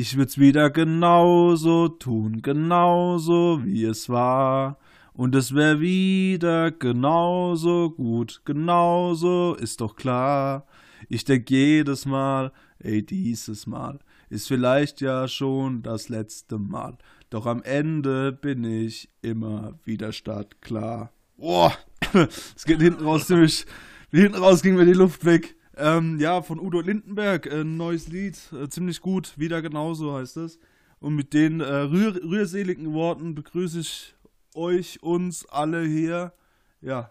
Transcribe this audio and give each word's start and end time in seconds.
Ich 0.00 0.16
würd's 0.16 0.38
wieder 0.38 0.70
genauso 0.70 1.88
tun, 1.88 2.40
genauso 2.40 3.60
wie 3.66 3.84
es 3.84 4.08
war. 4.08 4.78
Und 5.12 5.34
es 5.34 5.54
wär 5.54 5.78
wieder 5.78 6.70
genauso 6.70 7.90
gut, 7.90 8.40
genauso 8.46 9.54
ist 9.56 9.82
doch 9.82 9.96
klar. 9.96 10.66
Ich 11.10 11.26
denk 11.26 11.50
jedes 11.50 12.06
Mal, 12.06 12.50
ey, 12.78 13.04
dieses 13.04 13.66
Mal 13.66 13.98
ist 14.30 14.48
vielleicht 14.48 15.02
ja 15.02 15.28
schon 15.28 15.82
das 15.82 16.08
letzte 16.08 16.56
Mal. 16.58 16.96
Doch 17.28 17.44
am 17.44 17.62
Ende 17.62 18.32
bin 18.32 18.64
ich 18.64 19.10
immer 19.20 19.78
wieder 19.84 20.12
startklar. 20.12 21.12
Boah, 21.36 21.74
es 22.56 22.64
geht 22.64 22.80
hinten 22.80 23.04
raus 23.04 23.26
ziemlich, 23.26 23.66
hinten 24.10 24.36
raus 24.38 24.62
ging 24.62 24.76
mir 24.76 24.86
die 24.86 24.94
Luft 24.94 25.26
weg. 25.26 25.56
Ähm, 25.80 26.18
ja, 26.20 26.42
von 26.42 26.60
Udo 26.60 26.82
Lindenberg, 26.82 27.46
äh, 27.46 27.62
ein 27.62 27.78
neues 27.78 28.08
Lied, 28.08 28.38
äh, 28.52 28.68
ziemlich 28.68 29.00
gut, 29.00 29.38
wieder 29.38 29.62
genauso 29.62 30.14
heißt 30.14 30.36
es. 30.36 30.58
Und 30.98 31.14
mit 31.14 31.32
den 31.32 31.60
äh, 31.60 31.64
rühr 31.64 32.22
rührseligen 32.22 32.92
Worten 32.92 33.34
begrüße 33.34 33.80
ich 33.80 34.14
euch, 34.54 35.02
uns 35.02 35.46
alle 35.46 35.82
hier. 35.82 36.34
Ja, 36.82 37.10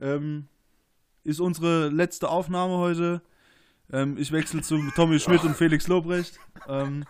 ähm, 0.00 0.48
ist 1.22 1.40
unsere 1.40 1.88
letzte 1.88 2.30
Aufnahme 2.30 2.78
heute. 2.78 3.20
Ähm, 3.92 4.16
ich 4.16 4.32
wechsle 4.32 4.62
zu 4.62 4.80
Tommy 4.96 5.20
Schmidt 5.20 5.44
und 5.44 5.54
Felix 5.54 5.86
Lobrecht. 5.86 6.38
Ähm, 6.66 7.04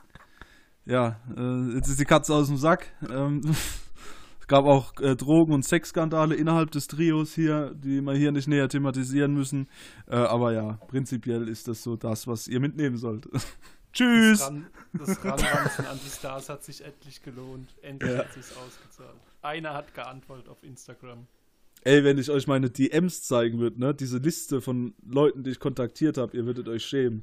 ja, 0.84 1.20
äh, 1.36 1.74
jetzt 1.74 1.88
ist 1.88 2.00
die 2.00 2.06
Katze 2.06 2.34
aus 2.34 2.48
dem 2.48 2.56
Sack. 2.56 2.86
Gab 4.48 4.64
auch 4.64 4.98
äh, 5.00 5.14
Drogen- 5.14 5.52
und 5.52 5.62
Sexskandale 5.62 6.34
innerhalb 6.34 6.70
des 6.70 6.86
Trios 6.86 7.34
hier, 7.34 7.74
die 7.74 8.00
wir 8.00 8.14
hier 8.14 8.32
nicht 8.32 8.48
näher 8.48 8.68
thematisieren 8.68 9.34
müssen. 9.34 9.68
Äh, 10.06 10.16
aber 10.16 10.52
ja, 10.52 10.78
prinzipiell 10.88 11.48
ist 11.48 11.68
das 11.68 11.82
so 11.82 11.96
das, 11.96 12.26
was 12.26 12.48
ihr 12.48 12.58
mitnehmen 12.58 12.96
sollt. 12.96 13.28
Tschüss! 13.92 14.38
Das, 14.38 14.48
Ran 14.48 14.66
das 14.94 15.24
Ranranzen 15.24 15.86
an 15.86 16.00
die 16.04 16.10
Stars 16.10 16.48
hat 16.48 16.64
sich 16.64 16.82
endlich 16.84 17.22
gelohnt. 17.22 17.74
Endlich 17.82 18.12
ja. 18.12 18.18
hat 18.18 18.32
sich's 18.32 18.54
ausgezahlt. 18.56 19.18
Einer 19.42 19.74
hat 19.74 19.94
geantwortet 19.94 20.48
auf 20.48 20.62
Instagram. 20.62 21.26
Ey, 21.84 22.02
wenn 22.02 22.18
ich 22.18 22.30
euch 22.30 22.46
meine 22.46 22.70
DMs 22.70 23.22
zeigen 23.22 23.58
würde, 23.58 23.78
ne, 23.78 23.94
diese 23.94 24.18
Liste 24.18 24.60
von 24.60 24.94
Leuten, 25.06 25.42
die 25.42 25.50
ich 25.50 25.60
kontaktiert 25.60 26.18
habe, 26.18 26.36
ihr 26.36 26.44
würdet 26.44 26.68
euch 26.68 26.84
schämen. 26.84 27.22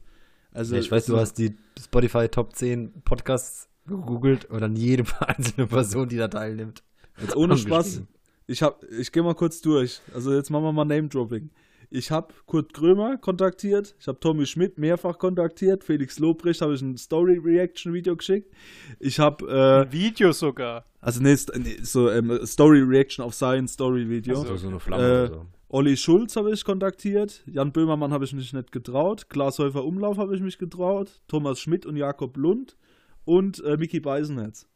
Also, 0.51 0.75
ich 0.75 0.89
weiß, 0.89 1.07
du 1.07 1.17
hast 1.17 1.37
die 1.37 1.57
Spotify 1.77 2.29
Top 2.29 2.55
10 2.55 3.01
Podcasts 3.03 3.67
gegoogelt 3.85 4.45
und 4.45 4.61
dann 4.61 4.75
jede 4.75 5.03
einzelne 5.27 5.67
Person, 5.67 6.07
die 6.07 6.17
da 6.17 6.27
teilnimmt. 6.27 6.83
Jetzt 7.21 7.35
ohne 7.35 7.58
Spaß. 7.58 8.03
Ich, 8.47 8.61
hab, 8.61 8.83
ich 8.91 9.11
gehe 9.11 9.23
mal 9.23 9.35
kurz 9.35 9.61
durch. 9.61 10.02
Also 10.13 10.33
jetzt 10.33 10.49
machen 10.49 10.63
wir 10.63 10.71
mal 10.71 10.85
Name-Dropping. 10.85 11.49
Ich 11.89 12.11
habe 12.11 12.33
Kurt 12.45 12.73
Krömer 12.73 13.17
kontaktiert, 13.17 13.95
ich 13.99 14.07
habe 14.07 14.19
Tommy 14.19 14.45
Schmidt 14.45 14.77
mehrfach 14.77 15.17
kontaktiert, 15.17 15.83
Felix 15.83 16.19
Lobrecht 16.19 16.61
habe 16.61 16.73
ich 16.73 16.81
ein 16.81 16.97
Story-Reaction-Video 16.97 18.16
geschickt. 18.16 18.52
Ich 18.99 19.19
habe 19.19 19.45
äh, 19.47 19.85
ein 19.85 19.91
Video 19.91 20.31
sogar. 20.31 20.85
Also 20.99 21.22
nee, 21.22 21.35
so 21.35 22.09
ähm, 22.09 22.39
Story-Reaction 22.44 23.23
auf 23.23 23.35
sein 23.35 23.67
Story-Video. 23.67 24.39
Also 24.39 24.57
so 24.57 24.67
eine 24.67 24.79
Flamme 24.79 25.03
äh, 25.03 25.27
so. 25.27 25.45
Olli 25.69 25.97
Schulz 25.97 26.35
habe 26.35 26.52
ich 26.52 26.63
kontaktiert, 26.63 27.44
Jan 27.45 27.72
Böhmermann 27.72 28.13
habe 28.13 28.25
ich 28.25 28.33
mich 28.33 28.52
nicht 28.53 28.72
getraut, 28.72 29.29
Glashäufer 29.29 29.83
Umlauf 29.83 30.17
habe 30.17 30.35
ich 30.35 30.41
mich 30.41 30.57
getraut, 30.57 31.22
Thomas 31.27 31.59
Schmidt 31.59 31.85
und 31.85 31.97
Jakob 31.97 32.38
Lund 32.38 32.77
und 33.25 33.63
äh, 33.63 33.77
Mickey 33.77 34.00
Beisenherz. 34.00 34.67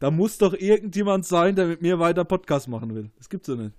Da 0.00 0.10
muss 0.10 0.38
doch 0.38 0.54
irgendjemand 0.54 1.26
sein, 1.26 1.54
der 1.54 1.66
mit 1.66 1.82
mir 1.82 1.98
weiter 1.98 2.24
Podcast 2.24 2.68
machen 2.68 2.94
will. 2.94 3.10
Das 3.18 3.28
gibt's 3.28 3.48
ja 3.48 3.54
nicht. 3.54 3.74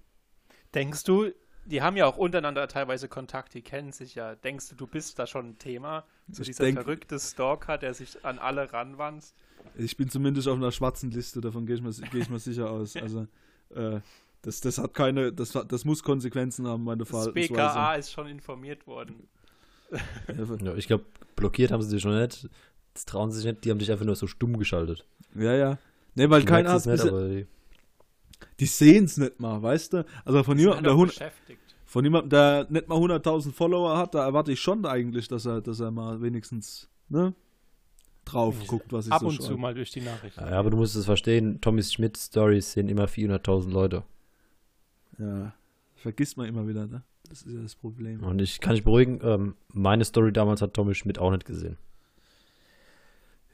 Denkst 0.73 1.03
du, 1.03 1.31
die 1.66 1.81
haben 1.81 1.97
ja 1.97 2.05
auch 2.05 2.17
untereinander 2.17 2.67
teilweise 2.67 3.08
Kontakt, 3.08 3.55
die 3.55 3.63
kennen 3.63 3.91
sich 3.91 4.16
ja. 4.16 4.36
Denkst 4.36 4.69
du, 4.69 4.75
du 4.75 4.88
bist 4.88 5.17
da 5.17 5.25
schon 5.25 5.50
ein 5.50 5.58
Thema? 5.58 6.05
So 6.30 6.44
ich 6.44 6.50
dieser 6.50 6.66
denk, 6.66 6.78
verrückte 6.78 7.19
Stalker, 7.19 7.78
der 7.78 7.95
sich 7.95 8.23
an 8.23 8.38
alle 8.38 8.72
ranwanzt? 8.72 9.36
Ich 9.75 9.97
bin 9.97 10.09
zumindest 10.09 10.47
auf 10.47 10.58
einer 10.58 10.72
schwarzen 10.72 11.09
Liste, 11.09 11.41
davon 11.41 11.66
gehe 11.66 11.75
ich, 11.75 11.81
mir, 11.81 11.91
geh 12.12 12.19
ich 12.19 12.29
mir 12.29 12.40
sicher 12.40 12.69
aus. 12.69 12.95
Also, 12.95 13.28
äh, 13.75 14.00
das, 14.44 14.62
das 14.62 14.78
hat 14.78 14.94
keine, 14.94 15.34
das, 15.34 15.51
das 15.68 15.85
muss 15.85 16.03
Konsequenzen 16.03 16.68
haben, 16.68 16.84
meine 16.84 17.06
Verhaltensweise. 17.06 17.53
Das 17.53 17.74
BKA 17.74 17.95
ist 17.95 18.12
schon 18.12 18.28
informiert 18.28 18.85
worden. 18.85 19.28
ja, 20.63 20.75
ich 20.75 20.88
glaube, 20.88 21.06
blockiert 21.35 21.72
haben 21.72 21.81
sie 21.81 21.95
dich 21.95 22.01
schon 22.01 22.19
nicht. 22.19 22.47
Das 22.94 23.06
trauen 23.06 23.31
sie 23.31 23.38
sich 23.38 23.45
nicht, 23.45 23.66
die 23.66 23.72
haben 23.72 23.79
dich 23.79 23.91
einfach 23.91 24.06
nur 24.06 24.16
so 24.16 24.28
stumm 24.28 24.57
geschaltet. 24.57 25.06
Ja, 25.35 25.56
ja. 25.56 25.78
Ne, 26.16 26.29
weil 26.29 26.44
keiner 26.44 26.72
hat. 26.72 26.85
Nicht, 26.85 27.03
die, 27.03 27.47
die 28.59 28.66
sehen 28.66 29.05
es 29.05 29.17
nicht 29.17 29.39
mal, 29.39 29.61
weißt 29.61 29.94
du? 29.94 30.05
Also 30.25 30.44
von 30.44 30.57
jemandem, 30.57 30.83
der, 30.83 30.94
100, 30.94 31.31
von 31.85 32.03
jemandem, 32.03 32.29
der 32.29 32.67
nicht 32.69 32.88
mal 32.88 32.97
100.000 32.97 33.51
Follower 33.53 33.97
hat, 33.97 34.13
da 34.13 34.25
erwarte 34.25 34.51
ich 34.51 34.59
schon 34.59 34.85
eigentlich, 34.85 35.27
dass 35.27 35.45
er, 35.45 35.61
dass 35.61 35.79
er 35.79 35.91
mal 35.91 36.21
wenigstens 36.21 36.89
ne, 37.09 37.33
drauf 38.25 38.57
ich 38.61 38.67
guckt, 38.67 38.91
was 38.91 39.07
ich 39.07 39.13
Ab 39.13 39.21
so 39.21 39.27
und 39.27 39.35
schreibe. 39.35 39.53
zu 39.53 39.57
mal 39.57 39.73
durch 39.73 39.91
die 39.91 40.01
Nachrichten. 40.01 40.39
Ja, 40.39 40.59
aber 40.59 40.69
du 40.69 40.77
musst 40.77 40.95
es 40.95 41.05
verstehen, 41.05 41.61
Tommy 41.61 41.83
Schmidt 41.83 42.17
Stories 42.17 42.73
sehen 42.73 42.89
immer 42.89 43.05
400.000 43.05 43.69
Leute. 43.71 44.03
Ja, 45.17 45.53
vergisst 45.95 46.38
man 46.38 46.47
immer 46.47 46.67
wieder, 46.67 46.88
ne? 46.88 47.03
Das 47.29 47.44
ist 47.44 47.53
ja 47.53 47.61
das 47.61 47.75
Problem. 47.75 48.23
Und 48.23 48.41
ich 48.41 48.59
kann 48.59 48.75
dich 48.75 48.83
beruhigen, 48.83 49.21
ähm, 49.23 49.55
meine 49.69 50.03
Story 50.03 50.33
damals 50.33 50.61
hat 50.61 50.73
Tommy 50.73 50.95
Schmidt 50.95 51.19
auch 51.19 51.31
nicht 51.31 51.45
gesehen. 51.45 51.77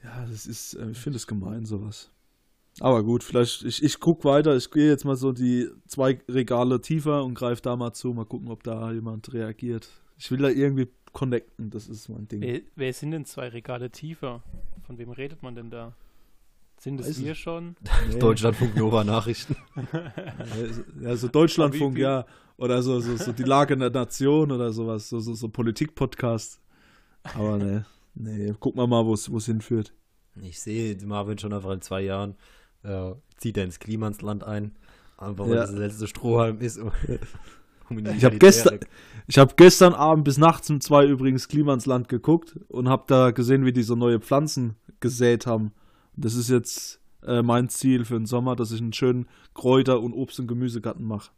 Ja, 0.02 0.26
das 0.28 0.46
ist, 0.46 0.74
äh, 0.74 0.90
ich 0.90 0.98
finde 0.98 1.16
es 1.16 1.26
gemein, 1.26 1.64
sowas. 1.64 2.10
Aber 2.80 3.02
gut, 3.02 3.24
vielleicht, 3.24 3.64
ich, 3.64 3.82
ich 3.82 3.98
gucke 3.98 4.24
weiter, 4.24 4.56
ich 4.56 4.70
gehe 4.70 4.88
jetzt 4.88 5.04
mal 5.04 5.16
so 5.16 5.32
die 5.32 5.68
zwei 5.86 6.20
Regale 6.28 6.80
tiefer 6.80 7.24
und 7.24 7.34
greife 7.34 7.62
da 7.62 7.76
mal 7.76 7.92
zu, 7.92 8.12
mal 8.12 8.24
gucken, 8.24 8.48
ob 8.48 8.62
da 8.62 8.92
jemand 8.92 9.32
reagiert. 9.32 9.88
Ich 10.16 10.30
will 10.30 10.38
da 10.38 10.48
irgendwie 10.48 10.88
connecten, 11.12 11.70
das 11.70 11.88
ist 11.88 12.08
mein 12.08 12.28
Ding. 12.28 12.40
Wer, 12.40 12.60
wer 12.76 12.92
sind 12.92 13.10
denn 13.10 13.24
zwei 13.24 13.48
Regale 13.48 13.90
tiefer? 13.90 14.42
Von 14.86 14.98
wem 14.98 15.10
redet 15.10 15.42
man 15.42 15.54
denn 15.54 15.70
da? 15.70 15.94
Sind 16.78 17.00
es 17.00 17.20
wir 17.20 17.34
schon? 17.34 17.76
Nee. 18.08 18.20
Deutschlandfunk 18.20 18.76
Nova 18.76 19.02
Nachrichten. 19.02 19.56
ja, 21.00 21.16
so 21.16 21.26
Deutschlandfunk, 21.26 21.98
ja. 21.98 22.24
Oder 22.56 22.82
so, 22.82 23.00
so, 23.00 23.16
so 23.16 23.32
die 23.32 23.42
Lage 23.42 23.74
in 23.74 23.80
der 23.80 23.90
Nation 23.90 24.52
oder 24.52 24.72
sowas, 24.72 25.08
so, 25.08 25.18
so, 25.18 25.34
so 25.34 25.48
Politik-Podcast. 25.48 26.60
Aber 27.34 27.58
ne, 27.58 27.84
nee, 28.14 28.54
gucken 28.60 28.80
wir 28.80 28.86
mal, 28.86 29.04
wo 29.04 29.14
es 29.14 29.46
hinführt. 29.46 29.92
Ich 30.40 30.60
sehe 30.60 30.96
Marvin 31.04 31.38
schon 31.38 31.52
einfach 31.52 31.72
in 31.72 31.80
zwei 31.80 32.02
Jahren 32.02 32.36
äh, 32.82 33.12
zieht 33.36 33.56
er 33.56 33.64
ins 33.64 33.78
Klimansland 33.78 34.44
ein, 34.44 34.76
einfach 35.16 35.46
weil 35.46 35.54
ja. 35.54 35.62
das 35.62 35.70
der 35.70 35.80
letzte 35.80 36.06
Strohhalm 36.06 36.60
ist. 36.60 36.78
Um, 36.78 36.90
um 37.90 37.98
ich 37.98 38.24
habe 38.24 38.38
gestern, 38.38 38.80
hab 39.36 39.56
gestern 39.56 39.94
Abend 39.94 40.24
bis 40.24 40.38
nachts 40.38 40.70
um 40.70 40.80
zwei 40.80 41.06
übrigens 41.06 41.48
Klimansland 41.48 42.08
geguckt 42.08 42.58
und 42.68 42.88
habe 42.88 43.04
da 43.06 43.30
gesehen, 43.30 43.64
wie 43.64 43.72
die 43.72 43.82
so 43.82 43.94
neue 43.94 44.20
Pflanzen 44.20 44.76
gesät 45.00 45.46
haben. 45.46 45.72
Das 46.16 46.34
ist 46.34 46.50
jetzt 46.50 47.00
äh, 47.22 47.42
mein 47.42 47.68
Ziel 47.68 48.04
für 48.04 48.14
den 48.14 48.26
Sommer, 48.26 48.56
dass 48.56 48.72
ich 48.72 48.80
einen 48.80 48.92
schönen 48.92 49.26
Kräuter- 49.54 50.00
und 50.00 50.12
Obst- 50.12 50.40
und 50.40 50.48
Gemüsegarten 50.48 51.04
mache. 51.04 51.30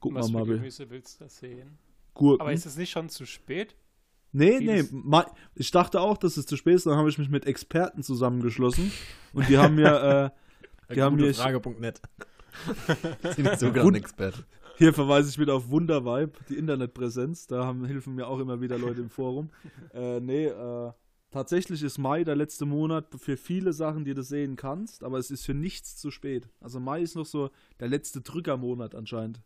Guck 0.00 0.14
Was 0.14 0.30
mal, 0.30 0.44
für 0.44 0.56
Gemüse 0.56 0.90
willst 0.90 1.20
du 1.20 1.24
da 1.24 1.30
sehen? 1.30 1.78
Gurken. 2.14 2.42
Aber 2.42 2.52
ist 2.52 2.66
es 2.66 2.76
nicht 2.76 2.90
schon 2.90 3.08
zu 3.08 3.26
spät? 3.26 3.74
Nee, 4.36 4.58
nee, 4.58 4.84
ich 5.54 5.70
dachte 5.70 6.00
auch, 6.00 6.18
dass 6.18 6.36
es 6.36 6.44
zu 6.44 6.56
spät 6.56 6.74
ist, 6.74 6.86
dann 6.86 6.96
habe 6.96 7.08
ich 7.08 7.18
mich 7.18 7.28
mit 7.28 7.46
Experten 7.46 8.02
zusammengeschlossen 8.02 8.90
und 9.32 9.48
die 9.48 9.58
haben 9.58 9.76
mir, 9.76 10.32
äh, 10.90 10.94
die 10.94 11.02
haben 11.02 11.14
mir 11.14 11.32
Frage.net. 11.32 12.00
sind 13.36 13.58
sogar 13.60 13.94
Experte. 13.94 14.44
Hier 14.76 14.92
verweise 14.92 15.30
ich 15.30 15.38
wieder 15.38 15.54
auf 15.54 15.68
Wundervibe, 15.68 16.32
die 16.48 16.56
Internetpräsenz, 16.56 17.46
da 17.46 17.64
haben, 17.64 17.84
helfen 17.84 18.16
mir 18.16 18.26
auch 18.26 18.40
immer 18.40 18.60
wieder 18.60 18.76
Leute 18.76 19.00
im 19.00 19.08
Forum. 19.08 19.50
Äh, 19.94 20.18
nee, 20.18 20.46
äh, 20.46 20.92
tatsächlich 21.30 21.84
ist 21.84 21.98
Mai 21.98 22.24
der 22.24 22.34
letzte 22.34 22.66
Monat 22.66 23.06
für 23.16 23.36
viele 23.36 23.72
Sachen, 23.72 24.04
die 24.04 24.14
du 24.14 24.24
sehen 24.24 24.56
kannst, 24.56 25.04
aber 25.04 25.18
es 25.18 25.30
ist 25.30 25.46
für 25.46 25.54
nichts 25.54 25.96
zu 25.96 26.10
spät. 26.10 26.48
Also 26.60 26.80
Mai 26.80 27.02
ist 27.02 27.14
noch 27.14 27.26
so 27.26 27.50
der 27.78 27.86
letzte 27.86 28.20
Drückermonat 28.20 28.96
anscheinend. 28.96 29.40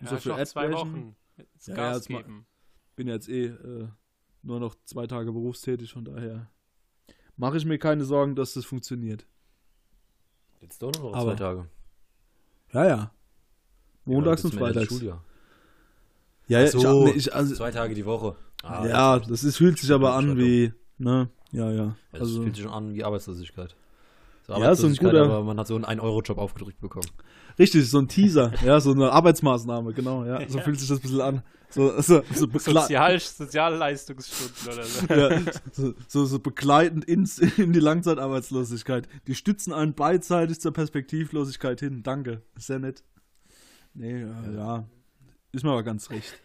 Ja, 0.00 0.08
so 0.08 0.16
für 0.16 0.28
noch 0.30 0.44
zwei 0.44 0.72
Wochen. 0.72 1.14
Ja, 1.66 1.74
Gas 1.74 2.08
ja, 2.08 2.22
geben 2.22 2.46
bin 2.98 3.06
jetzt 3.06 3.28
eh 3.28 3.46
äh, 3.46 3.88
nur 4.42 4.58
noch 4.58 4.74
zwei 4.84 5.06
Tage 5.06 5.32
berufstätig, 5.32 5.92
von 5.92 6.04
daher 6.04 6.50
mache 7.36 7.56
ich 7.56 7.64
mir 7.64 7.78
keine 7.78 8.04
Sorgen, 8.04 8.34
dass 8.34 8.54
das 8.54 8.64
funktioniert. 8.64 9.24
Jetzt 10.60 10.82
doch 10.82 10.92
noch 10.92 11.14
Aber, 11.14 11.30
zwei 11.30 11.36
Tage. 11.36 11.68
Ja, 12.72 12.86
ja. 12.86 13.12
Montags 14.04 14.42
ja, 14.42 14.50
und 14.50 14.58
Freitags. 14.58 15.00
Ja, 16.48 16.66
so, 16.66 17.06
ich, 17.06 17.16
ich, 17.16 17.34
also, 17.34 17.54
zwei 17.54 17.70
Tage 17.70 17.94
die 17.94 18.04
Woche. 18.04 18.34
Ah, 18.64 18.84
ja, 18.86 19.18
das 19.20 19.44
ist, 19.44 19.58
fühlt 19.58 19.78
sich 19.78 19.92
aber 19.92 20.14
an 20.14 20.36
wie, 20.36 20.72
ne? 20.96 21.30
Ja, 21.52 21.70
ja. 21.70 21.96
Das 22.10 22.22
also, 22.22 22.42
fühlt 22.42 22.56
sich 22.56 22.64
schon 22.64 22.72
an 22.72 22.94
wie 22.94 23.04
Arbeitslosigkeit. 23.04 23.76
So 24.48 24.54
ja, 24.58 24.74
so 24.74 24.86
ein 24.86 24.96
guter, 24.96 25.24
aber 25.24 25.44
man 25.44 25.58
hat 25.58 25.66
so 25.66 25.74
einen 25.74 25.84
1-Euro-Job 25.84 26.38
aufgedrückt 26.38 26.80
bekommen. 26.80 27.06
Richtig, 27.58 27.88
so 27.88 27.98
ein 27.98 28.08
Teaser, 28.08 28.52
ja, 28.64 28.80
so 28.80 28.92
eine 28.92 29.12
Arbeitsmaßnahme, 29.12 29.92
genau, 29.92 30.24
ja. 30.24 30.48
So 30.48 30.58
fühlt 30.60 30.80
sich 30.80 30.88
das 30.88 30.98
ein 30.98 31.02
bisschen 31.02 31.20
an. 31.20 31.42
So, 31.68 32.00
so, 32.00 32.22
so 32.32 32.48
Sozial, 32.58 33.20
Sozialleistungsstunden 33.20 34.72
oder 34.72 34.84
so. 34.84 35.14
Ja, 35.14 35.52
so, 35.70 35.94
so, 36.06 36.24
so 36.24 36.38
begleitend 36.38 37.04
ins, 37.04 37.38
in 37.38 37.74
die 37.74 37.80
Langzeitarbeitslosigkeit. 37.80 39.06
Die 39.26 39.34
stützen 39.34 39.74
einen 39.74 39.92
beidseitig 39.92 40.60
zur 40.60 40.72
Perspektivlosigkeit 40.72 41.80
hin. 41.80 42.02
Danke. 42.02 42.40
Sehr 42.56 42.78
nett. 42.78 43.04
Nee, 43.92 44.22
ja, 44.22 44.50
ja. 44.50 44.88
Ist 45.52 45.62
mir 45.62 45.72
aber 45.72 45.82
ganz 45.82 46.08
recht. 46.08 46.40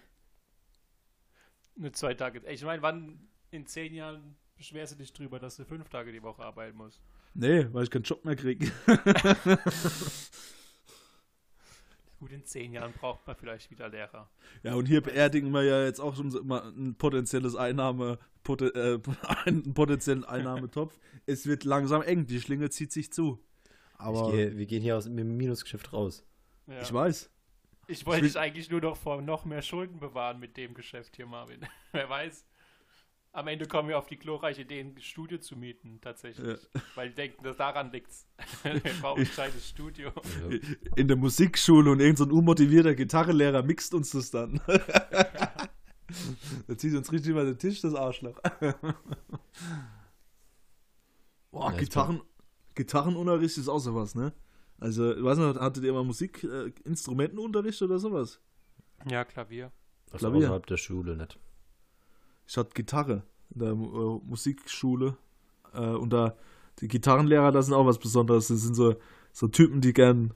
Nur 1.77 1.93
zwei 1.93 2.15
Tage. 2.15 2.41
Ich 2.51 2.65
meine, 2.65 2.81
wann 2.81 3.29
in 3.49 3.65
zehn 3.65 3.93
Jahren 3.93 4.35
beschwerst 4.57 4.93
du 4.93 4.97
dich 4.97 5.13
drüber, 5.13 5.39
dass 5.39 5.55
du 5.55 5.63
fünf 5.63 5.87
Tage 5.87 6.11
die 6.11 6.21
Woche 6.21 6.43
arbeiten 6.43 6.75
musst? 6.75 7.01
Nee, 7.33 7.67
weil 7.71 7.83
ich 7.83 7.89
keinen 7.89 8.03
Job 8.03 8.23
mehr 8.25 8.35
kriege. 8.35 8.71
Gut, 12.19 12.31
in 12.31 12.45
zehn 12.45 12.71
Jahren 12.71 12.93
braucht 12.93 13.25
man 13.27 13.35
vielleicht 13.35 13.69
wieder 13.69 13.89
Lehrer. 13.89 14.29
Ja, 14.61 14.75
und 14.75 14.85
hier 14.85 15.01
beerdigen 15.01 15.51
wir 15.51 15.63
ja 15.63 15.83
jetzt 15.83 15.99
auch 15.99 16.15
schon 16.15 16.33
immer 16.33 16.63
ein 16.63 16.95
potenzielles 16.95 17.55
Einnahme, 17.55 18.17
poten, 18.43 18.71
äh, 18.75 18.99
einen 19.45 19.73
potenziellen 19.73 20.23
Einnahmetopf. 20.23 20.97
es 21.25 21.47
wird 21.47 21.65
langsam 21.65 22.01
eng, 22.01 22.25
die 22.25 22.39
Schlinge 22.39 22.69
zieht 22.69 22.93
sich 22.93 23.11
zu. 23.11 23.43
Aber 23.97 24.31
gehe, 24.31 24.55
wir 24.57 24.65
gehen 24.65 24.81
hier 24.81 24.95
aus 24.97 25.03
dem 25.05 25.15
Minusgeschäft 25.37 25.91
raus. 25.91 26.25
Ja. 26.67 26.81
Ich 26.81 26.93
weiß. 26.93 27.29
Ich 27.87 28.05
wollte 28.05 28.23
dich 28.23 28.37
eigentlich 28.37 28.69
nur 28.69 28.79
noch 28.79 28.95
vor 28.95 29.21
noch 29.21 29.43
mehr 29.43 29.61
Schulden 29.61 29.99
bewahren 29.99 30.39
mit 30.39 30.55
dem 30.55 30.73
Geschäft 30.73 31.15
hier, 31.15 31.25
Marvin. 31.25 31.59
Wer 31.91 32.09
weiß. 32.09 32.45
Am 33.35 33.47
Ende 33.47 33.65
kommen 33.65 33.89
wir 33.89 33.97
auf 33.97 34.05
die 34.05 34.19
glorreiche 34.19 34.61
Idee, 34.61 34.81
ein 34.81 34.95
Studio 35.01 35.39
zu 35.39 35.55
mieten, 35.55 35.99
tatsächlich. 36.01 36.47
Ja. 36.47 36.55
Weil 36.93 37.09
die 37.09 37.15
denken, 37.15 37.43
dass 37.43 37.57
daran 37.57 37.91
liegt's. 37.91 38.27
wir 38.63 38.79
brauchen 39.01 39.21
ein 39.21 39.27
kleines 39.27 39.67
Studio. 39.67 40.11
In 40.95 41.07
der 41.07 41.17
Musikschule 41.17 41.89
und 41.89 41.99
irgendein 41.99 42.29
so 42.29 42.35
unmotivierter 42.35 42.93
Gitarrenlehrer 42.93 43.63
mixt 43.63 43.95
uns 43.95 44.11
das 44.11 44.29
dann. 44.29 44.61
da 44.67 46.77
zieht 46.77 46.93
uns 46.93 47.11
richtig 47.11 47.31
über 47.31 47.43
den 47.43 47.57
Tisch, 47.57 47.81
das 47.81 47.95
Arschloch. 47.95 48.39
Boah, 51.49 51.71
ja, 51.71 51.77
Gitarren, 51.79 52.21
Gitarrenunterricht 52.75 53.57
ist 53.57 53.67
auch 53.67 53.79
sowas, 53.79 54.13
ne? 54.13 54.31
Also, 54.77 55.11
ich 55.11 55.23
weiß 55.23 55.39
nicht, 55.39 55.59
hattet 55.59 55.83
ihr 55.83 55.93
mal 55.93 56.03
Musikinstrumentenunterricht 56.03 57.81
äh, 57.81 57.85
oder 57.85 57.97
sowas? 57.97 58.39
Ja, 59.09 59.25
Klavier. 59.25 59.71
Das 60.11 60.19
Klavier. 60.19 60.41
außerhalb 60.41 60.67
der 60.67 60.77
Schule 60.77 61.17
nicht. 61.17 61.39
Ich 62.47 62.57
hatte 62.57 62.71
Gitarre 62.73 63.23
in 63.53 63.59
der 63.59 63.71
äh, 63.71 63.73
Musikschule. 63.73 65.17
Äh, 65.73 65.79
und 65.79 66.11
da, 66.11 66.35
die 66.79 66.87
Gitarrenlehrer, 66.87 67.51
das 67.51 67.67
sind 67.67 67.75
auch 67.75 67.85
was 67.85 67.99
Besonderes. 67.99 68.47
Das 68.47 68.61
sind 68.61 68.75
so, 68.75 68.95
so 69.31 69.47
Typen, 69.47 69.81
die 69.81 69.93
gern 69.93 70.33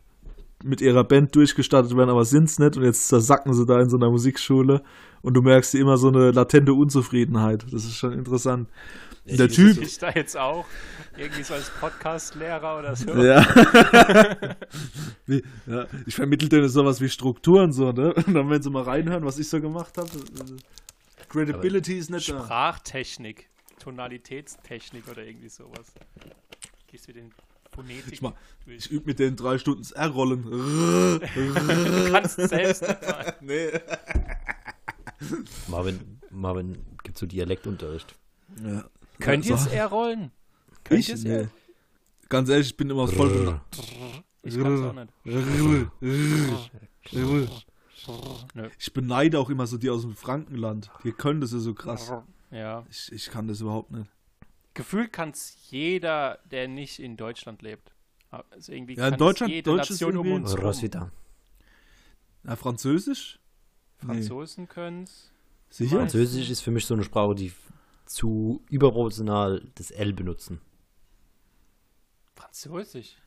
mit 0.63 0.81
ihrer 0.81 1.03
Band 1.03 1.35
durchgestartet 1.35 1.95
werden, 1.95 2.09
aber 2.09 2.25
sind's 2.25 2.57
nicht. 2.59 2.77
Und 2.77 2.83
jetzt 2.83 3.07
zersacken 3.07 3.53
sie 3.53 3.65
da 3.65 3.79
in 3.79 3.89
so 3.89 3.97
einer 3.97 4.09
Musikschule. 4.09 4.81
Und 5.21 5.33
du 5.33 5.41
merkst 5.41 5.75
immer 5.75 5.97
so 5.97 6.07
eine 6.07 6.31
latente 6.31 6.73
Unzufriedenheit. 6.73 7.65
Das 7.71 7.85
ist 7.85 7.95
schon 7.95 8.13
interessant. 8.13 8.69
Ich 9.25 9.37
der 9.37 9.49
Typ. 9.49 9.81
Ich 9.81 9.97
da 9.97 10.09
jetzt 10.11 10.37
auch 10.37 10.65
irgendwie 11.17 11.43
so 11.43 11.53
als 11.53 11.69
Podcast-Lehrer 11.69 12.79
oder 12.79 12.95
so. 12.95 13.11
Ja. 13.11 13.45
wie, 15.25 15.43
ja. 15.65 15.85
Ich 16.05 16.15
vermittel 16.15 16.47
denen 16.47 16.69
sowas 16.69 17.01
wie 17.01 17.09
Strukturen 17.09 17.73
so, 17.73 17.91
ne? 17.91 18.13
Und 18.13 18.33
dann, 18.33 18.49
wenn 18.49 18.61
sie 18.61 18.69
mal 18.69 18.83
reinhören, 18.83 19.25
was 19.25 19.37
ich 19.37 19.49
so 19.49 19.59
gemacht 19.59 19.97
habe, 19.97 20.09
Credibility 21.29 21.91
Aber 21.93 21.99
ist 21.99 22.09
nicht 22.09 22.29
da. 22.29 22.43
Sprachtechnik, 22.43 23.49
Tonalitätstechnik 23.79 25.07
oder 25.07 25.25
irgendwie 25.25 25.49
sowas. 25.49 25.93
Gehst 26.87 27.07
du 27.07 27.13
den 27.13 27.33
Phonetik 27.71 28.21
ich, 28.65 28.75
ich 28.75 28.91
übe 28.91 29.07
mit 29.07 29.19
den 29.19 29.35
drei 29.35 29.57
Stunden 29.57 29.81
das 29.81 29.91
R-Rollen. 29.91 30.43
du 30.49 32.09
kannst 32.11 32.35
selbst 32.35 32.81
nicht. 32.81 32.97
Nee. 33.41 33.71
Marvin, 35.67 36.19
Marvin 36.31 36.85
gibt 37.03 37.17
so 37.17 37.25
Dialektunterricht. 37.25 38.15
Ja. 38.63 38.85
Könnt 39.19 39.45
ihr 39.45 39.55
es 39.55 39.67
R-Rollen? 39.67 40.31
Ich? 40.89 41.13
Nee. 41.23 41.47
Ganz 42.29 42.49
ehrlich, 42.49 42.67
ich 42.67 42.77
bin 42.77 42.89
immer 42.89 43.07
voll. 43.07 43.59
Ich 44.43 44.57
kann's 44.59 44.81
auch 44.81 44.93
nicht. 44.93 45.13
Ich 48.79 48.93
beneide 48.93 49.39
auch 49.39 49.49
immer 49.49 49.67
so 49.67 49.77
die 49.77 49.89
aus 49.89 50.01
dem 50.01 50.15
Frankenland. 50.15 50.89
Die 51.03 51.11
können 51.11 51.41
das 51.41 51.51
ja 51.51 51.59
so 51.59 51.73
krass. 51.73 52.11
Ja. 52.51 52.85
Ich, 52.89 53.11
ich 53.11 53.29
kann 53.29 53.47
das 53.47 53.61
überhaupt 53.61 53.91
nicht. 53.91 54.09
Gefühlt 54.73 55.11
kann 55.11 55.29
es 55.29 55.57
jeder, 55.69 56.39
der 56.51 56.67
nicht 56.67 56.99
in 56.99 57.17
Deutschland 57.17 57.61
lebt. 57.61 57.93
Also 58.29 58.71
irgendwie 58.71 58.95
ja, 58.95 59.07
in 59.07 59.17
Deutschland, 59.17 59.51
jede 59.51 59.71
Deutsch 59.71 59.89
Nation 59.89 60.17
um 60.17 60.31
uns 60.31 60.57
Rosita. 60.57 61.11
Ja, 62.43 62.55
Französisch? 62.55 63.39
Franzosen 63.97 64.63
nee. 64.63 64.69
können 64.69 65.03
es. 65.03 65.31
Sicher? 65.69 65.97
Französisch 65.97 66.49
ist 66.49 66.61
für 66.61 66.71
mich 66.71 66.85
so 66.85 66.93
eine 66.93 67.03
Sprache, 67.03 67.35
die 67.35 67.51
zu 68.05 68.63
überproportional 68.69 69.63
das 69.75 69.91
L 69.91 70.13
benutzen. 70.13 70.61
Französisch? 72.35 73.17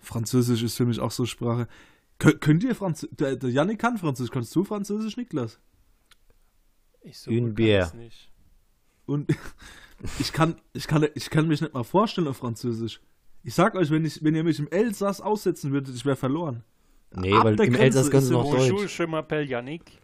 Französisch 0.00 0.62
ist 0.62 0.76
für 0.76 0.84
mich 0.84 1.00
auch 1.00 1.10
so 1.10 1.22
eine 1.22 1.28
Sprache. 1.28 1.68
Kön 2.24 2.40
könnt 2.40 2.64
ihr 2.64 2.74
Französisch? 2.74 3.16
Der, 3.16 3.36
der 3.36 3.50
Janik 3.50 3.78
kann 3.78 3.98
Französisch. 3.98 4.32
Kannst 4.32 4.54
du 4.56 4.64
Französisch, 4.64 5.16
Niklas? 5.16 5.60
Ich 7.02 7.18
so 7.18 7.30
Une 7.30 7.52
bière. 7.54 7.94
nicht. 7.96 8.30
Und 9.06 9.30
ich 10.18 10.32
kann, 10.32 10.56
ich, 10.72 10.86
kann, 10.86 11.06
ich 11.14 11.28
kann 11.28 11.46
mich 11.48 11.60
nicht 11.60 11.74
mal 11.74 11.84
vorstellen 11.84 12.28
auf 12.28 12.38
Französisch. 12.38 13.00
Ich 13.42 13.54
sag 13.54 13.74
euch, 13.74 13.90
wenn, 13.90 14.04
ich, 14.06 14.24
wenn 14.24 14.34
ihr 14.34 14.42
mich 14.42 14.58
im 14.58 14.68
Elsass 14.68 15.20
aussetzen 15.20 15.70
würdet, 15.70 15.94
ich 15.94 16.06
wäre 16.06 16.16
verloren. 16.16 16.64
Nee, 17.12 17.34
Ab 17.34 17.44
weil 17.44 17.52
im 17.60 17.72
Grenze 17.72 17.82
Elsass 17.82 18.10
können 18.10 18.22
sie 18.22 18.32
noch 18.32 18.50
Deutsch. 18.50 18.70
Bonjour, 18.70 18.86
je 18.86 19.04
m'appelle 19.06 19.42
Yannick. 19.42 20.00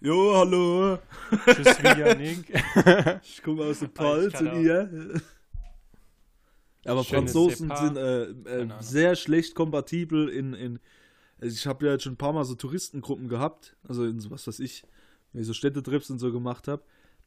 Jo, 0.00 0.34
hallo. 0.36 0.98
Tschüss, 1.46 1.78
Yannick. 1.82 2.52
ich 3.22 3.42
komme 3.42 3.64
aus 3.64 3.78
dem 3.80 3.90
Palz 3.90 4.40
und 4.40 4.62
ihr. 4.62 5.20
Aber 6.84 7.04
Schönes 7.04 7.32
Franzosen 7.32 7.72
sind 7.76 7.96
äh, 7.96 8.24
äh, 8.24 8.68
sehr 8.80 9.16
schlecht 9.16 9.54
kompatibel 9.54 10.28
in, 10.28 10.54
in 10.54 10.78
also 11.40 11.54
ich 11.54 11.66
habe 11.66 11.86
ja 11.86 11.92
jetzt 11.92 12.04
schon 12.04 12.14
ein 12.14 12.18
paar 12.18 12.32
Mal 12.32 12.44
so 12.44 12.54
Touristengruppen 12.54 13.28
gehabt, 13.28 13.76
also 13.86 14.04
in 14.04 14.18
so 14.20 14.30
was 14.30 14.46
weiß 14.46 14.58
ich, 14.60 14.84
wenn 15.32 15.42
ich 15.42 15.46
so 15.46 15.52
Städtetrips 15.52 16.10
und 16.10 16.18
so 16.18 16.32
gemacht 16.32 16.68
habe, 16.68 16.82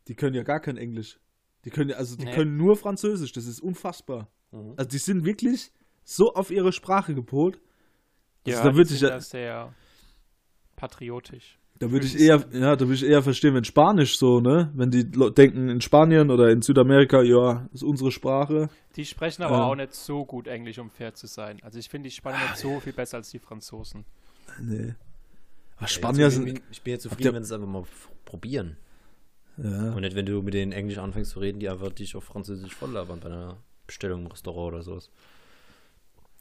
die 0.08 0.16
können 0.16 0.36
ja 0.36 0.44
gar 0.44 0.60
kein 0.60 0.78
Englisch. 0.78 1.20
Die 1.64 1.70
können 1.70 1.92
ja, 1.92 1.98
also 1.98 2.16
die 2.16 2.26
nee. 2.26 2.34
können 2.34 2.58
nur 2.58 2.76
Französisch, 2.76 3.32
das 3.32 3.46
ist 3.46 3.62
unfassbar. 3.62 4.30
Mhm. 4.52 4.74
Also 4.76 4.90
die 4.90 4.98
sind 4.98 5.26
wirklich 5.26 5.72
so 6.04 6.34
auf 6.34 6.52
ihre 6.52 6.74
Sprache 6.74 7.14
gepolt. 7.14 7.62
Also 8.46 8.58
ja, 8.58 8.66
da 8.66 8.76
würde 8.76 8.94
ich 8.94 9.02
ja 9.02 9.20
sehr 9.20 9.74
patriotisch. 10.76 11.60
Da 11.82 11.92
würde 11.92 12.06
ich 12.06 12.20
eher, 12.20 12.46
ja, 12.54 12.76
da 12.76 12.82
würde 12.82 12.94
ich 12.94 13.04
eher 13.04 13.24
verstehen, 13.24 13.56
wenn 13.56 13.64
Spanisch 13.64 14.20
so, 14.20 14.40
ne? 14.40 14.72
Wenn 14.76 14.92
die 14.92 15.04
denken 15.04 15.68
in 15.68 15.82
Spanien 15.82 16.30
oder 16.30 16.52
in 16.52 16.62
Südamerika, 16.62 17.24
ja, 17.24 17.68
ist 17.74 17.82
unsere 17.82 18.12
Sprache. 18.12 18.70
Die 18.96 19.04
sprechen 19.04 19.42
aber 19.42 19.58
ja. 19.58 19.64
auch 19.64 19.74
nicht 19.74 19.96
so 19.96 20.24
gut 20.24 20.46
Englisch, 20.46 20.78
um 20.78 20.92
fair 20.92 21.16
zu 21.16 21.26
sein. 21.26 21.58
Also 21.64 21.80
ich 21.80 21.90
finde 21.90 22.10
die 22.10 22.16
Spanier 22.16 22.38
nicht 22.38 22.58
so 22.58 22.80
viel 22.82 22.94
besser 22.94 23.18
als 23.18 23.32
die 23.32 23.40
Franzosen. 23.40 24.06
Nee. 24.62 24.94
Aber 25.78 25.88
Spanier 25.88 26.26
ja, 26.26 26.30
sind. 26.30 26.62
Ich 26.70 26.84
bin 26.84 26.94
ja 26.94 27.00
zufrieden, 27.00 27.34
wenn 27.34 27.44
sie 27.44 27.48
es 27.48 27.52
einfach 27.52 27.68
mal 27.68 27.84
probieren. 28.26 28.78
Ja. 29.58 29.94
Und 29.94 30.02
nicht, 30.02 30.16
wenn 30.16 30.28
du 30.28 30.44
mit 30.44 30.54
denen 30.54 30.74
Englisch 30.74 31.00
anfängst 31.00 31.32
zu 31.32 31.40
reden, 31.40 31.60
die 31.60 31.68
einfach 31.68 31.92
dich 31.92 32.16
auf 32.16 32.26
Französisch 32.26 32.76
voll 32.76 32.92
labern 32.92 33.20
bei 33.22 33.26
einer 33.26 33.58
Bestellung 33.88 34.22
im 34.22 34.28
Restaurant 34.28 34.76
oder 34.76 34.84
sowas. 34.84 35.10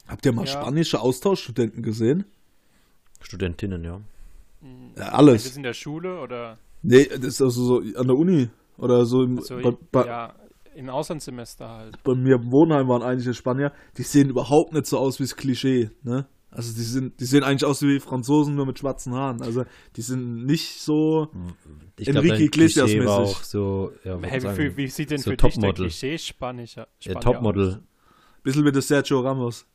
Habt 0.07 0.23
ihr 0.23 0.33
mal 0.33 0.45
ja. 0.45 0.51
spanische 0.51 0.99
Austauschstudenten 0.99 1.81
gesehen? 1.81 2.25
Studentinnen, 3.21 3.83
ja. 3.83 4.01
Alles. 4.95 5.45
Ist 5.45 5.57
in 5.57 5.63
der 5.63 5.73
Schule 5.73 6.19
oder? 6.19 6.57
Nee, 6.81 7.05
das 7.05 7.25
ist 7.25 7.41
also 7.41 7.63
so 7.63 7.77
an 7.77 8.07
der 8.07 8.15
Uni 8.15 8.49
oder 8.77 9.05
so. 9.05 9.23
Im, 9.23 9.39
so 9.41 9.59
bei, 9.59 9.71
bei, 9.91 10.05
ja, 10.05 10.35
im 10.75 10.89
Auslandssemester 10.89 11.69
halt. 11.69 12.03
Bei 12.03 12.15
mir 12.15 12.35
im 12.35 12.51
Wohnheim 12.51 12.87
waren 12.87 13.03
einige 13.03 13.33
Spanier, 13.33 13.71
die 13.97 14.03
sehen 14.03 14.29
überhaupt 14.29 14.73
nicht 14.73 14.85
so 14.85 14.97
aus 14.97 15.19
wie 15.19 15.23
das 15.23 15.35
Klischee, 15.35 15.91
ne? 16.03 16.27
Also 16.53 16.73
die 16.73 16.83
sind, 16.83 17.17
die 17.21 17.25
sehen 17.25 17.43
eigentlich 17.45 17.63
aus 17.63 17.81
wie 17.81 18.01
Franzosen 18.01 18.55
nur 18.55 18.65
mit 18.65 18.77
schwarzen 18.77 19.13
Haaren. 19.13 19.41
Also 19.41 19.63
die 19.95 20.01
sind 20.01 20.45
nicht 20.45 20.81
so 20.81 21.29
ich 21.97 22.09
Enrique 22.09 22.41
Iglesias 22.41 22.89
mäßig. 22.89 23.07
Auch 23.07 23.41
so, 23.43 23.93
ja, 24.03 24.19
hey, 24.21 24.43
wie, 24.57 24.75
wie, 24.75 24.87
sieht 24.87 25.11
denn 25.11 25.19
so 25.19 25.31
für 25.31 25.37
dich 25.37 25.57
der 25.57 25.71
Klischee 25.71 26.17
Spanischer? 26.17 26.89
Ja, 26.99 27.15
Topmodel. 27.15 27.81
Bisschen 28.43 28.65
wie 28.65 28.71
der 28.73 28.81
Sergio 28.81 29.21
Ramos. 29.21 29.65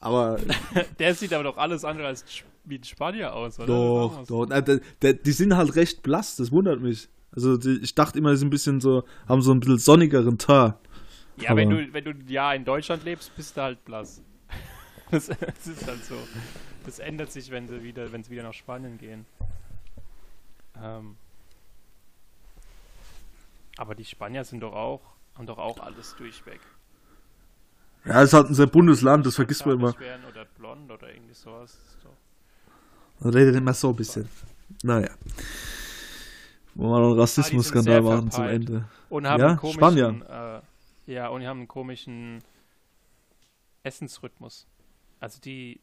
Aber 0.00 0.38
der 0.98 1.14
sieht 1.14 1.32
aber 1.32 1.44
doch 1.44 1.56
alles 1.56 1.82
andere 1.84 2.08
als 2.08 2.26
wie 2.64 2.78
ein 2.78 2.84
Spanier 2.84 3.34
aus, 3.34 3.58
oder? 3.58 3.66
Doch, 3.66 4.26
doch. 4.26 4.46
Na, 4.48 4.60
der, 4.60 4.80
der, 5.02 5.14
die 5.14 5.32
sind 5.32 5.56
halt 5.56 5.74
recht 5.76 6.02
blass, 6.02 6.36
das 6.36 6.52
wundert 6.52 6.80
mich. 6.80 7.08
Also 7.32 7.56
die, 7.56 7.78
ich 7.82 7.94
dachte 7.94 8.18
immer, 8.18 8.30
die 8.30 8.36
sind 8.36 8.48
ein 8.48 8.50
bisschen 8.50 8.80
so, 8.80 9.04
haben 9.28 9.42
so 9.42 9.52
ein 9.52 9.60
bisschen 9.60 9.78
sonnigeren 9.78 10.38
Teint. 10.38 10.74
Ja, 11.36 11.56
wenn 11.56 11.70
du, 11.70 11.92
wenn 11.92 12.04
du 12.04 12.12
ja 12.26 12.52
in 12.52 12.64
Deutschland 12.64 13.04
lebst, 13.04 13.34
bist 13.36 13.56
du 13.56 13.62
halt 13.62 13.84
blass. 13.84 14.22
Das, 15.10 15.26
das 15.26 15.66
ist 15.66 15.88
halt 15.88 16.04
so. 16.04 16.14
Das 16.86 17.00
ändert 17.00 17.32
sich, 17.32 17.50
wenn 17.50 17.66
sie 17.66 17.82
wieder, 17.82 18.12
wenn 18.12 18.22
sie 18.22 18.30
wieder 18.30 18.44
nach 18.44 18.54
Spanien 18.54 18.96
gehen. 18.96 19.26
Ähm, 20.80 21.16
aber 23.76 23.96
die 23.96 24.04
Spanier 24.04 24.44
sind 24.44 24.60
doch 24.60 24.72
auch, 24.72 25.00
haben 25.34 25.46
doch 25.46 25.58
auch 25.58 25.80
alles 25.80 26.14
durchweg. 26.14 26.60
Ja, 28.04 28.22
es 28.22 28.28
ist 28.28 28.34
halt 28.34 28.48
ein 28.48 28.54
sehr 28.54 28.66
buntes 28.66 29.02
Land, 29.02 29.26
das 29.26 29.34
vergisst 29.34 29.66
man 29.66 29.76
immer. 29.76 29.94
Oder 30.28 30.44
blond 30.56 30.90
oder 30.90 31.12
irgendwie 31.12 31.34
sowas. 31.34 31.76
Man 33.20 33.34
redet 33.34 33.54
immer 33.54 33.74
so 33.74 33.90
ein 33.90 33.96
bisschen. 33.96 34.28
Naja. 34.82 35.10
Wollen 36.74 36.90
wir 36.90 37.00
noch 37.00 37.10
einen 37.10 37.20
Rassismus-Skandal 37.20 37.98
ah, 37.98 38.02
machen 38.02 38.30
zum 38.30 38.44
Ende. 38.44 38.84
Und 39.08 39.26
haben 39.26 39.40
ja? 39.40 39.48
einen 39.48 39.56
komischen, 39.58 39.78
Spanien. 39.78 40.22
Äh, 40.22 40.60
ja, 41.06 41.28
und 41.28 41.40
die 41.40 41.46
haben 41.46 41.58
einen 41.58 41.68
komischen 41.68 42.38
Essensrhythmus. 43.82 44.66
Also 45.18 45.40
die, 45.40 45.80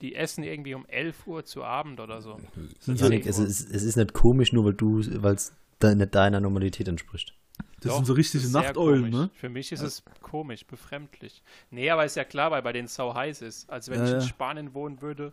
die 0.00 0.16
essen 0.16 0.42
irgendwie 0.42 0.74
um 0.74 0.86
11 0.86 1.26
Uhr 1.26 1.44
zu 1.44 1.62
Abend 1.62 2.00
oder 2.00 2.20
so. 2.20 2.38
Janik, 2.86 3.26
es 3.26 3.38
ist, 3.38 3.70
es 3.70 3.82
ist 3.84 3.96
nicht 3.96 4.12
komisch, 4.12 4.52
nur 4.52 4.64
weil 4.64 4.74
du, 4.74 5.02
weil 5.22 5.34
es 5.34 5.52
nicht 5.82 6.14
deiner 6.14 6.40
Normalität 6.40 6.88
entspricht. 6.88 7.34
Das 7.80 7.90
Doch, 7.90 7.96
sind 7.96 8.06
so 8.06 8.14
richtige 8.14 8.48
Nachteulen, 8.48 9.10
ne? 9.10 9.30
Für 9.34 9.50
mich 9.50 9.70
ist 9.70 9.80
ja. 9.80 9.86
es 9.86 10.02
komisch, 10.22 10.66
befremdlich. 10.66 11.42
Nee, 11.70 11.90
aber 11.90 12.04
ist 12.04 12.16
ja 12.16 12.24
klar, 12.24 12.50
weil 12.50 12.62
bei 12.62 12.72
denen 12.72 12.88
sau 12.88 13.14
heiß 13.14 13.42
ist. 13.42 13.68
Also 13.70 13.92
wenn 13.92 14.00
ja, 14.00 14.06
ich 14.06 14.14
in 14.14 14.20
Spanien 14.22 14.74
wohnen 14.74 15.02
würde 15.02 15.32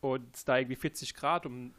und 0.00 0.34
es 0.34 0.44
da 0.44 0.58
irgendwie 0.58 0.76
40 0.76 1.14
Grad 1.14 1.46
um 1.46 1.72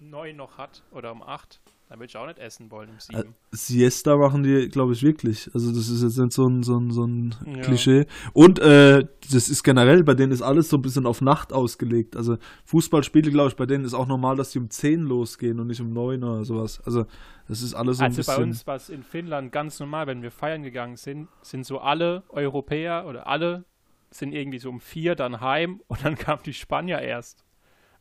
9 0.00 0.36
noch 0.36 0.58
hat 0.58 0.82
oder 0.92 1.12
um 1.12 1.22
8, 1.22 1.60
dann 1.88 1.98
würde 1.98 2.08
ich 2.08 2.16
auch 2.16 2.26
nicht 2.26 2.38
essen 2.38 2.70
wollen 2.70 2.90
um 2.90 3.00
7. 3.00 3.18
Äh, 3.18 3.24
Siesta 3.50 4.16
machen 4.16 4.42
die, 4.42 4.68
glaube 4.68 4.92
ich, 4.92 5.02
wirklich. 5.02 5.50
Also 5.52 5.72
das 5.72 5.88
ist 5.88 6.02
jetzt 6.02 6.18
nicht 6.18 6.32
so 6.32 6.46
ein, 6.46 6.62
so 6.62 6.78
ein, 6.78 6.90
so 6.90 7.04
ein 7.04 7.34
ja. 7.46 7.62
Klischee. 7.62 8.06
Und 8.32 8.60
äh, 8.60 9.04
das 9.32 9.48
ist 9.48 9.62
generell, 9.62 10.04
bei 10.04 10.14
denen 10.14 10.32
ist 10.32 10.42
alles 10.42 10.68
so 10.68 10.78
ein 10.78 10.82
bisschen 10.82 11.04
auf 11.04 11.20
Nacht 11.20 11.52
ausgelegt. 11.52 12.16
Also 12.16 12.38
Fußballspiele, 12.64 13.30
glaube 13.30 13.48
ich, 13.48 13.56
bei 13.56 13.66
denen 13.66 13.84
ist 13.84 13.94
auch 13.94 14.06
normal, 14.06 14.36
dass 14.36 14.52
die 14.52 14.58
um 14.58 14.70
10 14.70 15.02
losgehen 15.02 15.58
und 15.60 15.66
nicht 15.66 15.80
um 15.80 15.92
9 15.92 16.22
oder 16.22 16.44
sowas. 16.44 16.80
Also 16.84 17.06
das 17.48 17.62
ist 17.62 17.74
alles 17.74 17.98
so 17.98 18.04
also 18.04 18.14
ein 18.14 18.16
bisschen... 18.16 18.30
Also 18.30 18.40
bei 18.40 18.48
uns 18.48 18.66
war 18.66 18.76
es 18.76 18.88
in 18.88 19.02
Finnland 19.02 19.52
ganz 19.52 19.80
normal, 19.80 20.06
wenn 20.06 20.22
wir 20.22 20.30
feiern 20.30 20.62
gegangen 20.62 20.96
sind, 20.96 21.28
sind 21.42 21.66
so 21.66 21.80
alle 21.80 22.22
Europäer 22.28 23.04
oder 23.08 23.26
alle 23.26 23.64
sind 24.12 24.32
irgendwie 24.32 24.58
so 24.58 24.70
um 24.70 24.80
4 24.80 25.16
dann 25.16 25.40
heim 25.40 25.80
und 25.88 26.04
dann 26.04 26.16
kamen 26.16 26.42
die 26.44 26.54
Spanier 26.54 27.00
erst. 27.00 27.44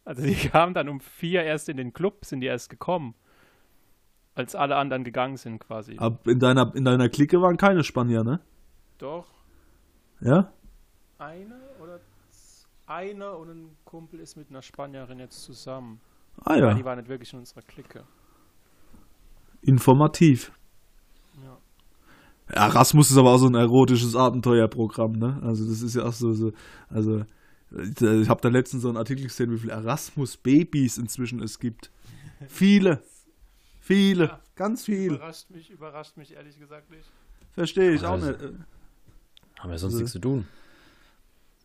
Also 0.09 0.23
die 0.23 0.33
kamen 0.49 0.73
dann 0.73 0.89
um 0.89 0.99
4 0.99 1.43
erst 1.43 1.69
in 1.69 1.77
den 1.77 1.93
Club, 1.93 2.25
sind 2.25 2.41
die 2.41 2.47
erst 2.47 2.69
gekommen 2.69 3.13
als 4.39 4.55
alle 4.55 4.77
anderen 4.77 5.03
gegangen 5.03 5.35
sind 5.35 5.59
quasi. 5.59 5.95
Aber 5.97 6.17
in 6.25 6.39
deiner, 6.39 6.73
in 6.73 6.85
deiner 6.85 7.09
Clique 7.09 7.41
waren 7.41 7.57
keine 7.57 7.83
Spanier, 7.83 8.23
ne? 8.23 8.39
Doch. 8.97 9.27
Ja? 10.21 10.53
Eine 11.17 11.59
oder 11.83 11.99
eine 12.87 13.33
und 13.33 13.49
ein 13.49 13.77
Kumpel 13.83 14.21
ist 14.21 14.37
mit 14.37 14.49
einer 14.49 14.61
Spanierin 14.61 15.19
jetzt 15.19 15.43
zusammen. 15.43 15.99
Ah 16.45 16.55
ja. 16.55 16.67
Aber 16.67 16.73
die 16.75 16.85
waren 16.85 16.97
nicht 16.97 17.09
wirklich 17.09 17.33
in 17.33 17.39
unserer 17.39 17.61
Clique. 17.63 18.05
Informativ. 19.61 20.53
Ja. 21.43 21.57
Erasmus 22.47 23.11
ist 23.11 23.17
aber 23.17 23.31
auch 23.31 23.37
so 23.39 23.47
ein 23.47 23.55
erotisches 23.55 24.15
Abenteuerprogramm, 24.15 25.11
ne? 25.11 25.37
Also 25.43 25.67
das 25.67 25.81
ist 25.81 25.95
ja 25.95 26.05
auch 26.05 26.13
so, 26.13 26.31
so 26.31 26.53
also 26.89 27.25
ich 27.71 28.29
habe 28.29 28.41
da 28.41 28.49
letztens 28.49 28.81
so 28.83 28.89
einen 28.89 28.97
Artikel 28.97 29.23
gesehen, 29.23 29.51
wie 29.51 29.59
viele 29.59 29.73
Erasmus-Babys 29.73 30.97
inzwischen 30.97 31.41
es 31.41 31.59
gibt. 31.59 31.91
Viele. 32.47 33.03
Viele, 33.79 34.25
ja, 34.25 34.39
ganz 34.55 34.85
viele. 34.85 35.15
Überrascht 35.15 35.49
mich, 35.49 35.69
überrascht 35.71 36.17
mich 36.17 36.33
ehrlich 36.33 36.59
gesagt 36.59 36.91
nicht. 36.91 37.09
Verstehe 37.53 37.91
ich 37.91 38.05
auch 38.05 38.17
nicht. 38.17 38.39
Haben 39.57 39.71
wir 39.71 39.77
sonst 39.77 39.93
also, 39.93 39.97
nichts 39.97 40.11
zu 40.11 40.19
tun. 40.19 40.47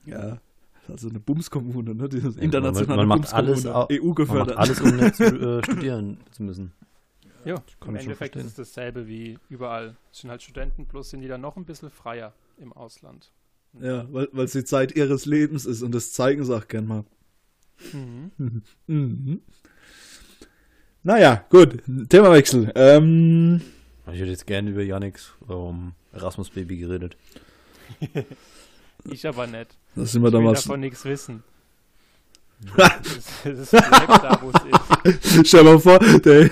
Ja, 0.07 0.39
also 0.89 1.09
eine 1.09 1.21
Bumskommune, 1.21 1.95
ne? 1.95 2.09
Die 2.09 2.19
internationale 2.19 3.07
man, 3.07 3.09
man 3.09 3.21
macht 3.21 3.35
alles, 3.35 3.67
EU 3.67 4.13
gefördert. 4.13 4.57
Man 4.57 4.57
macht 4.57 4.59
alles, 4.59 4.81
um 4.81 4.97
nicht 4.97 5.15
zu, 5.17 5.25
äh, 5.25 5.63
studieren 5.65 6.19
zu 6.31 6.43
müssen. 6.43 6.73
Ja, 7.45 7.63
im 7.87 7.97
Endeffekt 7.97 8.37
ist 8.37 8.47
es 8.47 8.55
dasselbe 8.55 9.07
wie 9.07 9.39
überall. 9.51 9.97
Es 10.11 10.21
sind 10.21 10.31
halt 10.31 10.43
Studenten, 10.43 10.87
plus 10.87 11.11
sind 11.11 11.21
die 11.21 11.29
dann 11.29 11.43
noch 11.43 11.57
ein 11.57 11.67
bisschen 11.67 11.91
freier 11.91 12.33
im 12.57 12.73
Ausland. 12.73 13.31
Ja, 13.81 14.07
weil 14.11 14.45
es 14.45 14.53
die 14.53 14.65
Zeit 14.65 14.95
ihres 14.95 15.27
Lebens 15.27 15.67
ist 15.67 15.83
und 15.83 15.93
das 15.93 16.13
zeigen 16.13 16.45
sie 16.45 16.55
auch 16.55 16.69
gern 16.69 16.87
mal. 16.87 17.05
Mhm. 17.93 18.63
mhm. 18.87 19.41
Naja, 21.03 21.45
gut. 21.51 21.83
Themawechsel. 22.09 22.73
Ähm, 22.75 23.61
ich 24.07 24.21
hätte 24.21 24.31
jetzt 24.31 24.47
gerne 24.47 24.71
über 24.71 24.83
Yannicks 24.83 25.35
um, 25.47 25.93
Erasmus 26.13 26.51
Baby 26.51 26.79
geredet. 26.79 27.17
ich 29.11 29.27
aber 29.27 29.47
nicht. 29.47 29.77
Das 29.97 30.13
sind 30.13 30.23
wir 30.23 30.29
ich 30.29 30.33
damals. 30.33 30.61
will 30.61 30.63
davon 30.63 30.81
nichts 30.81 31.05
wissen. 31.05 31.43
das, 32.77 33.45
ist 33.45 33.75
da, 33.75 34.39
wo 34.41 34.51
es 34.51 35.35
ist. 35.35 35.49
Stell 35.49 35.65
mal 35.65 35.79
vor, 35.79 35.99
der, 35.99 36.21
der, 36.21 36.51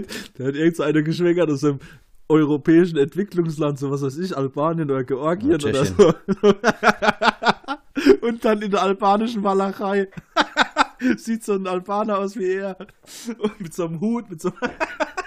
der 0.38 0.46
hat 0.46 0.54
irgendeiner 0.54 1.02
geschwängert 1.02 1.50
aus 1.50 1.64
einem 1.64 1.80
europäischen 2.28 2.98
Entwicklungsland, 2.98 3.78
so 3.78 3.90
was 3.90 4.02
weiß 4.02 4.18
ich, 4.18 4.36
Albanien 4.36 4.90
oder 4.90 5.04
Georgien 5.04 5.54
oder, 5.54 5.68
oder 5.68 5.84
so. 5.84 6.14
Und 8.26 8.44
dann 8.44 8.62
in 8.62 8.70
der 8.70 8.82
albanischen 8.82 9.42
Walachei. 9.42 10.08
Sieht 11.16 11.44
so 11.44 11.54
ein 11.54 11.66
Albaner 11.66 12.18
aus 12.18 12.36
wie 12.36 12.52
er. 12.54 12.76
Und 13.38 13.60
mit 13.60 13.72
so 13.72 13.86
einem 13.86 14.00
Hut, 14.00 14.28
mit 14.30 14.40
so 14.40 14.52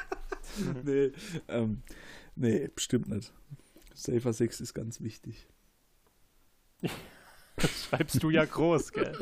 nee, 0.83 1.11
ähm, 1.47 1.81
nee, 2.35 2.69
bestimmt 2.73 3.07
nicht. 3.07 3.33
Safer 3.93 4.33
Sex 4.33 4.59
ist 4.61 4.73
ganz 4.73 5.01
wichtig. 5.01 5.47
Das 7.55 7.85
schreibst 7.85 8.21
du 8.21 8.29
ja 8.29 8.43
groß, 8.45 8.91
gell? 8.91 9.17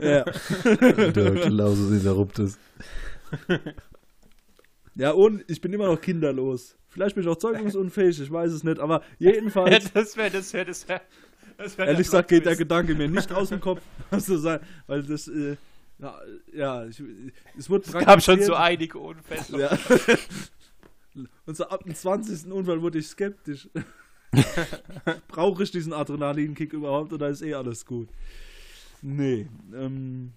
ja. 0.00 0.24
Der 0.24 1.34
Klausus 1.34 1.90
interruptus. 1.90 2.58
Ja, 4.96 5.10
und 5.10 5.44
ich 5.48 5.60
bin 5.60 5.72
immer 5.72 5.86
noch 5.86 6.00
kinderlos. 6.00 6.76
Vielleicht 6.96 7.14
bin 7.14 7.24
ich 7.24 7.28
auch 7.28 7.36
zeugungsunfähig, 7.36 8.18
ich 8.22 8.32
weiß 8.32 8.52
es 8.52 8.64
nicht, 8.64 8.80
aber 8.80 9.02
jedenfalls. 9.18 9.84
Ja, 9.84 9.90
das 9.92 10.16
wäre, 10.16 10.30
das 10.30 10.50
wäre, 10.54 10.64
das 10.64 10.88
wäre. 10.88 11.02
Wär 11.58 11.86
Ehrlich 11.88 12.06
gesagt 12.06 12.28
geht 12.28 12.46
der 12.46 12.56
Gedanke 12.56 12.94
mir 12.94 13.06
nicht 13.06 13.30
aus 13.32 13.50
dem 13.50 13.60
Kopf, 13.60 13.82
also 14.10 14.38
sein, 14.38 14.60
weil 14.86 15.02
das, 15.02 15.28
äh, 15.28 15.58
ja, 15.98 16.18
ja 16.54 16.86
ich, 16.86 17.02
es 17.58 17.68
wurde 17.68 17.84
Es 17.84 17.92
gab 17.92 18.22
schon 18.22 18.40
so 18.40 18.54
einige 18.54 18.98
Unfälle. 18.98 19.60
Ja. 19.60 19.78
Und 21.44 21.54
so 21.54 21.68
ab 21.68 21.84
dem 21.84 21.94
20. 21.94 22.50
Unfall 22.50 22.80
wurde 22.80 22.98
ich 22.98 23.08
skeptisch. 23.08 23.68
Brauche 25.28 25.62
ich 25.64 25.70
diesen 25.70 25.92
Adrenalinkick 25.92 26.72
überhaupt 26.72 27.12
oder 27.12 27.28
ist 27.28 27.42
eh 27.42 27.52
alles 27.52 27.84
gut? 27.84 28.08
Nee. 29.02 29.46
Ähm, 29.74 30.32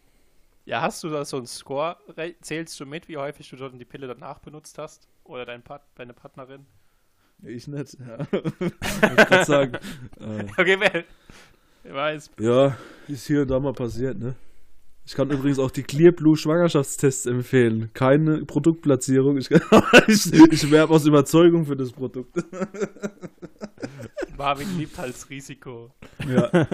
ja, 0.66 0.82
hast 0.82 1.06
du 1.06 1.10
da 1.10 1.24
so 1.24 1.38
einen 1.38 1.48
Score? 1.48 1.96
Zählst 2.42 2.78
du 2.82 2.86
mit, 2.86 3.08
wie 3.08 3.16
häufig 3.16 3.50
du 3.50 3.56
schon 3.56 3.80
die 3.80 3.86
Pille 3.86 4.08
danach 4.08 4.40
benutzt 4.40 4.78
hast? 4.78 5.08
Oder 5.30 5.46
dein 5.46 5.62
Part, 5.62 5.84
deine 5.94 6.14
Partnerin? 6.14 6.66
Ich 7.44 7.68
nicht, 7.68 7.98
ja. 8.00 8.18
ich 8.60 9.26
kann 9.28 9.46
sagen. 9.46 9.74
Äh, 10.20 10.46
okay, 10.58 10.76
wer, 10.80 11.04
wer 11.84 11.94
weiß. 11.94 12.32
Ja, 12.40 12.76
ist 13.08 13.28
hier 13.28 13.44
und 13.44 13.52
da 13.52 13.60
mal 13.60 13.74
passiert, 13.74 14.18
ne? 14.18 14.34
Ich 15.06 15.14
kann 15.14 15.30
übrigens 15.30 15.60
auch 15.60 15.70
die 15.70 15.84
Clear 15.84 16.12
Blue 16.12 16.36
Schwangerschaftstests 16.36 17.28
empfehlen. 17.28 17.92
Keine 17.94 18.44
Produktplatzierung. 18.44 19.38
Ich, 19.38 19.52
ich, 20.08 20.34
ich 20.34 20.72
werbe 20.72 20.96
aus 20.96 21.06
Überzeugung 21.06 21.66
für 21.66 21.76
das 21.76 21.92
Produkt. 21.92 22.36
Marvin 24.38 24.78
liebt 24.80 24.98
halt 24.98 25.14
das 25.14 25.30
Risiko. 25.30 25.92
Ja. 26.28 26.68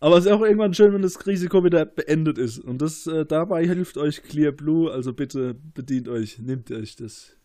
Aber 0.00 0.18
es 0.18 0.26
ist 0.26 0.32
auch 0.32 0.42
irgendwann 0.42 0.74
schön, 0.74 0.92
wenn 0.92 1.02
das 1.02 1.26
Risiko 1.26 1.64
wieder 1.64 1.86
beendet 1.86 2.36
ist. 2.36 2.58
Und 2.58 2.82
das 2.82 3.06
äh, 3.06 3.24
dabei 3.24 3.64
hilft 3.66 3.96
euch 3.96 4.22
Clear 4.22 4.52
Blue. 4.52 4.90
Also 4.92 5.14
bitte 5.14 5.54
bedient 5.54 6.08
euch, 6.08 6.38
nehmt 6.38 6.70
euch 6.70 6.96
das. 6.96 7.38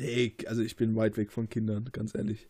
Nee, 0.00 0.34
also 0.46 0.62
ich 0.62 0.76
bin 0.76 0.96
weit 0.96 1.18
weg 1.18 1.30
von 1.30 1.50
Kindern, 1.50 1.84
ganz 1.92 2.14
ehrlich. 2.14 2.48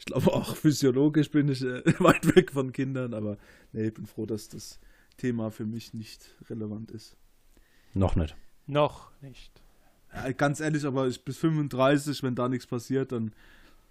Ich 0.00 0.04
glaube 0.06 0.32
auch 0.32 0.56
physiologisch 0.56 1.30
bin 1.30 1.48
ich 1.48 1.62
äh, 1.62 1.84
weit 2.00 2.34
weg 2.34 2.50
von 2.50 2.72
Kindern, 2.72 3.14
aber 3.14 3.38
nee, 3.72 3.86
ich 3.86 3.94
bin 3.94 4.04
froh, 4.04 4.26
dass 4.26 4.48
das 4.48 4.80
Thema 5.16 5.52
für 5.52 5.64
mich 5.64 5.94
nicht 5.94 6.34
relevant 6.50 6.90
ist. 6.90 7.16
Noch 7.94 8.16
nicht. 8.16 8.36
Noch 8.66 9.12
nicht. 9.20 9.62
Ja, 10.12 10.32
ganz 10.32 10.58
ehrlich, 10.58 10.84
aber 10.84 11.06
ich 11.06 11.24
bis 11.24 11.38
35, 11.38 12.24
wenn 12.24 12.34
da 12.34 12.48
nichts 12.48 12.66
passiert, 12.66 13.12
dann, 13.12 13.32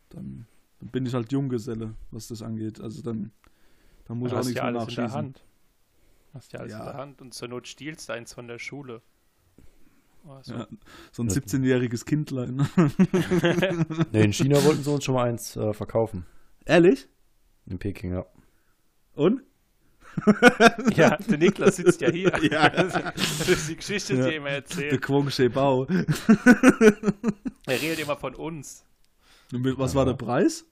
dann, 0.10 0.46
dann 0.80 0.90
bin 0.90 1.06
ich 1.06 1.14
halt 1.14 1.32
Junggeselle, 1.32 1.94
was 2.12 2.28
das 2.28 2.42
angeht. 2.42 2.82
Also 2.82 3.02
dann, 3.02 3.32
dann 4.04 4.18
muss 4.18 4.32
dann 4.32 4.42
ich 4.42 4.42
auch 4.42 4.46
nichts 4.48 4.58
ja 4.58 4.64
mehr 4.64 4.82
nachschießen. 4.82 5.04
In 5.04 5.10
der 5.10 5.18
Hand. 5.18 5.46
Hast 6.34 6.52
ja 6.52 6.60
alles 6.60 6.74
ja. 6.74 6.80
in 6.80 6.86
der 6.86 6.94
Hand 6.96 7.22
und 7.22 7.34
zur 7.34 7.48
Not 7.48 7.70
stiehlst 7.70 8.10
du 8.10 8.14
eins 8.14 8.34
von 8.34 8.50
der 8.50 8.60
Schule. 8.60 9.02
Oh, 10.30 10.40
so. 10.42 10.54
Ja, 10.54 10.68
so 11.12 11.24
ein 11.24 11.30
17-jähriges 11.30 12.06
Kindlein. 12.06 12.68
nee, 14.12 14.24
in 14.26 14.34
China 14.34 14.62
wollten 14.66 14.84
sie 14.84 14.92
uns 14.92 15.06
schon 15.06 15.16
mal 15.16 15.30
eins 15.30 15.56
äh, 15.56 15.74
verkaufen. 15.74 16.26
Ehrlich? 16.66 17.08
In 17.66 17.80
Peking, 17.80 18.12
ja. 18.12 18.26
Und? 19.16 19.42
ja, 20.96 21.16
der 21.16 21.38
Niklas 21.38 21.78
sitzt 21.78 22.02
ja 22.02 22.12
hier. 22.12 22.34
Ja. 22.42 22.70
Das 23.18 23.48
ist 23.48 23.70
die 23.70 23.76
Geschichte, 23.78 24.16
ja. 24.16 24.26
die 24.26 24.32
er 24.32 24.38
immer 24.38 24.50
erzählt. 24.50 24.92
Der 24.92 25.00
Kwong 25.00 25.30
Bau. 25.54 25.86
er 25.86 27.82
redet 27.82 28.00
immer 28.00 28.18
von 28.18 28.36
uns. 28.36 28.84
Und 29.54 29.78
was 29.78 29.96
war 29.96 30.06
der 30.06 30.14
Preis? 30.14 30.66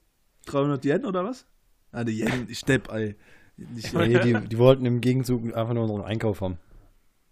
300 0.46 0.84
Yen 0.84 1.06
oder 1.06 1.24
was? 1.24 1.46
Ah, 1.92 2.04
die 2.04 2.20
Yen, 2.20 2.46
ich 2.48 2.58
stepp, 2.58 2.92
ey. 2.92 3.16
Nicht, 3.56 3.94
nee, 3.94 4.18
die, 4.18 4.48
die 4.48 4.58
wollten 4.58 4.84
im 4.84 5.00
Gegenzug 5.00 5.56
einfach 5.56 5.72
nur 5.72 5.84
unseren 5.84 6.02
Einkauf 6.02 6.42
haben. 6.42 6.58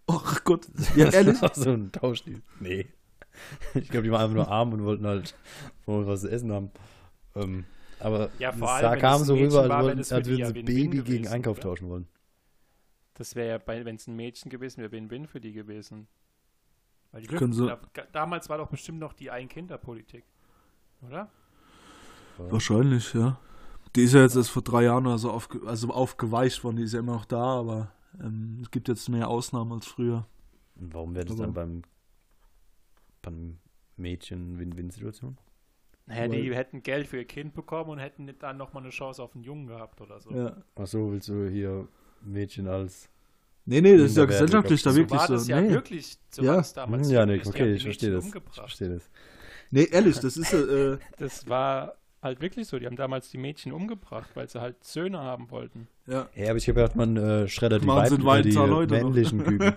Ach 0.07 0.43
Gott, 0.43 0.67
ja, 0.95 1.09
ehrlich? 1.09 1.37
so 1.53 1.71
ein 1.71 1.91
Tauschdeal. 1.91 2.41
Nee. 2.59 2.87
Ich 3.73 3.89
glaube, 3.89 4.03
die 4.03 4.11
waren 4.11 4.21
einfach 4.21 4.35
nur 4.35 4.47
arm 4.47 4.73
und 4.73 4.83
wollten 4.83 5.05
halt 5.05 5.35
uns 5.85 6.07
was 6.07 6.21
zu 6.21 6.29
essen 6.29 6.51
haben. 6.51 6.71
Ähm, 7.35 7.65
aber 7.99 8.29
ja, 8.39 8.51
vor 8.51 8.71
allem, 8.71 8.83
da 8.83 8.95
kam 8.95 9.23
so 9.23 9.35
rüber, 9.35 9.67
war, 9.67 9.85
als, 9.85 10.11
als 10.11 10.27
würden 10.27 10.45
sie 10.45 10.63
Baby 10.63 11.01
gegen 11.01 11.27
Einkauf 11.27 11.57
wäre. 11.57 11.69
tauschen 11.69 11.89
wollen. 11.89 12.07
Das 13.15 13.35
wäre 13.35 13.59
ja, 13.59 13.85
wenn 13.85 13.95
es 13.95 14.07
ein 14.07 14.15
Mädchen 14.15 14.49
gewesen 14.49 14.81
wäre, 14.81 14.91
Win-Win 14.91 15.27
für 15.27 15.39
die 15.39 15.53
gewesen. 15.53 16.07
Weil 17.11 17.21
die 17.21 17.27
Können 17.27 17.53
so 17.53 17.71
damals 18.11 18.49
war 18.49 18.57
doch 18.57 18.67
bestimmt 18.67 18.99
noch 18.99 19.13
die 19.13 19.31
Ein-Kinder-Politik. 19.31 20.25
Oder? 21.01 21.29
Wahrscheinlich, 22.37 23.13
ja. 23.13 23.39
Die 23.95 24.03
ist 24.03 24.13
ja 24.13 24.21
jetzt 24.21 24.35
erst 24.35 24.49
vor 24.49 24.61
drei 24.61 24.83
Jahren 24.83 25.07
also, 25.07 25.31
aufge 25.31 25.65
also 25.65 25.89
aufgeweicht 25.89 26.63
worden, 26.63 26.75
die 26.75 26.83
ist 26.83 26.93
ja 26.93 26.99
immer 26.99 27.13
noch 27.13 27.25
da, 27.25 27.41
aber 27.41 27.91
ähm, 28.21 28.59
es 28.61 28.71
gibt 28.71 28.87
jetzt 28.87 29.07
mehr 29.09 29.27
Ausnahmen 29.27 29.73
als 29.73 29.87
früher. 29.87 30.27
Und 30.75 30.93
warum 30.93 31.15
wäre 31.15 31.25
das 31.25 31.37
dann 31.37 31.53
beim, 31.53 31.83
beim 33.21 33.57
Mädchen-Win-Win-Situation? 33.97 35.37
Naja, 36.07 36.27
die 36.27 36.55
hätten 36.55 36.83
Geld 36.83 37.07
für 37.07 37.17
ihr 37.17 37.25
Kind 37.25 37.53
bekommen 37.55 37.89
und 37.89 37.99
hätten 37.99 38.31
dann 38.39 38.57
nochmal 38.57 38.83
eine 38.83 38.91
Chance 38.91 39.23
auf 39.23 39.33
einen 39.33 39.43
Jungen 39.43 39.67
gehabt 39.67 40.01
oder 40.01 40.19
so. 40.19 40.31
Ja. 40.31 40.55
Achso, 40.75 41.11
willst 41.11 41.29
du 41.29 41.49
hier 41.49 41.87
Mädchen 42.21 42.67
als. 42.67 43.09
Nee, 43.65 43.81
nee, 43.81 43.97
das 43.97 44.11
ist 44.11 44.17
ja 44.17 44.25
gesellschaftlich 44.25 44.83
da 44.83 44.93
wirklich 44.93 45.21
so. 45.21 45.29
War 45.29 45.35
das 45.35 45.47
ja 45.47 45.61
nee. 45.61 45.71
wirklich, 45.71 46.17
so 46.29 46.43
ja. 46.43 46.61
damals. 46.75 47.09
Ja, 47.09 47.25
nee, 47.25 47.41
okay, 47.43 47.73
ich 47.73 47.83
verstehe 47.83 48.11
das. 48.11 48.27
Ich 48.27 48.33
verstehe 48.53 48.89
das. 48.89 49.09
Nee, 49.71 49.85
ehrlich, 49.85 50.19
das 50.19 50.37
ist. 50.37 50.53
Äh, 50.53 50.99
das 51.17 51.47
war 51.49 51.95
halt 52.25 52.41
wirklich 52.41 52.67
so. 52.67 52.77
Die 52.77 52.85
haben 52.85 52.97
damals 52.97 53.29
die 53.29 53.37
Mädchen 53.37 53.71
umgebracht, 53.71 54.31
weil 54.33 54.49
sie 54.49 54.59
halt 54.59 54.83
Söhne 54.83 55.19
haben 55.19 55.49
wollten. 55.51 55.87
Ja. 56.07 56.27
Ja, 56.35 56.49
aber 56.49 56.57
ich 56.57 56.67
habe 56.67 56.81
gedacht, 56.81 56.97
man 56.97 57.15
äh, 57.15 57.47
schreddert 57.47 57.83
die 57.83 57.87
Weibchen 57.87 58.43
die 58.43 58.51
Leute 58.51 58.95
männlichen 58.95 59.43
Küken. 59.43 59.73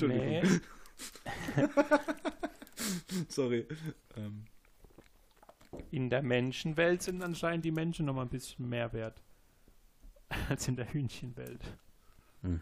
nee. 0.08 0.42
Sorry. 3.28 3.66
Ähm. 4.16 4.46
In 5.92 6.10
der 6.10 6.22
Menschenwelt 6.22 7.02
sind 7.02 7.22
anscheinend 7.22 7.64
die 7.64 7.70
Menschen 7.70 8.06
noch 8.06 8.14
mal 8.14 8.22
ein 8.22 8.28
bisschen 8.28 8.68
mehr 8.68 8.92
wert 8.92 9.22
als 10.48 10.68
in 10.68 10.76
der 10.76 10.92
Hühnchenwelt. 10.92 11.60
Hm. 12.42 12.60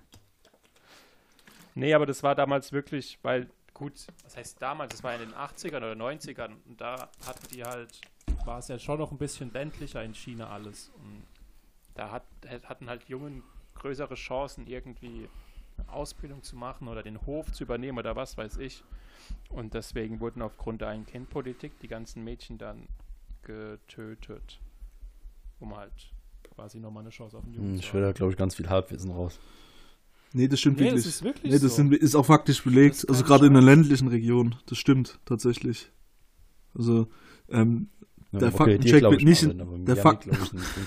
Nee, 1.75 1.95
aber 1.95 2.07
das 2.07 2.23
war 2.23 2.35
damals 2.35 2.73
wirklich, 2.73 3.19
weil, 3.23 3.49
gut, 3.79 4.07
was 4.25 4.37
heißt 4.37 4.61
damals, 4.61 4.91
das 4.91 5.03
war 5.05 5.15
in 5.15 5.21
den 5.21 5.35
80ern 5.35 5.77
oder 5.77 5.93
90ern 5.93 6.57
und 6.67 6.81
da 6.81 7.09
hatten 7.25 7.47
die 7.55 7.63
halt, 7.63 8.01
war 8.45 8.59
es 8.59 8.69
ja 8.69 8.79
schon 8.79 8.99
noch 8.99 9.13
ein 9.13 9.19
bisschen 9.19 9.53
ländlicher 9.53 10.03
in 10.03 10.15
China 10.15 10.51
alles. 10.51 10.91
Und 10.97 11.23
da 11.95 12.11
hat, 12.11 12.25
hatten 12.65 12.89
halt 12.89 13.05
Jungen 13.05 13.45
größere 13.75 14.17
Chancen, 14.17 14.67
irgendwie 14.67 15.29
eine 15.79 15.89
Ausbildung 15.93 16.43
zu 16.43 16.57
machen 16.57 16.89
oder 16.89 17.05
den 17.05 17.25
Hof 17.25 17.53
zu 17.53 17.65
übernehmen 17.65 17.99
oder 17.99 18.17
was 18.17 18.37
weiß 18.37 18.57
ich. 18.59 18.83
Und 19.51 19.75
deswegen 19.75 20.21
wurden 20.21 20.43
aufgrund 20.43 20.81
der 20.81 20.89
Ein-Kind-Politik 20.89 21.79
die 21.81 21.89
ganzen 21.89 22.25
Mädchen 22.25 22.59
dann 22.59 22.89
getötet. 23.43 24.59
Um 25.61 25.77
halt 25.77 25.93
quasi 26.55 26.81
nochmal 26.81 27.03
eine 27.03 27.11
Chance 27.11 27.37
auf 27.37 27.45
den 27.45 27.55
Jungen 27.55 27.73
hm, 27.75 27.79
Ich 27.79 27.95
will 27.95 28.03
da, 28.03 28.13
glaube 28.13 28.33
ich, 28.33 28.39
ganz 28.39 28.57
viel 28.57 28.69
Halbwissen 28.69 29.13
raus. 29.13 29.39
Nee, 30.33 30.49
das 30.49 30.61
stimmt 30.61 30.79
nee, 30.79 30.87
wirklich. 30.87 31.05
Das 31.05 31.15
ist 31.15 31.23
wirklich 31.23 31.53
nee, 31.53 31.59
das 31.59 31.71
so. 31.71 31.77
sind, 31.77 31.95
ist 31.95 32.15
auch 32.15 32.27
faktisch 32.27 32.63
belegt. 32.63 33.07
Also 33.09 33.25
gerade 33.25 33.47
in 33.47 33.55
der 33.55 33.63
ländlichen 33.63 34.09
Region. 34.09 34.57
Das 34.67 34.79
stimmt 34.79 35.19
tatsächlich. 35.25 35.91
Also 36.75 37.09
ähm, 37.49 37.89
ja, 38.33 38.41
der 38.41 38.49
okay, 38.49 38.59
Faktencheck 38.59 39.03
wird 39.03 39.23
nicht 39.23 39.43
in, 39.43 39.87
der, 39.87 39.97
Fak 39.97 40.25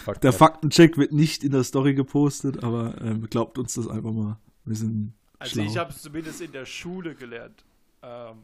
Fakt 0.05 0.23
der 0.23 0.31
Faktencheck 0.31 0.97
wird 0.97 1.11
nicht 1.11 1.43
in 1.43 1.51
der 1.51 1.63
Story 1.63 1.95
gepostet, 1.95 2.63
aber 2.63 3.01
ähm, 3.01 3.27
glaubt 3.29 3.57
uns 3.57 3.73
das 3.73 3.87
einfach 3.87 4.11
mal. 4.11 4.37
Wir 4.63 4.75
sind 4.75 5.13
Also 5.39 5.55
schlau. 5.55 5.63
ich 5.63 5.77
habe 5.77 5.91
es 5.91 6.03
zumindest 6.03 6.41
in 6.41 6.51
der 6.51 6.65
Schule 6.65 7.15
gelernt. 7.15 7.65
Ähm, 8.03 8.43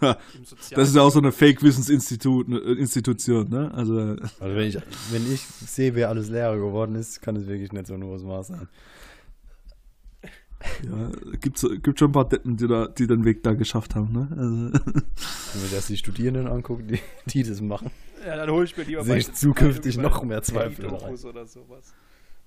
das 0.00 0.88
ist 0.88 0.96
ja 0.96 1.02
auch 1.02 1.10
so 1.10 1.18
eine 1.18 1.32
Fake-Wissensinstitution, 1.32 3.48
ne? 3.48 3.70
Also, 3.74 3.98
also 3.98 4.20
wenn, 4.40 4.68
ich, 4.68 4.78
wenn 5.10 5.30
ich 5.32 5.42
sehe, 5.42 5.94
wer 5.94 6.08
alles 6.08 6.30
Lehrer 6.30 6.56
geworden 6.56 6.94
ist, 6.96 7.20
kann 7.20 7.36
es 7.36 7.46
wirklich 7.46 7.72
nicht 7.72 7.86
so 7.86 7.92
ein 7.94 8.02
hohes 8.02 8.22
Maß 8.22 8.46
sein. 8.48 8.68
Ja, 10.84 11.10
gibt, 11.40 11.64
gibt 11.82 11.98
schon 11.98 12.10
ein 12.10 12.12
paar 12.12 12.28
Deppen, 12.28 12.56
die, 12.56 12.66
da, 12.66 12.86
die 12.86 13.06
den 13.06 13.24
Weg 13.24 13.42
da 13.42 13.54
geschafft 13.54 13.94
haben, 13.94 14.12
ne? 14.12 14.28
Also. 14.30 14.44
Wenn 14.44 15.62
man 15.62 15.70
das 15.72 15.86
die 15.86 15.96
Studierenden 15.96 16.46
anguckt, 16.46 16.90
die, 16.90 17.00
die 17.26 17.42
das 17.42 17.60
machen. 17.60 17.90
Ja, 18.24 18.36
dann 18.36 18.50
hole 18.50 18.64
ich 18.64 18.76
mir 18.76 18.84
lieber 18.84 19.04
Sehe 19.04 19.18
ich 19.18 19.32
zukünftig 19.32 19.98
noch 19.98 20.22
mehr 20.22 20.42
Zweifel 20.42 20.88
rein. 20.88 21.14
oder 21.14 21.46
sowas. 21.46 21.94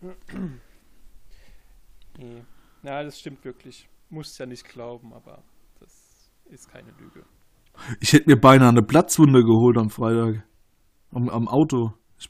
nee. 2.17 2.43
Ja, 2.83 3.03
das 3.03 3.19
stimmt 3.19 3.43
wirklich. 3.45 3.87
Muss 4.09 4.37
ja 4.37 4.45
nicht 4.45 4.67
glauben, 4.67 5.13
aber 5.13 5.43
das 5.79 6.29
ist 6.45 6.71
keine 6.71 6.91
Lüge. 6.99 7.25
Ich 7.99 8.13
hätte 8.13 8.29
mir 8.29 8.37
beinahe 8.37 8.69
eine 8.69 8.81
Platzwunde 8.81 9.43
geholt 9.43 9.77
am 9.77 9.89
Freitag. 9.89 10.43
Am, 11.11 11.29
am 11.29 11.47
Auto. 11.47 11.93
Ich, 12.17 12.29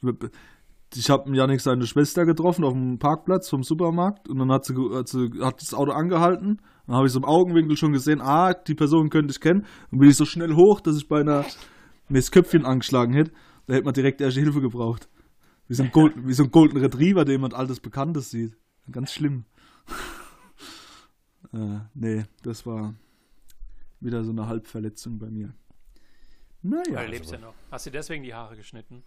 ich 0.95 1.09
habe 1.09 1.35
Janik 1.35 1.61
seine 1.61 1.85
Schwester 1.85 2.25
getroffen 2.25 2.63
auf 2.63 2.73
dem 2.73 2.97
Parkplatz 2.97 3.49
vom 3.49 3.63
Supermarkt 3.63 4.29
und 4.29 4.39
dann 4.39 4.51
hat 4.51 4.65
sie, 4.65 4.73
hat, 4.75 5.07
sie, 5.07 5.29
hat 5.41 5.61
das 5.61 5.73
Auto 5.73 5.91
angehalten. 5.91 6.61
Dann 6.85 6.95
habe 6.95 7.07
ich 7.07 7.13
so 7.13 7.19
im 7.19 7.25
Augenwinkel 7.25 7.75
schon 7.75 7.91
gesehen, 7.91 8.21
ah, 8.21 8.53
die 8.53 8.75
Person 8.75 9.09
könnte 9.09 9.31
ich 9.31 9.41
kennen. 9.41 9.65
Dann 9.91 9.99
bin 9.99 10.09
ich 10.09 10.15
so 10.15 10.25
schnell 10.25 10.55
hoch, 10.55 10.79
dass 10.79 10.95
ich 10.95 11.07
beinahe 11.07 11.45
mir 12.07 12.19
das 12.19 12.31
Köpfchen 12.31 12.65
angeschlagen 12.65 13.13
hätte. 13.13 13.31
Da 13.65 13.73
hätte 13.73 13.85
man 13.85 13.93
direkt 13.93 14.21
erste 14.21 14.39
Hilfe 14.39 14.61
gebraucht. 14.61 15.09
Wie 15.67 15.73
so 15.73 15.83
ein, 15.83 15.91
Gold, 15.91 16.13
wie 16.25 16.33
so 16.33 16.43
ein 16.43 16.51
Golden 16.51 16.77
Retriever, 16.77 17.25
der 17.25 17.33
jemand 17.33 17.53
altes 17.53 17.81
Bekanntes 17.81 18.31
sieht. 18.31 18.55
Ganz 18.89 19.11
schlimm. 19.11 19.43
äh, 21.53 21.79
nee, 21.93 22.23
das 22.43 22.65
war 22.65 22.95
wieder 23.99 24.23
so 24.23 24.31
eine 24.31 24.47
Halbverletzung 24.47 25.19
bei 25.19 25.29
mir. 25.29 25.53
Naja. 26.61 27.03
Du 27.03 27.11
lebst 27.11 27.31
ja 27.31 27.39
noch. 27.39 27.53
Hast 27.69 27.85
du 27.85 27.91
deswegen 27.91 28.23
die 28.23 28.33
Haare 28.33 28.55
geschnitten? 28.55 29.03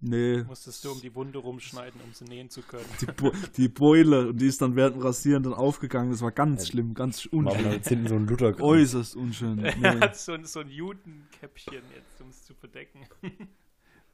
Nee. 0.00 0.44
Musstest 0.44 0.84
du 0.84 0.92
um 0.92 1.00
die 1.00 1.14
Wunde 1.14 1.38
rumschneiden, 1.38 2.00
um 2.02 2.12
sie 2.12 2.24
nähen 2.24 2.50
zu 2.50 2.60
können. 2.62 2.84
Die, 3.00 3.06
Bo 3.06 3.32
die 3.56 3.68
Beule, 3.68 4.28
und 4.28 4.40
die 4.40 4.46
ist 4.46 4.60
dann 4.60 4.76
während 4.76 4.96
dem 4.96 5.02
Rasieren 5.02 5.42
dann 5.42 5.54
aufgegangen. 5.54 6.10
Das 6.10 6.20
war 6.20 6.32
ganz 6.32 6.64
ja. 6.64 6.72
schlimm, 6.72 6.94
ganz 6.94 7.24
unschön. 7.26 7.72
Jetzt 7.72 7.88
hinten 7.88 8.08
so 8.08 8.14
ein 8.16 8.26
Luther 8.26 8.60
Äußerst 8.60 9.16
unschön. 9.16 9.56
Nee. 9.56 9.72
Er 9.82 10.00
hat 10.00 10.16
so, 10.16 10.36
so 10.42 10.60
ein 10.60 10.68
Judenkäppchen 10.68 11.82
jetzt, 11.94 12.20
um 12.20 12.28
es 12.28 12.44
zu 12.44 12.54
verdecken. 12.54 13.00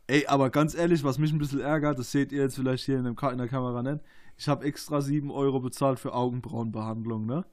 Ey, 0.07 0.27
aber 0.27 0.51
ganz 0.51 0.75
ehrlich, 0.75 1.05
was 1.05 1.19
mich 1.19 1.33
ein 1.33 1.39
bisschen 1.39 1.61
ärgert, 1.61 1.99
das 1.99 2.11
seht 2.11 2.33
ihr 2.33 2.43
jetzt 2.43 2.57
vielleicht 2.57 2.85
hier 2.85 2.99
in, 2.99 3.05
dem, 3.05 3.17
in 3.17 3.39
der 3.39 3.49
Kamera 3.49 3.83
nicht. 3.83 4.05
Ich 4.37 4.49
habe 4.49 4.65
extra 4.65 5.01
7 5.01 5.31
Euro 5.31 5.61
bezahlt 5.61 5.99
für 5.99 6.15
Augenbrauenbehandlung, 6.15 7.27
ne? 7.27 7.45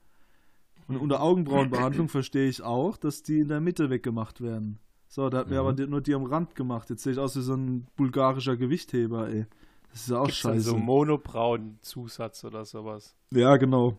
Und 0.88 0.98
unter 0.98 1.22
Augenbrauenbehandlung 1.22 2.10
verstehe 2.10 2.50
ich 2.50 2.62
auch, 2.62 2.98
dass 2.98 3.22
die 3.22 3.40
in 3.40 3.48
der 3.48 3.62
Mitte 3.62 3.90
weggemacht 3.90 4.42
werden. 4.42 4.80
So, 5.12 5.28
da 5.30 5.40
hat 5.40 5.50
mir 5.50 5.62
mhm. 5.62 5.68
aber 5.68 5.88
nur 5.88 6.02
die 6.02 6.14
am 6.14 6.24
Rand 6.24 6.54
gemacht. 6.54 6.90
Jetzt 6.92 7.02
sehe 7.02 7.14
ich 7.14 7.20
aus 7.20 7.36
wie 7.36 7.42
so 7.42 7.56
ein 7.56 7.88
bulgarischer 7.96 8.56
Gewichtheber, 8.56 9.28
ey. 9.28 9.48
Das 9.92 10.02
ist 10.02 10.10
ja 10.10 10.20
auch 10.20 10.26
Gibt's 10.26 10.38
scheiße. 10.38 10.70
so 10.70 10.78
Monobrauen-Zusatz 10.78 12.44
oder 12.44 12.64
sowas. 12.64 13.16
Ja, 13.32 13.58
genau. 13.58 13.98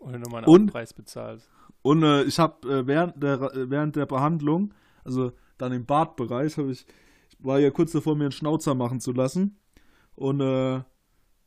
Oder 0.00 0.18
nur 0.18 0.30
mal 0.30 0.44
einen 0.44 0.66
Preis 0.66 0.92
bezahlt. 0.92 1.48
Und 1.80 2.02
äh, 2.02 2.24
ich 2.24 2.38
habe 2.38 2.68
äh, 2.68 2.86
während, 2.86 3.22
der, 3.22 3.40
äh, 3.40 3.70
während 3.70 3.96
der 3.96 4.04
Behandlung, 4.04 4.74
also 5.02 5.32
dann 5.56 5.72
im 5.72 5.86
Bartbereich, 5.86 6.58
habe 6.58 6.72
ich, 6.72 6.84
ich 7.30 7.36
war 7.44 7.58
ja 7.58 7.70
kurz 7.70 7.92
davor, 7.92 8.14
mir 8.14 8.24
einen 8.24 8.32
Schnauzer 8.32 8.74
machen 8.74 9.00
zu 9.00 9.12
lassen. 9.12 9.56
Und 10.14 10.42
äh, 10.42 10.82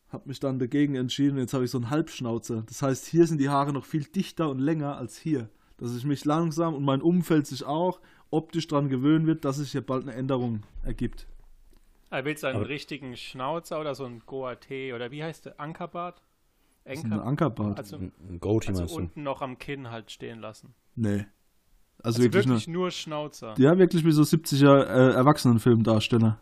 habe 0.10 0.28
mich 0.28 0.40
dann 0.40 0.58
dagegen 0.58 0.96
entschieden. 0.96 1.38
Jetzt 1.38 1.54
habe 1.54 1.66
ich 1.66 1.72
so 1.72 1.78
einen 1.78 1.92
Halbschnauzer. 1.92 2.64
Das 2.66 2.82
heißt, 2.82 3.06
hier 3.06 3.28
sind 3.28 3.40
die 3.40 3.50
Haare 3.50 3.74
noch 3.74 3.86
viel 3.86 4.06
dichter 4.06 4.50
und 4.50 4.58
länger 4.58 4.98
als 4.98 5.18
hier. 5.18 5.50
Dass 5.78 5.96
ich 5.96 6.04
mich 6.04 6.26
langsam 6.26 6.74
und 6.74 6.84
mein 6.84 7.02
Umfeld 7.02 7.46
sich 7.46 7.64
auch 7.64 8.00
optisch 8.34 8.68
daran 8.68 8.90
gewöhnen 8.90 9.28
wird, 9.28 9.46
dass 9.46 9.58
sich 9.58 9.72
hier 9.72 9.86
bald 9.86 10.04
eine 10.04 10.14
Änderung 10.14 10.64
ergibt. 10.84 11.28
Also 12.10 12.26
willst 12.26 12.44
du 12.44 12.48
einen 12.48 12.58
Aber 12.58 12.70
richtigen 12.70 13.16
Schnauzer 13.16 13.80
oder 13.80 13.96
so 13.96 14.06
ein 14.06 14.22
Goatee 14.26 14.94
oder 14.94 15.12
wie 15.12 15.24
heißt 15.24 15.46
der? 15.46 15.60
Ankerbart? 15.60 16.22
Enker? 16.86 17.06
Ein 17.06 17.20
Ankerbart. 17.20 17.80
Also, 17.80 17.98
ein 17.98 18.40
Goatee 18.40 18.70
also 18.70 18.96
unten 18.96 19.24
noch 19.24 19.42
am 19.42 19.58
Kinn 19.58 19.90
halt 19.90 20.12
stehen 20.12 20.40
lassen. 20.40 20.74
Nee. 20.96 21.26
Also, 22.00 22.18
also 22.18 22.24
wirklich, 22.24 22.46
wirklich 22.46 22.68
nur, 22.68 22.84
nur, 22.84 22.92
Schnauzer. 22.92 23.54
Ja, 23.58 23.78
wirklich 23.78 24.04
wie 24.04 24.12
so 24.12 24.24
70er 24.24 24.84
äh, 24.84 25.14
Erwachsenenfilmdarsteller. 25.14 26.40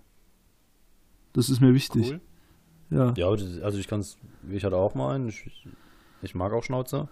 Das 1.33 1.49
ist 1.49 1.61
mir 1.61 1.73
wichtig. 1.73 2.11
Cool. 2.11 2.21
Ja. 2.89 3.13
Ja, 3.15 3.27
also 3.27 3.77
ich 3.77 3.87
kann 3.87 4.01
es, 4.01 4.17
ich 4.49 4.65
hatte 4.65 4.75
auch 4.75 4.95
mal 4.95 5.15
einen. 5.15 5.29
Ich, 5.29 5.49
ich 6.21 6.35
mag 6.35 6.51
auch 6.51 6.63
Schnauzer. 6.63 7.07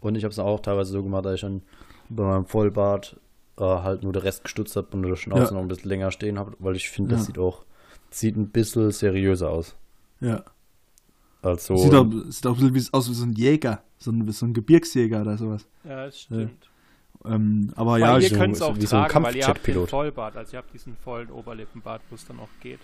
Und 0.00 0.16
ich 0.16 0.24
habe 0.24 0.32
es 0.32 0.38
auch 0.38 0.60
teilweise 0.60 0.92
so 0.92 1.02
gemacht, 1.02 1.26
dass 1.26 1.34
ich 1.34 1.40
dann 1.42 1.62
bei 2.08 2.24
meinem 2.24 2.46
Vollbart 2.46 3.20
äh, 3.58 3.64
halt 3.64 4.02
nur 4.02 4.12
der 4.12 4.24
Rest 4.24 4.44
gestutzt 4.44 4.76
habe 4.76 4.88
und 4.92 5.02
der 5.02 5.16
Schnauze 5.16 5.46
ja. 5.46 5.50
noch 5.52 5.60
ein 5.60 5.68
bisschen 5.68 5.88
länger 5.88 6.10
stehen 6.10 6.38
habe, 6.38 6.52
weil 6.58 6.76
ich 6.76 6.88
finde, 6.88 7.10
das 7.12 7.20
ja. 7.22 7.26
sieht 7.26 7.38
auch 7.38 7.64
sieht 8.10 8.36
ein 8.36 8.48
bisschen 8.48 8.90
seriöser 8.90 9.50
aus. 9.50 9.74
Ja. 10.20 10.44
Also. 11.40 11.76
Sieht 11.76 11.94
auch, 11.94 12.06
sieht 12.28 12.46
auch 12.46 12.58
ein 12.58 12.72
bisschen 12.72 12.94
aus 12.94 13.10
wie 13.10 13.14
so 13.14 13.24
ein 13.24 13.32
Jäger, 13.32 13.82
so 13.98 14.10
ein, 14.10 14.30
so 14.30 14.46
ein 14.46 14.54
Gebirgsjäger 14.54 15.22
oder 15.22 15.38
sowas. 15.38 15.66
Ja, 15.84 16.06
das 16.06 16.20
stimmt. 16.20 16.70
Ja. 17.24 17.34
Ähm, 17.34 17.72
aber 17.76 17.98
ja, 17.98 18.18
ihr 18.18 18.30
könnt 18.30 18.56
es 18.56 18.62
auch 18.62 18.76
wie 18.76 18.84
tragen, 18.84 19.10
so 19.10 19.16
ein 19.16 19.24
weil 19.24 19.36
ihr 19.36 19.46
habt 19.46 19.66
den 19.66 19.86
Vollbart, 19.86 20.36
also 20.36 20.54
ihr 20.54 20.58
habt 20.58 20.74
diesen 20.74 20.96
vollen 20.96 21.30
Oberlippenbart, 21.30 22.02
wo 22.10 22.16
es 22.16 22.26
dann 22.26 22.40
auch 22.40 22.48
geht. 22.60 22.80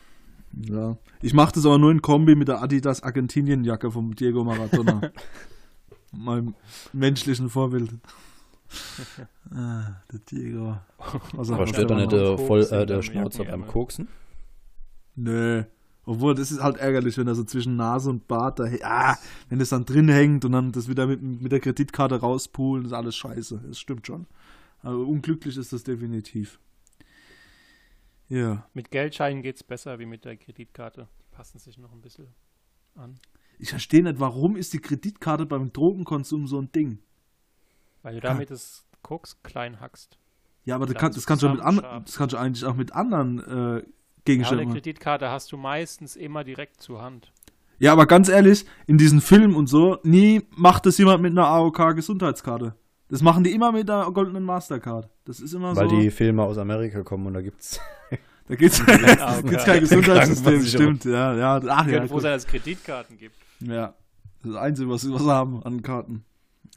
Ja. 0.68 0.96
Ich 1.20 1.34
mache 1.34 1.52
das 1.52 1.66
aber 1.66 1.78
nur 1.78 1.90
in 1.90 2.00
Kombi 2.00 2.34
mit 2.34 2.48
der 2.48 2.62
Adidas 2.62 3.02
Argentinien-Jacke 3.02 3.90
vom 3.90 4.14
Diego 4.14 4.44
Maradona. 4.44 5.10
meinem 6.12 6.54
menschlichen 6.92 7.50
Vorbild. 7.50 7.90
ah, 9.50 10.02
der 10.12 10.18
Diego. 10.30 10.76
Also 11.36 11.54
aber 11.54 11.66
stört 11.66 11.90
dann 11.90 11.98
nicht 11.98 12.12
der, 12.12 12.38
voll, 12.38 12.62
äh, 12.62 12.86
der 12.86 13.02
Schnauzer 13.02 13.44
beim 13.44 13.66
Koksen? 13.66 14.08
Nö. 15.16 15.64
Obwohl, 16.04 16.34
das 16.34 16.50
ist 16.50 16.62
halt 16.62 16.78
ärgerlich, 16.78 17.18
wenn 17.18 17.26
er 17.26 17.34
so 17.34 17.44
zwischen 17.44 17.76
Nase 17.76 18.08
und 18.08 18.26
Bart 18.28 18.60
da, 18.60 18.64
ah, 18.82 19.16
wenn 19.50 19.58
das 19.58 19.68
dann 19.68 19.84
drin 19.84 20.08
hängt 20.08 20.44
und 20.44 20.52
dann 20.52 20.72
das 20.72 20.88
wieder 20.88 21.06
mit, 21.06 21.20
mit 21.22 21.52
der 21.52 21.60
Kreditkarte 21.60 22.20
rauspulen, 22.20 22.86
ist 22.86 22.94
alles 22.94 23.14
scheiße. 23.16 23.62
Das 23.66 23.78
stimmt 23.78 24.06
schon. 24.06 24.26
Aber 24.80 24.96
unglücklich 24.96 25.56
ist 25.56 25.72
das 25.72 25.84
definitiv. 25.84 26.60
Ja. 28.28 28.66
Mit 28.74 28.90
Geldscheinen 28.90 29.42
geht 29.42 29.56
es 29.56 29.62
besser 29.62 29.98
wie 29.98 30.06
mit 30.06 30.24
der 30.24 30.36
Kreditkarte. 30.36 31.08
Die 31.20 31.36
passen 31.36 31.58
sich 31.58 31.76
noch 31.78 31.92
ein 31.92 32.00
bisschen 32.00 32.28
an. 32.94 33.18
Ich 33.58 33.70
verstehe 33.70 34.02
nicht, 34.02 34.20
warum 34.20 34.56
ist 34.56 34.72
die 34.72 34.78
Kreditkarte 34.78 35.46
beim 35.46 35.72
Drogenkonsum 35.72 36.46
so 36.46 36.60
ein 36.60 36.70
Ding? 36.72 37.00
Weil 38.08 38.14
du 38.14 38.20
damit 38.22 38.48
ja. 38.48 38.54
das 38.54 38.86
Koks 39.02 39.42
klein 39.42 39.80
hackst. 39.80 40.18
Ja, 40.64 40.76
aber 40.76 40.86
das, 40.86 40.94
kann, 40.94 41.12
das, 41.12 41.26
kannst 41.26 41.42
du 41.42 41.48
mit 41.50 41.60
an, 41.60 41.82
das 42.04 42.16
kannst 42.16 42.32
du 42.32 42.38
eigentlich 42.38 42.64
auch 42.64 42.74
mit 42.74 42.94
anderen 42.94 43.38
äh, 43.38 43.42
Ja, 43.44 43.52
eine 43.52 43.84
Gegenständen 44.24 44.68
machen. 44.68 44.76
Kreditkarte 44.76 45.30
hast 45.30 45.52
du 45.52 45.58
meistens 45.58 46.16
immer 46.16 46.42
direkt 46.42 46.80
zur 46.80 47.02
Hand. 47.02 47.32
Ja, 47.78 47.92
aber 47.92 48.06
ganz 48.06 48.30
ehrlich, 48.30 48.64
in 48.86 48.96
diesen 48.96 49.20
Filmen 49.20 49.54
und 49.54 49.66
so, 49.66 49.98
nie 50.04 50.42
macht 50.56 50.86
das 50.86 50.96
jemand 50.96 51.22
mit 51.22 51.32
einer 51.32 51.46
AOK-Gesundheitskarte. 51.48 52.74
Das 53.10 53.20
machen 53.20 53.44
die 53.44 53.52
immer 53.52 53.72
mit 53.72 53.90
einer 53.90 54.10
goldenen 54.10 54.42
Mastercard. 54.42 55.10
Das 55.26 55.40
ist 55.40 55.52
immer 55.52 55.76
Weil 55.76 55.90
so. 55.90 56.00
die 56.00 56.10
Filme 56.10 56.42
aus 56.42 56.56
Amerika 56.56 57.02
kommen 57.02 57.26
und 57.26 57.34
da 57.34 57.42
gibt's. 57.42 57.78
da 58.48 58.54
gibt's, 58.54 58.80
AOK. 58.86 59.46
gibt's 59.50 59.64
kein 59.64 59.80
Gesundheitssystem, 59.80 60.62
stimmt. 60.64 61.04
Ja, 61.04 61.34
ja. 61.34 61.60
Ach 61.68 61.86
ja, 61.86 62.06
froh 62.06 62.20
sein, 62.20 62.32
dass 62.32 62.44
es 62.44 62.50
Kreditkarten 62.50 63.18
gibt. 63.18 63.36
ja. 63.60 63.94
Das 64.40 64.50
ist 64.50 64.54
das 64.54 64.62
Einzige, 64.62 64.88
was, 64.88 65.10
was 65.10 65.24
wir 65.24 65.34
haben 65.34 65.62
an 65.64 65.82
Karten. 65.82 66.24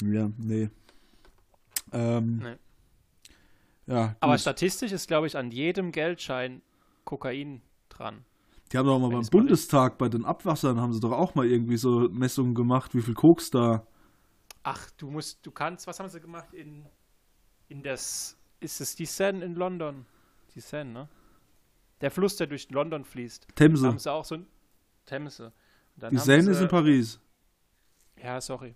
Ja, 0.02 0.32
nee. 0.38 0.70
Ähm, 1.92 2.38
Nee. 2.42 2.56
Ja, 3.88 4.16
Aber 4.20 4.34
gut. 4.34 4.42
statistisch 4.42 4.92
ist, 4.92 5.08
glaube 5.08 5.28
ich, 5.28 5.36
an 5.36 5.52
jedem 5.52 5.92
Geldschein 5.92 6.62
Kokain 7.04 7.62
dran. 7.90 8.24
Die 8.72 8.78
haben 8.78 8.86
doch 8.86 9.00
mal 9.00 9.10
beim 9.10 9.28
Bundestag 9.30 9.98
bei 9.98 10.08
den 10.08 10.24
Abwassern 10.24 10.80
haben 10.80 10.94
sie 10.94 11.02
doch 11.02 11.12
auch 11.12 11.36
mal 11.36 11.46
irgendwie 11.46 11.76
so 11.78 12.08
Messungen 12.10 12.54
gemacht, 12.54 12.96
wie 12.96 13.02
viel 13.02 13.16
Koks 13.16 13.50
da. 13.50 13.86
Ach, 14.64 14.90
du 14.92 15.10
musst, 15.10 15.46
du 15.46 15.52
kannst, 15.52 15.88
was 15.88 16.00
haben 16.00 16.08
sie 16.08 16.22
gemacht 16.22 16.54
in, 16.54 16.86
in 17.68 17.82
das, 17.82 18.38
ist 18.60 18.80
es 18.80 18.96
die 18.96 19.06
Seine 19.06 19.44
in 19.44 19.56
London? 19.56 20.06
Die 20.56 20.62
Seine, 20.62 20.92
ne? 20.92 21.10
Der 22.00 22.12
Fluss, 22.12 22.36
der 22.38 22.48
durch 22.48 22.70
London 22.70 23.04
fließt. 23.04 23.48
Da 23.50 23.56
Themse. 23.56 23.88
haben 23.88 23.98
sie 23.98 24.12
auch 24.12 24.24
so 24.24 24.36
ein, 24.36 24.48
Themse. 25.06 25.52
Die 26.12 26.18
Seine 26.18 26.52
ist 26.52 26.62
in 26.62 26.68
Paris. 26.68 27.20
Ja, 28.24 28.40
sorry. 28.40 28.76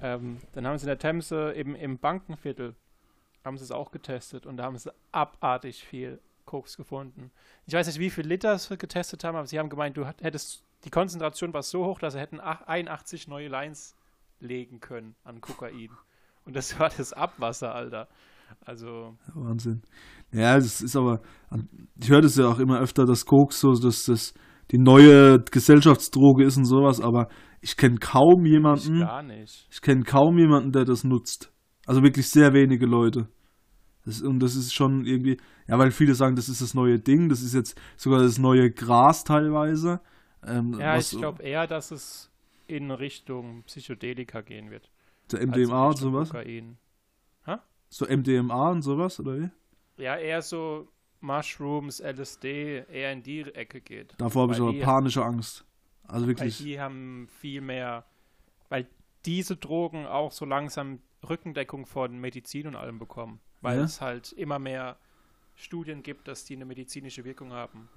Ähm, 0.00 0.38
dann 0.52 0.66
haben 0.66 0.76
sie 0.78 0.84
in 0.84 0.88
der 0.88 0.98
Themse 0.98 1.54
eben 1.54 1.74
im 1.74 1.98
Bankenviertel 1.98 2.74
haben 3.44 3.56
sie 3.56 3.64
es 3.64 3.70
auch 3.70 3.92
getestet 3.92 4.44
und 4.44 4.56
da 4.56 4.64
haben 4.64 4.76
sie 4.76 4.90
abartig 5.12 5.84
viel 5.84 6.20
Koks 6.44 6.76
gefunden. 6.76 7.30
Ich 7.66 7.74
weiß 7.74 7.86
nicht, 7.86 7.98
wie 7.98 8.10
viel 8.10 8.26
Liter 8.26 8.58
sie 8.58 8.76
getestet 8.76 9.24
haben, 9.24 9.36
aber 9.36 9.46
sie 9.46 9.58
haben 9.58 9.68
gemeint, 9.68 9.96
du 9.96 10.04
hättest 10.04 10.64
die 10.84 10.90
Konzentration 10.90 11.52
war 11.52 11.62
so 11.62 11.84
hoch, 11.84 11.98
dass 11.98 12.14
sie 12.14 12.20
hätten 12.20 12.40
ach- 12.40 12.62
81 12.66 13.28
neue 13.28 13.48
Lines 13.48 13.96
legen 14.40 14.80
können 14.80 15.14
an 15.24 15.40
Kokain. 15.40 15.90
Und 16.44 16.54
das 16.54 16.78
war 16.78 16.90
das 16.96 17.12
Abwasser, 17.12 17.74
Alter. 17.74 18.08
Also, 18.64 19.16
Wahnsinn. 19.34 19.82
Ja, 20.32 20.54
das 20.54 20.80
ist 20.80 20.94
aber, 20.94 21.20
ich 22.00 22.08
höre 22.08 22.20
das 22.20 22.36
ja 22.36 22.46
auch 22.46 22.60
immer 22.60 22.78
öfter, 22.80 23.04
dass 23.04 23.24
Koks 23.26 23.60
so, 23.60 23.72
dass 23.72 24.04
das 24.04 24.34
die 24.70 24.78
neue 24.78 25.40
Gesellschaftsdroge 25.40 26.44
ist 26.44 26.56
und 26.56 26.64
sowas, 26.64 27.00
aber 27.00 27.28
ich 27.60 27.76
kenne 27.76 27.98
kaum 27.98 28.44
ich 28.44 28.52
jemanden, 28.52 29.00
gar 29.00 29.22
nicht. 29.22 29.66
ich 29.70 29.80
kenne 29.80 30.02
kaum 30.04 30.38
jemanden, 30.38 30.72
der 30.72 30.84
das 30.84 31.04
nutzt. 31.04 31.52
Also 31.86 32.02
wirklich 32.02 32.28
sehr 32.28 32.52
wenige 32.52 32.86
Leute. 32.86 33.28
Das, 34.04 34.22
und 34.22 34.40
das 34.40 34.54
ist 34.54 34.72
schon 34.72 35.04
irgendwie, 35.04 35.36
ja, 35.66 35.78
weil 35.78 35.90
viele 35.90 36.14
sagen, 36.14 36.36
das 36.36 36.48
ist 36.48 36.60
das 36.62 36.74
neue 36.74 36.98
Ding, 36.98 37.28
das 37.28 37.42
ist 37.42 37.54
jetzt 37.54 37.80
sogar 37.96 38.20
das 38.20 38.38
neue 38.38 38.70
Gras 38.70 39.24
teilweise. 39.24 40.00
Ähm, 40.46 40.76
Ja, 40.78 40.96
was- 40.96 41.12
ich 41.12 41.18
glaube 41.18 41.42
eher, 41.42 41.66
dass 41.66 41.90
es 41.90 42.30
in 42.68 42.90
Richtung 42.90 43.62
Psychedelika 43.64 44.40
gehen 44.42 44.70
wird. 44.70 44.90
in 45.32 45.48
MDMA 45.50 45.86
und 45.86 45.92
Richtung 45.94 46.12
sowas. 46.12 46.30
Kokain. 46.30 46.78
So 47.88 48.04
MDMA 48.06 48.70
und 48.70 48.82
sowas, 48.82 49.20
oder 49.20 49.38
wie? 49.38 49.50
Ja, 50.02 50.16
eher 50.16 50.42
so 50.42 50.88
Mushrooms, 51.20 52.00
LSD, 52.00 52.84
eher 52.90 53.12
in 53.12 53.22
die 53.22 53.42
Ecke 53.42 53.80
geht. 53.80 54.14
Davor 54.18 54.42
habe 54.42 54.52
ich 54.54 54.60
aber 54.60 54.78
panische 54.80 55.24
Angst. 55.24 55.64
Also 56.08 56.22
Weil 56.22 56.28
wirklich. 56.28 56.58
die 56.58 56.80
haben 56.80 57.28
viel 57.40 57.60
mehr, 57.60 58.04
weil 58.68 58.86
diese 59.24 59.56
Drogen 59.56 60.06
auch 60.06 60.32
so 60.32 60.44
langsam 60.44 61.00
Rückendeckung 61.28 61.86
von 61.86 62.18
Medizin 62.18 62.66
und 62.66 62.76
allem 62.76 62.98
bekommen. 62.98 63.40
Weil 63.60 63.78
Ja? 63.78 63.84
es 63.84 64.00
halt 64.00 64.32
immer 64.32 64.58
mehr 64.58 64.96
Studien 65.54 66.02
gibt, 66.02 66.28
dass 66.28 66.44
die 66.44 66.54
eine 66.54 66.64
medizinische 66.64 67.24
Wirkung 67.24 67.52
haben. 67.52 67.88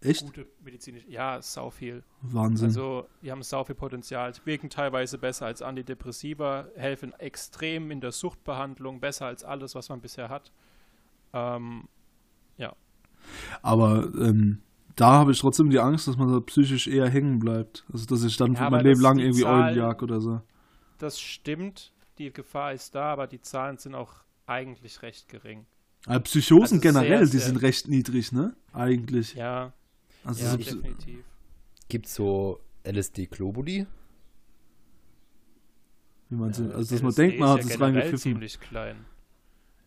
Echt? 0.00 0.22
Gute 0.22 0.46
medizinische, 0.62 1.08
ja, 1.08 1.40
sau 1.40 1.70
viel. 1.70 2.02
Wahnsinn. 2.20 2.66
Also, 2.68 3.08
die 3.22 3.30
haben 3.30 3.42
sau 3.42 3.64
viel 3.64 3.74
Potenzial, 3.74 4.32
wirken 4.44 4.68
teilweise 4.68 5.16
besser 5.16 5.46
als 5.46 5.62
Antidepressiva, 5.62 6.66
helfen 6.76 7.12
extrem 7.20 7.90
in 7.90 8.00
der 8.00 8.12
Suchtbehandlung, 8.12 9.00
besser 9.00 9.26
als 9.26 9.44
alles, 9.44 9.74
was 9.74 9.88
man 9.88 10.00
bisher 10.00 10.28
hat. 10.28 10.52
Ähm, 11.32 11.88
Aber 13.62 14.10
ähm, 14.20 14.60
da 14.96 15.12
habe 15.12 15.32
ich 15.32 15.40
trotzdem 15.40 15.70
die 15.70 15.78
Angst, 15.80 16.06
dass 16.08 16.16
man 16.16 16.30
da 16.32 16.40
psychisch 16.40 16.86
eher 16.86 17.08
hängen 17.08 17.38
bleibt. 17.38 17.84
Also 17.92 18.06
dass 18.06 18.22
ich 18.24 18.36
dann 18.36 18.54
Ja, 18.54 18.70
mein 18.70 18.84
Leben 18.84 19.00
lang 19.00 19.16
die 19.18 19.24
irgendwie 19.24 19.42
Zahlen- 19.42 19.64
Eulen 19.66 19.76
jag 19.78 20.02
oder 20.02 20.20
so. 20.20 20.40
das 20.98 21.20
stimmt, 21.20 21.92
die 22.18 22.32
Gefahr 22.32 22.72
ist 22.72 22.94
da, 22.94 23.12
aber 23.12 23.26
die 23.26 23.40
Zahlen 23.40 23.78
sind 23.78 23.94
auch 23.94 24.12
eigentlich 24.46 25.02
recht 25.02 25.28
gering. 25.28 25.66
Aber 26.06 26.20
Psychosen 26.20 26.78
Also 26.78 26.80
generell, 26.80 27.18
sehr, 27.18 27.20
die 27.26 27.38
sehr- 27.38 27.40
sind 27.48 27.56
recht 27.62 27.88
niedrig, 27.88 28.30
ne? 28.32 28.54
Eigentlich. 28.72 29.34
Ja, 29.34 29.72
Also 30.22 30.44
ja 30.44 30.50
so, 30.52 30.56
definitiv. 30.58 31.24
Gibt's 31.88 32.14
so 32.14 32.60
LSD-Globuli? 32.84 33.86
wie 36.30 36.34
man 36.36 36.52
sie, 36.52 36.64
Äh, 36.64 36.72
also 36.72 36.94
dass 36.94 37.02
man 37.02 37.10
LSD 37.10 37.22
denkt, 37.22 37.38
man 37.40 37.48
ist 37.48 37.54
hat 37.64 37.68
ja 37.70 37.74
es 37.74 37.80
reingepfiffen. 37.80 38.18
ziemlich 38.18 38.60
klein. 38.60 39.04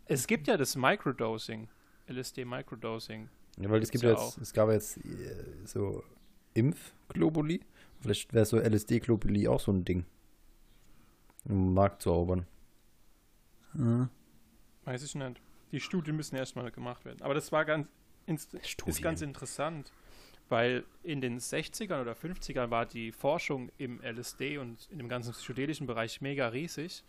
Es 0.05 0.27
gibt 0.27 0.47
ja 0.47 0.57
das 0.57 0.75
Microdosing, 0.75 1.67
LSD 2.07 2.45
Microdosing. 2.45 3.29
Ja, 3.57 3.69
weil 3.69 3.81
es 3.81 3.89
gibt 3.89 4.03
ja 4.03 4.11
jetzt, 4.11 4.37
es 4.37 4.53
gab 4.53 4.67
ja 4.67 4.75
jetzt 4.75 4.97
äh, 4.97 5.43
so 5.65 6.03
Impfglobuli. 6.53 7.61
Vielleicht 8.01 8.33
wäre 8.33 8.45
so 8.45 8.57
LSD-Globuli 8.57 9.47
auch 9.47 9.59
so 9.59 9.71
ein 9.71 9.83
Ding. 9.83 10.05
Im 11.45 11.73
Markt 11.73 12.03
zu 12.03 12.09
erobern. 12.09 12.45
Ja. 13.73 14.09
Weiß 14.85 15.03
ich 15.03 15.15
nicht. 15.15 15.41
Die 15.71 15.79
Studien 15.79 16.15
müssen 16.15 16.35
erstmal 16.35 16.71
gemacht 16.71 17.03
werden. 17.05 17.21
Aber 17.21 17.33
das 17.33 17.51
war 17.51 17.65
ganz, 17.65 17.87
ist 18.25 19.01
ganz 19.01 19.21
interessant, 19.21 19.91
weil 20.49 20.85
in 21.03 21.19
den 21.21 21.39
60ern 21.39 22.01
oder 22.01 22.13
50ern 22.13 22.69
war 22.69 22.85
die 22.85 23.11
Forschung 23.11 23.69
im 23.77 24.01
LSD 24.01 24.59
und 24.59 24.87
in 24.91 24.99
dem 24.99 25.09
ganzen 25.09 25.33
psychedelischen 25.33 25.87
Bereich 25.87 26.21
mega 26.21 26.47
riesig. 26.47 27.03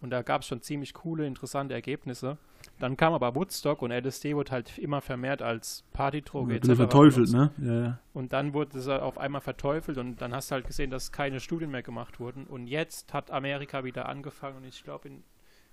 Und 0.00 0.10
da 0.10 0.22
gab 0.22 0.42
es 0.42 0.48
schon 0.48 0.62
ziemlich 0.62 0.94
coole, 0.94 1.26
interessante 1.26 1.74
Ergebnisse. 1.74 2.38
Dann 2.78 2.96
kam 2.96 3.12
aber 3.12 3.34
Woodstock 3.34 3.82
und 3.82 3.90
LSD 3.90 4.34
wurde 4.34 4.52
halt 4.52 4.78
immer 4.78 5.02
vermehrt 5.02 5.42
als 5.42 5.84
Partydroge 5.92 6.56
etc. 6.56 6.74
verteufelt, 6.74 7.30
ne? 7.32 7.50
Ja, 7.58 7.82
ja. 7.82 7.98
Und 8.14 8.32
dann 8.32 8.54
wurde 8.54 8.78
es 8.78 8.88
auf 8.88 9.18
einmal 9.18 9.42
verteufelt 9.42 9.98
und 9.98 10.20
dann 10.22 10.34
hast 10.34 10.50
du 10.50 10.54
halt 10.54 10.66
gesehen, 10.66 10.90
dass 10.90 11.12
keine 11.12 11.40
Studien 11.40 11.70
mehr 11.70 11.82
gemacht 11.82 12.18
wurden. 12.18 12.44
Und 12.46 12.66
jetzt 12.66 13.12
hat 13.12 13.30
Amerika 13.30 13.84
wieder 13.84 14.08
angefangen 14.08 14.58
und 14.58 14.64
ich 14.64 14.82
glaube, 14.82 15.08
in 15.08 15.22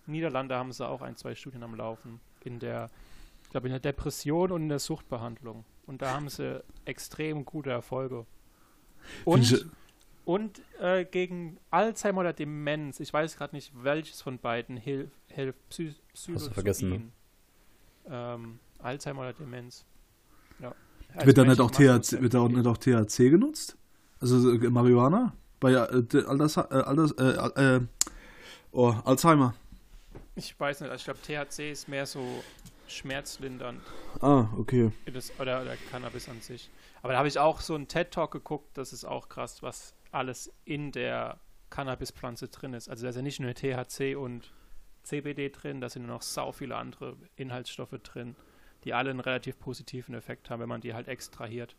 Niederlande 0.08 0.56
haben 0.56 0.72
sie 0.72 0.88
auch 0.88 1.02
ein, 1.02 1.16
zwei 1.16 1.36
Studien 1.36 1.64
am 1.64 1.76
Laufen. 1.76 2.20
In 2.44 2.60
der, 2.60 2.90
ich 3.44 3.50
glaube, 3.50 3.68
in 3.68 3.72
der 3.72 3.80
Depression 3.80 4.52
und 4.52 4.64
in 4.64 4.70
der 4.70 4.80
Suchtbehandlung. 4.80 5.64
Und 5.86 6.02
da 6.02 6.14
haben 6.14 6.28
sie 6.28 6.62
extrem 6.86 7.46
gute 7.46 7.70
Erfolge. 7.70 8.26
Und, 9.24 9.68
und 10.28 10.62
äh, 10.82 11.06
gegen 11.06 11.58
Alzheimer 11.72 12.20
oder 12.20 12.34
Demenz, 12.34 13.00
ich 13.00 13.14
weiß 13.14 13.38
gerade 13.38 13.56
nicht, 13.56 13.72
welches 13.82 14.22
von 14.22 14.40
beiden 14.40 14.76
hilft, 14.76 15.14
hilft 15.30 15.70
Psy 15.70 15.96
Hast 16.14 16.48
du 16.48 16.52
vergessen, 16.52 16.90
ne? 16.90 17.02
Ähm, 18.10 18.60
Alzheimer 18.80 19.22
oder 19.22 19.32
Demenz. 19.32 19.86
Ja. 20.60 20.76
Wird 21.24 21.38
da 21.38 21.44
Als 21.44 21.52
nicht 21.52 21.62
auch 21.62 21.72
THC, 21.72 22.22
wird 22.22 22.34
da 22.34 22.46
nicht 22.46 22.68
auch 22.68 22.78
THC 22.78 23.30
genutzt? 23.30 23.78
Also 24.20 24.52
äh, 24.52 24.58
Marihuana? 24.70 25.34
Bei 25.62 25.72
äh, 25.72 26.04
de- 26.04 26.26
Alters, 26.26 26.58
äh, 26.58 26.62
Alters, 26.62 27.12
äh, 27.14 27.76
äh, 27.78 27.82
oh, 28.74 28.94
Alzheimer. 29.06 29.56
Ich 30.36 30.60
weiß 30.60 30.82
nicht, 30.82 30.92
also 30.92 31.00
ich 31.00 31.06
glaube, 31.06 31.48
THC 31.48 31.72
ist 31.72 31.88
mehr 31.88 32.06
so 32.06 32.44
schmerzlindernd 32.90 33.82
Ah, 34.20 34.48
okay. 34.58 34.92
das, 35.06 35.32
oder, 35.40 35.62
oder 35.62 35.78
Cannabis 35.90 36.28
an 36.28 36.42
sich. 36.42 36.70
Aber 37.02 37.14
da 37.14 37.20
habe 37.20 37.30
ich 37.30 37.40
auch 37.40 37.62
so 37.62 37.76
einen 37.76 37.88
TED-Talk 37.88 38.32
geguckt, 38.32 38.78
das 38.78 38.92
ist 38.92 39.06
auch 39.06 39.30
krass, 39.30 39.64
was 39.64 39.94
alles 40.12 40.52
in 40.66 40.92
der 40.92 41.40
Cannabispflanze 41.70 42.48
drin 42.48 42.74
ist. 42.74 42.90
Also 42.90 43.04
da 43.04 43.10
ist 43.10 43.16
ja 43.16 43.22
nicht 43.22 43.40
nur 43.40 43.54
THC 43.54 44.16
und 44.16 44.54
CBD 45.04 45.50
drin, 45.50 45.82
da 45.82 45.90
sind 45.90 46.06
noch 46.06 46.22
sau 46.22 46.52
viele 46.52 46.76
andere 46.76 47.16
Inhaltsstoffe 47.36 47.96
drin, 48.04 48.36
die 48.84 48.94
alle 48.94 49.10
einen 49.10 49.20
relativ 49.20 49.60
positiven 49.60 50.16
Effekt 50.16 50.50
haben, 50.50 50.62
wenn 50.62 50.70
man 50.70 50.82
die 50.82 50.94
halt 50.94 51.08
extrahiert. 51.08 51.76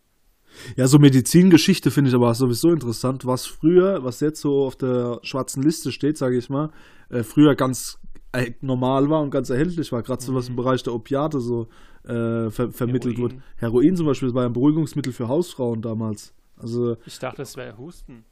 Ja, 0.76 0.86
so 0.86 0.98
Medizingeschichte 0.98 1.90
finde 1.90 2.08
ich 2.08 2.14
aber 2.14 2.32
sowieso 2.34 2.70
interessant. 2.70 3.26
Was 3.26 3.46
früher, 3.46 4.02
was 4.02 4.20
jetzt 4.20 4.40
so 4.40 4.64
auf 4.64 4.76
der 4.76 5.20
schwarzen 5.22 5.62
Liste 5.62 5.92
steht, 5.92 6.16
sage 6.16 6.38
ich 6.38 6.48
mal, 6.48 6.70
äh, 7.10 7.22
früher 7.22 7.54
ganz 7.54 7.98
äh, 8.32 8.52
normal 8.62 9.10
war 9.10 9.20
und 9.20 9.30
ganz 9.30 9.50
erhältlich 9.50 9.92
war, 9.92 10.02
gerade 10.02 10.22
so 10.22 10.34
was 10.34 10.48
im 10.48 10.54
Mhm. 10.54 10.56
Bereich 10.56 10.82
der 10.82 10.94
Opiate 10.94 11.40
so 11.40 11.68
äh, 12.04 12.50
ver 12.50 12.70
vermittelt 12.72 13.18
Heroin. 13.18 13.32
wird. 13.32 13.42
Heroin 13.56 13.96
zum 13.96 14.06
Beispiel 14.06 14.32
war 14.32 14.46
ein 14.46 14.52
Beruhigungsmittel 14.54 15.12
für 15.12 15.28
Hausfrauen 15.28 15.82
damals. 15.82 16.34
Also, 16.60 16.96
Ich 17.06 17.18
dachte, 17.18 17.38
das 17.38 17.56
wäre 17.56 17.76
Husten. 17.78 18.24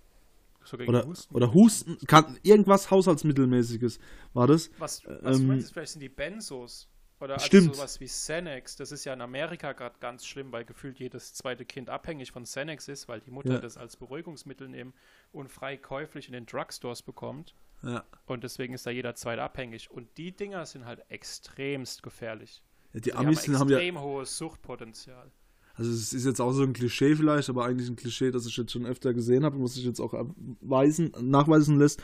Oder 0.89 1.07
Husten. 1.07 1.35
Oder 1.35 1.55
Husten 1.55 1.97
kann, 2.09 2.39
irgendwas 2.43 2.91
Haushaltsmittelmäßiges 2.91 4.01
war 4.35 4.49
das. 4.49 4.71
Was, 4.79 5.05
was 5.07 5.37
Ähm, 5.39 5.43
du 5.43 5.49
meinst, 5.53 5.73
vielleicht 5.73 5.93
sind 5.93 6.01
die 6.01 6.09
Benzos. 6.09 6.89
Oder 7.21 7.39
Stimmt. 7.39 7.69
also 7.69 7.79
sowas 7.81 8.01
wie 8.01 8.07
Xanax. 8.07 8.77
Das 8.77 8.93
ist 8.93 9.05
ja 9.07 9.15
in 9.15 9.21
Amerika 9.23 9.73
gerade 9.73 9.95
ganz 10.01 10.27
schlimm, 10.27 10.53
weil 10.53 10.65
gefühlt 10.67 10.99
jedes 10.99 11.33
zweite 11.33 11.65
Kind 11.65 11.89
abhängig 11.89 12.31
von 12.33 12.43
Xanax 12.45 12.89
ist, 12.89 13.09
weil 13.09 13.21
die 13.21 13.31
Mutter 13.31 13.55
Ja. 13.55 13.59
das 13.61 13.79
als 13.79 13.97
Beruhigungsmittel 13.97 14.69
nehmen 14.69 14.93
und 15.33 15.49
frei 15.49 15.77
käuflich 15.79 16.27
in 16.27 16.33
den 16.35 16.45
Drugstores 16.47 17.01
bekommt. 17.03 17.55
Ja. 17.83 18.05
Und 18.27 18.43
deswegen 18.45 18.75
ist 18.75 18.85
da 18.87 18.91
jeder 18.91 19.15
Zweite 19.15 19.43
abhängig. 19.43 19.91
Und 19.91 20.09
die 20.19 20.33
Dinger 20.33 20.67
sind 20.67 20.85
halt 20.85 21.05
extremst 21.09 22.03
gefährlich. 22.03 22.63
Ja, 22.93 23.01
die 23.01 23.05
Die 23.05 23.15
Amis 23.15 23.47
haben 23.49 23.59
haben 23.61 23.69
ja, 23.71 23.77
extrem 23.79 24.01
hohes 24.01 24.37
Suchtpotenzial. 24.37 25.31
Also 25.77 25.91
es 25.91 26.13
ist 26.13 26.25
jetzt 26.25 26.41
auch 26.41 26.53
so 26.53 26.63
ein 26.63 26.73
Klischee 26.73 27.15
vielleicht, 27.15 27.51
aber 27.51 27.65
eigentlich 27.67 27.89
ein 27.89 27.97
Klischee, 27.97 28.31
das 28.31 28.47
ich 28.47 28.57
jetzt 28.57 28.73
schon 28.73 28.87
öfter 28.87 29.13
gesehen 29.13 29.45
habe 29.45 29.57
und 29.57 29.63
was 29.63 29.75
sich 29.75 29.85
jetzt 29.85 30.01
auch 30.01 30.15
abweisen, 30.15 31.13
nachweisen 31.21 31.79
lässt. 31.79 32.03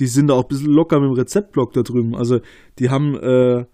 Die 0.00 0.06
sind 0.06 0.28
da 0.28 0.34
auch 0.34 0.44
ein 0.44 0.48
bisschen 0.48 0.72
locker 0.72 0.98
mit 0.98 1.10
dem 1.10 1.14
Rezeptblock 1.18 1.74
da 1.74 1.82
drüben. 1.82 2.14
Also 2.16 2.40
die 2.78 2.88
haben 2.88 3.14
äh, 3.16 3.66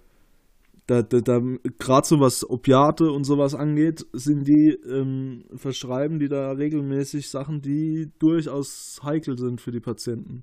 da, 0.87 1.03
da, 1.03 1.21
da 1.21 1.41
gerade 1.79 2.07
so 2.07 2.19
was 2.19 2.49
Opiate 2.49 3.13
und 3.13 3.25
sowas 3.25 3.55
angeht, 3.55 4.07
sind 4.13 4.49
die 4.49 4.77
ähm, 4.89 5.45
verschreiben 5.55 6.19
die 6.19 6.29
da 6.29 6.53
regelmäßig 6.53 7.31
Sachen, 7.31 7.61
die 7.61 8.11
durchaus 8.19 8.99
heikel 9.05 9.39
sind 9.39 9.61
für 9.61 9.71
die 9.71 9.81
Patienten. 9.81 10.43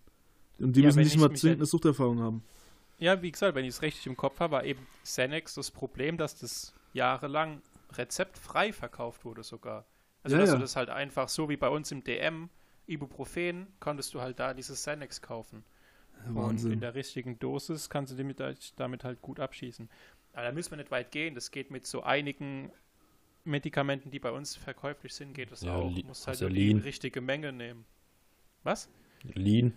Und 0.59 0.75
die 0.77 0.81
Ja, 0.81 0.85
müssen 0.85 0.99
nicht 0.99 1.15
ich 1.15 1.17
mal 1.17 1.33
zwingend 1.33 1.59
eine 1.59 1.65
Suchterfahrung 1.65 2.19
haben. 2.21 2.43
Ja, 2.99 3.21
wie 3.21 3.31
gesagt, 3.31 3.55
wenn 3.55 3.65
ich 3.65 3.71
es 3.71 3.81
richtig 3.81 4.07
im 4.07 4.15
Kopf 4.15 4.39
habe, 4.39 4.53
war 4.53 4.65
eben 4.65 4.79
Xanax 5.03 5.55
das 5.55 5.71
Problem, 5.71 6.17
dass 6.17 6.39
das 6.39 6.73
jahrelang 6.93 7.61
rezeptfrei 7.97 8.71
verkauft 8.73 9.25
wurde 9.25 9.43
sogar. 9.43 9.85
Also 10.23 10.35
Ja, 10.35 10.41
dass 10.41 10.49
ja. 10.51 10.55
du 10.55 10.61
das 10.61 10.75
halt 10.75 10.89
einfach 10.89 11.29
so 11.29 11.49
wie 11.49 11.57
bei 11.57 11.69
uns 11.69 11.91
im 11.91 12.03
DM, 12.03 12.49
Ibuprofen, 12.87 13.67
konntest 13.79 14.13
du 14.13 14.21
halt 14.21 14.39
da 14.39 14.53
dieses 14.53 14.79
Xanax 14.81 15.21
kaufen. 15.21 15.63
Und 16.27 16.35
Wahnsinn. 16.35 16.71
in 16.73 16.79
der 16.79 16.95
richtigen 16.95 17.37
Dosis 17.39 17.89
kannst 17.89 18.13
du 18.13 18.17
damit, 18.17 18.39
halt- 18.39 18.79
damit 18.79 19.03
halt 19.03 19.21
gut 19.21 19.39
abschießen. 19.39 19.89
Aber 20.33 20.43
da 20.43 20.51
müssen 20.51 20.71
wir 20.71 20.77
nicht 20.77 20.91
weit 20.91 21.11
gehen. 21.11 21.35
Das 21.35 21.51
geht 21.51 21.71
mit 21.71 21.85
so 21.85 22.03
einigen 22.03 22.71
Medikamenten, 23.43 24.09
die 24.11 24.19
bei 24.19 24.31
uns 24.31 24.55
verkäuflich 24.55 25.13
sind, 25.13 25.33
geht 25.33 25.51
das 25.51 25.61
Ja, 25.61 25.75
auch. 25.75 25.93
Du 25.93 26.01
musst 26.07 26.25
halt 26.27 26.41
also 26.41 26.49
die 26.49 26.71
richtige 26.71 27.21
Menge 27.21 27.51
nehmen. 27.53 27.85
Was? 28.63 28.89
Lean. 29.33 29.73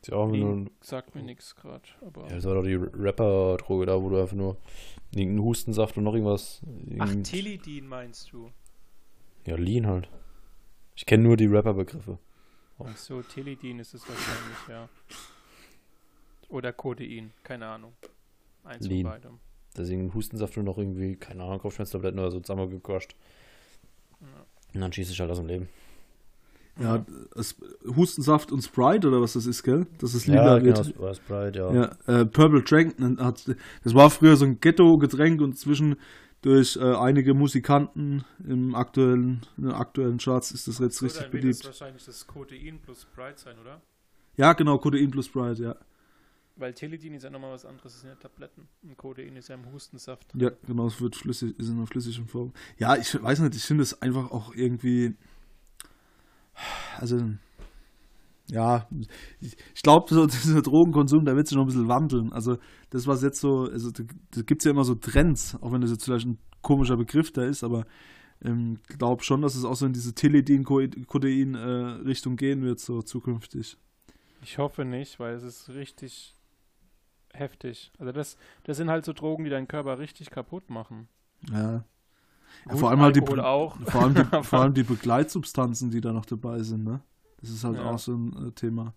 Ist 0.00 0.08
ja 0.08 0.16
auch 0.16 0.28
nur 0.28 0.36
Lean 0.36 0.62
ein, 0.64 0.70
sagt 0.80 1.14
mir 1.14 1.22
nichts 1.22 1.54
gerade. 1.56 1.82
Aber 2.00 2.22
ja, 2.28 2.36
das 2.36 2.44
war 2.44 2.54
doch 2.54 2.62
die 2.64 2.74
Rapper-Droge 2.74 3.86
da, 3.86 4.00
wo 4.00 4.08
du 4.08 4.20
einfach 4.20 4.36
nur 4.36 4.56
irgendeinen 5.10 5.42
Hustensaft 5.44 5.96
und 5.98 6.04
noch 6.04 6.14
irgendwas. 6.14 6.62
Ach, 6.98 7.08
irgend- 7.10 7.26
Tilidin 7.26 7.86
meinst 7.86 8.32
du? 8.32 8.50
Ja, 9.46 9.56
Lean 9.56 9.86
halt. 9.86 10.08
Ich 10.96 11.04
kenne 11.06 11.22
nur 11.24 11.36
die 11.36 11.46
Rapper-Begriffe. 11.46 12.18
Ach 12.78 12.96
so, 12.96 13.20
Tilidin 13.22 13.78
ist 13.78 13.92
es 13.92 14.08
wahrscheinlich, 14.08 14.58
ja. 14.68 14.88
Oder 16.48 16.72
Codein, 16.72 17.32
keine 17.42 17.66
Ahnung. 17.66 17.92
Eins 18.64 18.86
Lean. 18.86 19.02
von 19.02 19.10
beidem. 19.12 19.38
Deswegen 19.76 20.12
Hustensaft 20.14 20.56
und 20.58 20.64
noch 20.64 20.78
irgendwie, 20.78 21.14
keine 21.16 21.44
Ahnung, 21.44 21.60
Kopfschmerztabletten 21.60 22.18
oder 22.18 22.30
so 22.30 22.40
zusammengekoscht. 22.40 23.14
Ja. 24.20 24.26
Und 24.74 24.80
dann 24.80 24.92
schieße 24.92 25.12
ich 25.12 25.20
halt 25.20 25.30
aus 25.30 25.38
dem 25.38 25.46
Leben. 25.46 25.68
Ja, 26.78 27.04
Hustensaft 27.96 28.52
und 28.52 28.62
Sprite 28.62 29.08
oder 29.08 29.20
was 29.20 29.34
das 29.34 29.46
ist, 29.46 29.62
gell? 29.62 29.86
Das 29.98 30.14
ist 30.14 30.26
Ja, 30.26 30.34
lila 30.34 30.58
genau, 30.58 30.76
wird. 30.76 30.86
Sp- 30.88 31.14
Sprite, 31.14 31.58
ja. 31.58 31.72
Ja, 32.06 32.20
äh, 32.20 32.24
Purple 32.24 32.62
Drank 32.62 32.94
hat, 33.18 33.54
das 33.84 33.94
war 33.94 34.10
früher 34.10 34.36
so 34.36 34.44
ein 34.46 34.60
Ghetto-Getränk 34.60 35.40
und 35.40 35.58
zwischen 35.58 35.96
durch 36.42 36.76
äh, 36.76 36.94
einige 36.94 37.34
Musikanten 37.34 38.24
im 38.48 38.74
aktuellen, 38.74 39.42
in 39.58 39.64
den 39.64 39.72
aktuellen 39.72 40.16
Charts 40.18 40.52
ist 40.52 40.68
das 40.68 40.78
jetzt 40.78 41.02
richtig 41.02 41.20
Oder 41.26 41.32
wird 41.32 41.44
das 41.44 41.58
beliebt. 41.58 41.66
wahrscheinlich 41.66 42.04
das 42.04 42.26
Codein 42.26 42.78
plus 42.82 43.02
Sprite 43.02 43.38
sein, 43.40 43.58
oder? 43.58 43.82
Ja, 44.36 44.54
genau, 44.54 44.78
Codein 44.78 45.10
plus 45.10 45.26
Sprite, 45.26 45.62
ja. 45.62 45.76
Weil 46.56 46.72
Tilidin 46.74 47.14
ist 47.14 47.24
ja 47.24 47.30
nochmal 47.30 47.52
was 47.52 47.64
anderes, 47.66 47.92
das 47.92 48.00
sind 48.00 48.10
ja 48.10 48.16
Tabletten. 48.16 48.68
Und 48.82 48.96
Codein 48.96 49.36
ist 49.36 49.48
ja 49.48 49.54
im 49.54 49.70
Hustensaft. 49.70 50.32
drin. 50.32 50.40
Ja, 50.40 50.50
genau, 50.66 50.86
es 50.86 51.00
wird 51.00 51.14
flüssig, 51.16 51.58
ist 51.58 51.68
in 51.68 51.76
einer 51.76 51.86
flüssigen 51.86 52.26
Form. 52.26 52.52
Ja, 52.78 52.96
ich 52.96 53.22
weiß 53.22 53.40
nicht, 53.40 53.54
ich 53.54 53.64
finde 53.64 53.82
es 53.82 54.00
einfach 54.00 54.30
auch 54.30 54.54
irgendwie. 54.54 55.14
Also, 56.98 57.18
ja, 58.48 58.88
ich, 59.40 59.82
glaube, 59.82 60.12
so 60.12 60.26
dieser 60.26 60.62
Drogenkonsum, 60.62 61.24
der 61.24 61.36
wird 61.36 61.46
sich 61.46 61.56
noch 61.56 61.64
ein 61.64 61.68
bisschen 61.68 61.88
wandeln. 61.88 62.32
Also, 62.32 62.58
das, 62.90 63.06
was 63.06 63.22
jetzt 63.22 63.40
so, 63.40 63.68
also 63.70 63.90
da, 63.90 64.04
da 64.32 64.42
gibt 64.42 64.62
es 64.62 64.64
ja 64.64 64.72
immer 64.72 64.84
so 64.84 64.94
Trends, 64.94 65.56
auch 65.60 65.72
wenn 65.72 65.80
das 65.80 65.90
jetzt 65.90 66.04
vielleicht 66.04 66.26
ein 66.26 66.38
komischer 66.62 66.96
Begriff 66.96 67.32
da 67.32 67.44
ist, 67.44 67.64
aber 67.64 67.84
ähm, 68.42 68.78
ich 68.88 68.98
glaube 68.98 69.22
schon, 69.22 69.42
dass 69.42 69.54
es 69.54 69.64
auch 69.64 69.76
so 69.76 69.86
in 69.86 69.92
diese 69.92 70.14
Tilidin-Codein-Richtung 70.14 72.36
gehen 72.36 72.62
wird, 72.62 72.80
so 72.80 73.02
zukünftig. 73.02 73.76
Ich 74.42 74.58
hoffe 74.58 74.84
nicht, 74.84 75.20
weil 75.20 75.34
es 75.34 75.42
ist 75.42 75.68
richtig 75.70 76.34
heftig. 77.32 77.92
Also 77.98 78.12
das, 78.12 78.36
das 78.64 78.76
sind 78.76 78.90
halt 78.90 79.04
so 79.04 79.12
Drogen, 79.12 79.44
die 79.44 79.50
deinen 79.50 79.68
Körper 79.68 79.98
richtig 79.98 80.30
kaputt 80.30 80.70
machen. 80.70 81.08
Ja. 81.50 81.84
Ja 82.68 82.76
vor 82.76 82.90
allem 82.90 83.00
halt 83.00 83.16
die, 83.16 83.22
auch. 83.22 83.76
Vor 83.86 84.02
allem, 84.02 84.14
die, 84.14 84.24
vor 84.44 84.60
allem 84.60 84.74
die 84.74 84.82
Begleitsubstanzen, 84.82 85.90
die 85.90 86.00
da 86.00 86.12
noch 86.12 86.26
dabei 86.26 86.60
sind, 86.62 86.84
ne? 86.84 87.00
Das 87.40 87.50
ist 87.50 87.64
halt 87.64 87.76
Ja. 87.76 87.90
auch 87.90 87.98
so 87.98 88.14
ein 88.14 88.48
äh, 88.48 88.52
Thema. 88.52 88.92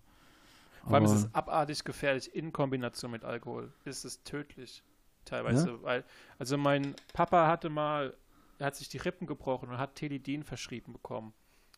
Vor 0.84 0.94
allem 0.94 1.04
ist 1.06 1.12
es 1.12 1.34
abartig 1.34 1.82
gefährlich 1.84 2.34
in 2.34 2.52
Kombination 2.52 3.10
mit 3.10 3.24
Alkohol. 3.24 3.72
Ist 3.84 4.04
es 4.04 4.22
tödlich. 4.22 4.82
Teilweise. 5.24 5.82
Weil, 5.82 6.04
also 6.38 6.58
mein 6.58 6.94
Papa 7.14 7.46
hatte 7.46 7.70
mal, 7.70 8.14
er 8.58 8.66
hat 8.66 8.76
sich 8.76 8.90
die 8.90 8.98
Rippen 8.98 9.26
gebrochen 9.26 9.70
und 9.70 9.78
hat 9.78 9.94
Telidin 9.94 10.42
verschrieben 10.44 10.92
bekommen. 10.92 11.32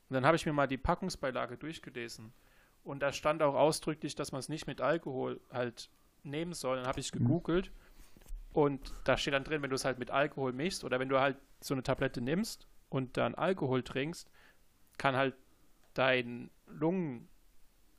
Und 0.08 0.14
dann 0.14 0.26
habe 0.26 0.36
ich 0.36 0.44
mir 0.44 0.52
mal 0.52 0.66
die 0.66 0.76
Packungsbeilage 0.76 1.56
durchgelesen. 1.56 2.32
Und 2.82 3.00
da 3.00 3.12
stand 3.12 3.42
auch 3.42 3.54
ausdrücklich, 3.54 4.16
dass 4.16 4.32
man 4.32 4.40
es 4.40 4.48
nicht 4.48 4.66
mit 4.66 4.80
Alkohol 4.80 5.40
halt 5.52 5.88
nehmen 6.24 6.52
soll. 6.52 6.78
Dann 6.78 6.86
habe 6.86 6.98
ich 6.98 7.14
Mhm. 7.14 7.24
Und 8.56 8.80
da 9.04 9.18
steht 9.18 9.34
dann 9.34 9.44
drin, 9.44 9.60
wenn 9.60 9.68
du 9.68 9.76
es 9.76 9.84
halt 9.84 9.98
mit 9.98 10.10
Alkohol 10.10 10.50
mischst 10.54 10.82
oder 10.82 10.98
wenn 10.98 11.10
du 11.10 11.20
halt 11.20 11.36
so 11.60 11.74
eine 11.74 11.82
Tablette 11.82 12.22
nimmst 12.22 12.66
und 12.88 13.18
dann 13.18 13.34
Alkohol 13.34 13.82
trinkst, 13.82 14.30
kann 14.96 15.14
halt 15.14 15.34
dein 15.92 16.48
Lungen, 16.66 17.28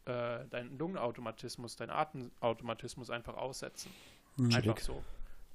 äh, 0.05 0.39
dein 0.49 0.75
Lungenautomatismus, 0.79 1.75
dein 1.75 1.91
Atemautomatismus 1.91 3.11
einfach 3.11 3.37
aussetzen. 3.37 3.91
Mhm. 4.37 4.55
Einfach 4.55 4.79
so. 4.79 5.03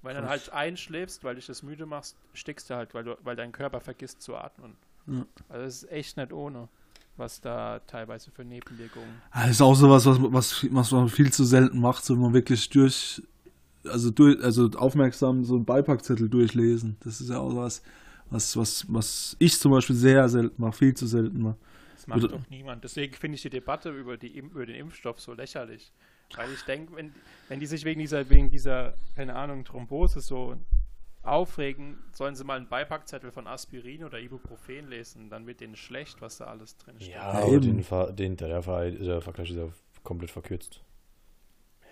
Wenn 0.02 0.14
du 0.14 0.20
dann 0.20 0.30
halt 0.30 0.52
einschläfst, 0.52 1.24
weil 1.24 1.34
dich 1.34 1.46
das 1.46 1.64
müde 1.64 1.84
machst, 1.84 2.16
stickst 2.32 2.70
du 2.70 2.76
halt, 2.76 2.94
weil, 2.94 3.02
du, 3.02 3.16
weil 3.24 3.34
dein 3.34 3.50
Körper 3.50 3.80
vergisst 3.80 4.22
zu 4.22 4.36
atmen. 4.36 4.76
Ja. 5.08 5.26
Also 5.48 5.66
es 5.66 5.82
ist 5.82 5.90
echt 5.90 6.16
nicht 6.16 6.32
ohne, 6.32 6.68
was 7.16 7.40
da 7.40 7.80
teilweise 7.88 8.30
für 8.30 8.44
Nebenwirkungen. 8.44 9.20
Ah, 9.32 9.42
Das 9.42 9.50
ist 9.50 9.62
auch 9.62 9.74
sowas, 9.74 10.06
was, 10.06 10.22
was, 10.22 10.66
was 10.70 10.92
man 10.92 11.08
viel 11.08 11.32
zu 11.32 11.42
selten 11.42 11.80
macht, 11.80 12.04
so 12.04 12.14
man 12.14 12.32
wirklich 12.32 12.70
durch, 12.70 13.20
also 13.88 14.10
durch, 14.10 14.42
also 14.42 14.70
aufmerksam 14.76 15.44
so 15.44 15.54
einen 15.56 15.64
Beipackzettel 15.64 16.28
durchlesen. 16.28 16.96
Das 17.00 17.20
ist 17.20 17.30
ja 17.30 17.38
auch 17.38 17.54
was, 17.56 17.82
was, 18.30 18.56
was, 18.56 18.86
was 18.88 19.36
ich 19.38 19.58
zum 19.58 19.72
Beispiel 19.72 19.96
sehr 19.96 20.28
selten 20.28 20.60
mache, 20.62 20.72
viel 20.78 20.94
zu 20.94 21.06
selten 21.06 21.40
mache. 21.42 21.56
Das 21.94 22.06
macht 22.06 22.24
Oder- 22.24 22.36
doch 22.38 22.50
niemand. 22.50 22.82
Deswegen 22.84 23.14
finde 23.14 23.36
ich 23.36 23.42
die 23.42 23.50
Debatte 23.50 23.90
über, 23.90 24.16
die, 24.16 24.36
über 24.38 24.66
den 24.66 24.76
Impfstoff 24.76 25.20
so 25.20 25.32
lächerlich. 25.34 25.92
Weil 26.34 26.50
ich 26.52 26.62
denke, 26.62 26.96
wenn, 26.96 27.12
wenn 27.48 27.60
die 27.60 27.66
sich 27.66 27.84
wegen 27.84 28.00
dieser, 28.00 28.28
wegen 28.30 28.48
dieser, 28.50 28.94
keine 29.14 29.36
Ahnung, 29.36 29.64
Thrombose 29.64 30.20
so 30.20 30.56
aufregen, 31.22 31.98
sollen 32.12 32.34
sie 32.34 32.42
mal 32.44 32.56
einen 32.56 32.68
Beipackzettel 32.68 33.30
von 33.30 33.46
Aspirin 33.46 34.02
oder 34.04 34.18
Ibuprofen 34.18 34.88
lesen. 34.88 35.28
Dann 35.30 35.46
wird 35.46 35.60
denen 35.60 35.76
schlecht, 35.76 36.20
was 36.20 36.38
da 36.38 36.46
alles 36.46 36.76
drin 36.78 36.96
steht. 36.98 37.14
Ja, 37.14 37.40
Ja, 37.40 37.48
eben. 37.48 37.60
den, 37.62 37.82
Ver- 37.82 38.12
den, 38.12 38.36
der, 38.36 38.48
der, 38.48 38.62
Ver- 38.62 38.90
der 38.90 39.20
Vergleich 39.20 39.50
ist 39.50 39.56
ja 39.56 39.68
komplett 40.02 40.30
verkürzt. 40.30 40.80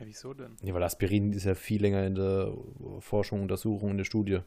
Ja, 0.00 0.06
wieso 0.06 0.34
denn? 0.34 0.56
Ja, 0.62 0.74
weil 0.74 0.82
Aspirin 0.82 1.32
ist 1.32 1.44
ja 1.44 1.54
viel 1.54 1.80
länger 1.82 2.04
in 2.06 2.14
der 2.14 2.52
Forschung, 3.00 3.42
Untersuchung, 3.42 3.90
in 3.90 3.98
der 3.98 4.04
Studie. 4.04 4.40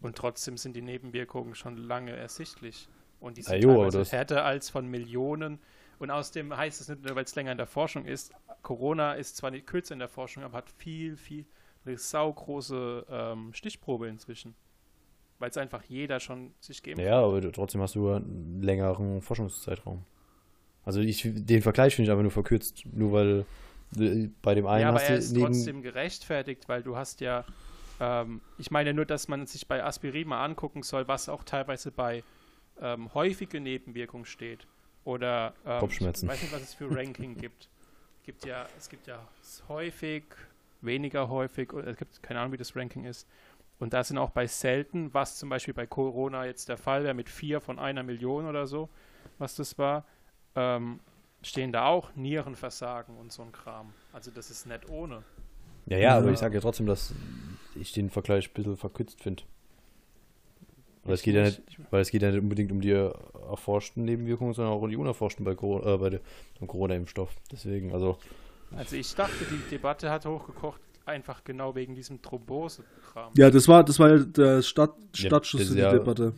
Und 0.00 0.16
trotzdem 0.16 0.56
sind 0.56 0.74
die 0.74 0.82
Nebenwirkungen 0.82 1.54
schon 1.54 1.76
lange 1.76 2.12
ersichtlich. 2.16 2.88
Und 3.20 3.36
die 3.36 3.42
sind 3.42 3.62
jo, 3.62 3.70
aber 3.70 3.78
teilweise 3.80 3.98
das- 3.98 4.12
härter 4.12 4.44
als 4.44 4.70
von 4.70 4.88
Millionen. 4.88 5.58
Und 5.98 6.10
außerdem 6.10 6.56
heißt 6.56 6.80
es 6.80 6.88
nicht 6.88 7.04
nur, 7.04 7.14
weil 7.14 7.24
es 7.24 7.34
länger 7.36 7.52
in 7.52 7.58
der 7.58 7.66
Forschung 7.66 8.06
ist. 8.06 8.32
Corona 8.62 9.12
ist 9.14 9.36
zwar 9.36 9.50
nicht 9.50 9.66
kürzer 9.66 9.92
in 9.92 10.00
der 10.00 10.08
Forschung, 10.08 10.42
aber 10.42 10.58
hat 10.58 10.70
viel, 10.70 11.16
viel, 11.16 11.44
eine 11.84 11.96
saugroße 11.98 13.06
ähm, 13.08 13.52
Stichprobe 13.52 14.08
inzwischen. 14.08 14.54
Weil 15.38 15.50
es 15.50 15.56
einfach 15.56 15.82
jeder 15.84 16.20
schon 16.20 16.52
sich 16.60 16.82
geben 16.82 17.00
Ja, 17.00 17.20
aber 17.20 17.52
trotzdem 17.52 17.80
hast 17.82 17.94
du 17.96 18.08
ja 18.08 18.16
einen 18.16 18.62
längeren 18.62 19.20
Forschungszeitraum. 19.20 20.04
Also 20.84 21.00
ich, 21.00 21.22
den 21.32 21.62
Vergleich 21.62 21.94
finde 21.94 22.06
ich 22.06 22.10
einfach 22.10 22.22
nur 22.22 22.30
verkürzt. 22.32 22.84
Nur 22.92 23.12
weil 23.12 23.44
bei 23.96 24.54
dem 24.54 24.66
einen 24.66 24.82
Ja, 24.82 24.88
aber 24.88 25.02
er 25.02 25.16
ist 25.16 25.36
trotzdem 25.36 25.82
gerechtfertigt, 25.82 26.68
weil 26.68 26.82
du 26.82 26.96
hast 26.96 27.20
ja, 27.20 27.44
ähm, 28.00 28.40
ich 28.58 28.70
meine 28.70 28.94
nur, 28.94 29.04
dass 29.04 29.28
man 29.28 29.46
sich 29.46 29.66
bei 29.66 29.84
Aspirin 29.84 30.28
mal 30.28 30.44
angucken 30.44 30.82
soll, 30.82 31.08
was 31.08 31.28
auch 31.28 31.44
teilweise 31.44 31.90
bei 31.90 32.22
ähm, 32.80 33.12
häufige 33.14 33.60
Nebenwirkungen 33.60 34.24
steht. 34.24 34.66
Oder 35.04 35.54
ähm, 35.66 35.80
Kopfschmerzen. 35.80 36.26
Ich 36.26 36.32
weiß 36.32 36.42
nicht, 36.42 36.52
was 36.54 36.62
es 36.62 36.74
für 36.74 36.94
Ranking 36.94 37.36
gibt. 37.36 37.68
Gibt 38.24 38.46
ja, 38.46 38.66
es 38.78 38.88
gibt 38.88 39.06
ja 39.08 39.18
häufig, 39.68 40.24
weniger 40.80 41.28
häufig, 41.28 41.72
oder 41.72 41.88
es 41.88 41.96
gibt 41.96 42.22
keine 42.22 42.40
Ahnung, 42.40 42.52
wie 42.52 42.56
das 42.56 42.76
Ranking 42.76 43.04
ist. 43.04 43.26
Und 43.78 43.92
da 43.94 44.04
sind 44.04 44.16
auch 44.16 44.30
bei 44.30 44.46
selten, 44.46 45.12
was 45.12 45.38
zum 45.38 45.48
Beispiel 45.48 45.74
bei 45.74 45.86
Corona 45.86 46.46
jetzt 46.46 46.68
der 46.68 46.76
Fall 46.76 47.02
wäre, 47.02 47.14
mit 47.14 47.28
vier 47.28 47.60
von 47.60 47.80
einer 47.80 48.04
Million 48.04 48.46
oder 48.46 48.68
so, 48.68 48.88
was 49.38 49.56
das 49.56 49.76
war, 49.76 50.04
ähm, 50.54 51.00
stehen 51.42 51.72
da 51.72 51.86
auch 51.86 52.14
Nierenversagen 52.14 53.16
und 53.16 53.32
so 53.32 53.42
ein 53.42 53.52
Kram. 53.52 53.92
Also 54.12 54.30
das 54.30 54.50
ist 54.50 54.66
nicht 54.66 54.88
ohne. 54.88 55.22
Ja, 55.86 55.98
ja, 55.98 56.16
aber 56.16 56.26
Ja. 56.26 56.32
ich 56.32 56.38
sage 56.38 56.54
ja 56.54 56.60
trotzdem, 56.60 56.86
dass 56.86 57.14
ich 57.74 57.92
den 57.92 58.10
Vergleich 58.10 58.48
ein 58.48 58.54
bisschen 58.54 58.76
verkürzt 58.76 59.20
finde. 59.20 59.42
Weil 61.04 61.14
es 61.14 61.22
geht 61.22 61.34
ja 61.34 61.42
nicht, 61.42 61.62
weil 61.90 62.00
es 62.00 62.10
geht 62.10 62.22
ja 62.22 62.30
nicht 62.30 62.40
unbedingt 62.40 62.70
um 62.70 62.80
die 62.80 62.92
erforschten 62.92 64.04
Nebenwirkungen, 64.04 64.54
sondern 64.54 64.74
auch 64.74 64.82
um 64.82 64.88
die 64.88 64.96
unerforschten 64.96 65.44
bei 65.44 65.56
Corona, 65.56 65.94
äh, 65.94 65.98
bei 65.98 66.10
dem 66.10 66.66
Corona-Impfstoff. 66.68 67.34
Deswegen, 67.50 67.92
also. 67.92 68.18
Also 68.76 68.96
ich 68.96 69.12
dachte, 69.14 69.44
die 69.50 69.70
Debatte 69.70 70.10
hat 70.10 70.24
hochgekocht, 70.24 70.80
einfach 71.04 71.42
genau 71.42 71.74
wegen 71.74 71.94
diesem 71.96 72.22
Thrombose-Kram. 72.22 73.32
Ja, 73.36 73.50
das 73.50 73.66
war, 73.66 73.82
das 73.84 73.98
war 73.98 74.10
ja 74.10 74.18
der 74.18 74.62
Stadt, 74.62 74.94
Stadtschuss 75.12 75.68
für 75.68 75.74
die 75.74 75.80
ja, 75.80 75.90
Debatte. 75.90 76.34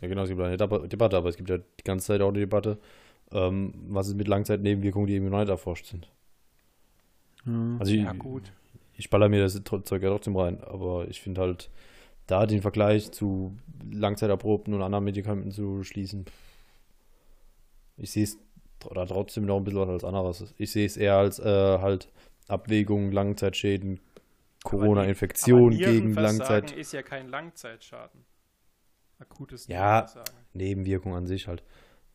Ja, 0.00 0.08
genau, 0.08 0.22
es 0.22 0.28
gibt 0.28 0.40
eine 0.40 0.56
Debatte, 0.56 1.16
aber 1.16 1.28
es 1.28 1.36
gibt 1.36 1.48
ja 1.48 1.58
die 1.58 1.84
ganze 1.84 2.08
Zeit 2.08 2.20
auch 2.20 2.30
eine 2.30 2.40
Debatte, 2.40 2.78
ähm, 3.32 3.72
was 3.88 4.08
ist 4.08 4.16
mit 4.16 4.28
Langzeitnebenwirkungen, 4.28 5.06
die 5.06 5.14
eben 5.14 5.28
noch 5.28 5.38
nicht 5.38 5.48
erforscht 5.48 5.86
sind. 5.86 6.10
Ja. 7.46 7.76
Also 7.78 7.92
ich, 7.92 8.02
ja, 8.02 8.12
gut. 8.12 8.52
Ich 8.96 9.10
baller 9.10 9.28
mir 9.28 9.40
das 9.40 9.60
Zeug 9.64 10.02
ja 10.02 10.10
trotzdem 10.10 10.36
rein, 10.36 10.62
aber 10.62 11.08
ich 11.08 11.20
finde 11.20 11.40
halt, 11.40 11.70
da 12.26 12.46
den 12.46 12.62
Vergleich 12.62 13.10
zu 13.12 13.56
Langzeiterprobten 13.90 14.74
und 14.74 14.82
anderen 14.82 15.04
Medikamenten 15.04 15.50
zu 15.50 15.82
schließen, 15.82 16.26
ich 17.96 18.10
sehe 18.12 18.24
es 18.24 18.38
oder 18.86 19.06
trotzdem 19.06 19.44
noch 19.44 19.58
ein 19.58 19.64
bisschen 19.64 19.80
was 19.80 19.88
als 19.88 20.04
anderes. 20.04 20.54
Ich 20.56 20.70
sehe 20.72 20.86
es 20.86 20.96
eher 20.96 21.16
als 21.16 21.38
äh, 21.38 21.44
halt 21.78 22.08
Abwägung, 22.48 23.12
Langzeitschäden, 23.12 24.00
Corona-Infektion 24.64 25.70
gegen 25.70 26.14
Langzeit. 26.14 26.72
ist 26.72 26.92
ja 26.92 27.02
kein 27.02 27.28
Langzeitschaden. 27.28 28.24
Akutes 29.18 29.66
Ja, 29.66 30.06
Nebenwirkung 30.54 31.14
an 31.14 31.26
sich 31.26 31.46
halt. 31.46 31.62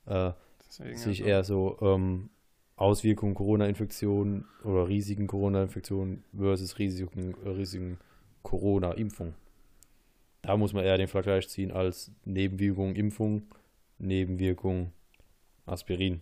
Äh, 0.07 0.31
sehe 0.77 1.11
ich 1.11 1.21
also. 1.21 1.23
eher 1.23 1.43
so 1.43 1.77
ähm, 1.81 2.29
Auswirkungen 2.75 3.35
Corona-Infektion 3.35 4.45
oder 4.63 4.87
Risiken 4.87 5.27
Corona-Infektion 5.27 6.23
versus 6.35 6.77
Risiken, 6.77 7.35
äh, 7.45 7.49
Risiken 7.49 7.97
Corona-Impfung. 8.43 9.33
Da 10.41 10.57
muss 10.57 10.73
man 10.73 10.83
eher 10.83 10.97
den 10.97 11.07
Vergleich 11.07 11.47
ziehen 11.47 11.71
als 11.71 12.11
Nebenwirkung 12.25 12.95
Impfung, 12.95 13.47
Nebenwirkung 13.97 14.91
Aspirin. 15.65 16.21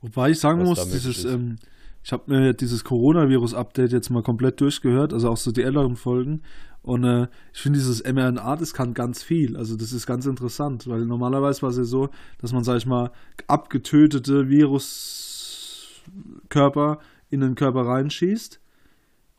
Wobei 0.00 0.30
ich 0.30 0.40
sagen 0.40 0.62
muss, 0.62 0.90
dieses, 0.90 1.24
ähm, 1.24 1.56
ich 2.04 2.12
habe 2.12 2.24
mir 2.26 2.52
dieses 2.52 2.84
Coronavirus-Update 2.84 3.90
jetzt 3.90 4.10
mal 4.10 4.22
komplett 4.22 4.60
durchgehört, 4.60 5.14
also 5.14 5.30
auch 5.30 5.38
so 5.38 5.52
die 5.52 5.62
älteren 5.62 5.96
Folgen. 5.96 6.42
Und 6.82 7.04
äh, 7.04 7.28
ich 7.54 7.62
finde 7.62 7.78
dieses 7.78 8.04
mRNA, 8.04 8.56
das 8.56 8.74
kann 8.74 8.92
ganz 8.92 9.22
viel. 9.22 9.56
Also 9.56 9.74
das 9.74 9.94
ist 9.94 10.06
ganz 10.06 10.26
interessant, 10.26 10.86
weil 10.86 11.06
normalerweise 11.06 11.62
war 11.62 11.70
es 11.70 11.78
ja 11.78 11.84
so, 11.84 12.10
dass 12.38 12.52
man, 12.52 12.62
sag 12.62 12.76
ich 12.76 12.84
mal, 12.84 13.10
abgetötete 13.46 14.50
Viruskörper 14.50 16.98
in 17.30 17.40
den 17.40 17.54
Körper 17.54 17.86
reinschießt 17.86 18.60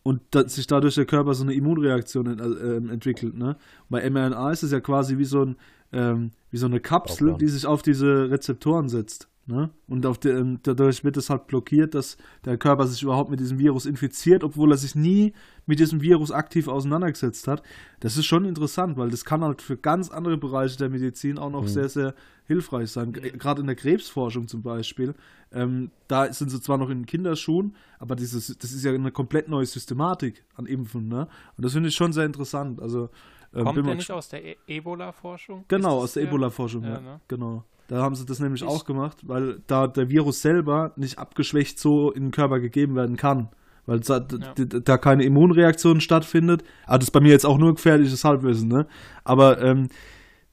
und 0.01 0.21
sich 0.47 0.65
dadurch 0.65 0.95
der 0.95 1.06
Körper 1.06 1.36
so 1.36 1.43
eine 1.43 1.54
Immunreaktion 1.54 2.39
äh, 2.39 2.78
entwickelt. 2.91 3.38
Ne? 3.38 3.58
Bei 3.89 4.10
mRNA 4.10 4.51
ist 4.51 4.63
es 4.63 4.71
ja 4.71 4.80
quasi 4.80 5.19
wie 5.19 5.25
so, 5.25 5.45
ein, 5.45 5.56
ähm, 5.93 6.32
wie 6.49 6.58
so 6.58 6.65
eine 6.65 6.80
Kapsel, 6.80 7.36
die 7.39 7.47
sich 7.47 7.67
auf 7.67 7.84
diese 7.84 8.32
Rezeptoren 8.32 8.89
setzt. 8.89 9.30
Ne? 9.47 9.69
Und 9.88 10.08
auf 10.08 10.17
der, 10.17 10.38
ähm, 10.38 10.60
dadurch 10.63 11.03
wird 11.03 11.17
es 11.17 11.29
halt 11.29 11.45
blockiert, 11.45 11.93
dass 11.93 12.17
der 12.45 12.58
Körper 12.58 12.88
sich 12.88 13.03
überhaupt 13.03 13.29
mit 13.29 13.39
diesem 13.39 13.60
Virus 13.60 13.86
infiziert, 13.86 14.43
obwohl 14.43 14.71
er 14.71 14.77
sich 14.77 14.95
nie 14.95 15.34
mit 15.67 15.79
diesem 15.79 16.01
Virus 16.01 16.31
aktiv 16.31 16.67
auseinandergesetzt 16.67 17.47
hat. 17.47 17.62
Das 17.99 18.17
ist 18.17 18.25
schon 18.25 18.45
interessant, 18.45 18.97
weil 18.97 19.12
das 19.12 19.23
kann 19.23 19.43
halt 19.43 19.62
für 19.62 19.77
ganz 19.77 20.10
andere 20.10 20.38
Bereiche 20.38 20.77
der 20.77 20.89
Medizin 20.89 21.38
auch 21.38 21.51
noch 21.51 21.63
mhm. 21.63 21.67
sehr, 21.67 21.89
sehr 21.89 22.15
hilfreich 22.45 22.89
sein. 22.89 23.12
Gerade 23.13 23.62
in 23.62 23.67
der 23.67 23.75
Krebsforschung 23.75 24.47
zum 24.47 24.63
Beispiel. 24.63 25.13
Ähm, 25.51 25.91
da 26.08 26.34
sind 26.34 26.49
sie 26.49 26.60
zwar 26.60 26.79
noch 26.79 26.89
in 26.89 27.05
Kinderschuhen, 27.05 27.75
aber 27.99 28.15
dieses, 28.15 28.58
das 28.58 28.71
ist 28.71 28.84
ja 28.84 28.93
eine 28.93 29.12
komplett 29.12 29.47
neue 29.47 29.65
Systematik 29.67 30.43
an 30.55 30.65
Impfen. 30.65 31.08
Ne? 31.08 31.27
Und 31.55 31.63
das 31.63 31.73
finde 31.73 31.89
ich 31.89 31.95
schon 31.95 32.13
sehr 32.13 32.25
interessant. 32.25 32.81
Also, 32.81 33.10
ähm, 33.55 33.63
Kommt 33.63 33.77
der 33.77 33.95
nicht 33.95 34.11
aus 34.11 34.29
der 34.29 34.43
e 34.43 34.55
Ebola-Forschung? 34.67 35.65
Genau, 35.67 35.99
aus 35.99 36.13
der 36.13 36.23
Ebola-Forschung, 36.23 36.83
ja. 36.83 36.95
ja 36.95 37.01
ne? 37.01 37.19
Genau. 37.27 37.63
Da 37.87 38.01
haben 38.01 38.15
sie 38.15 38.25
das 38.25 38.39
nämlich 38.39 38.63
ich 38.63 38.67
auch 38.67 38.83
gemacht, 38.83 39.19
weil 39.27 39.61
da 39.67 39.87
der 39.87 40.09
Virus 40.09 40.41
selber 40.41 40.91
nicht 40.95 41.19
abgeschwächt 41.19 41.79
so 41.79 42.11
in 42.11 42.23
den 42.23 42.31
Körper 42.31 42.59
gegeben 42.59 42.95
werden 42.95 43.15
kann. 43.15 43.49
Weil 43.85 43.99
da, 43.99 44.17
ja. 44.17 44.53
da 44.55 44.97
keine 44.97 45.23
Immunreaktion 45.23 46.01
stattfindet. 46.01 46.63
Ah, 46.87 46.97
das 46.97 47.09
ist 47.09 47.11
bei 47.11 47.19
mir 47.19 47.31
jetzt 47.31 47.45
auch 47.45 47.59
nur 47.59 47.75
gefährliches 47.75 48.23
Halbwissen, 48.23 48.67
ne? 48.67 48.87
Aber 49.23 49.61
ähm, 49.61 49.89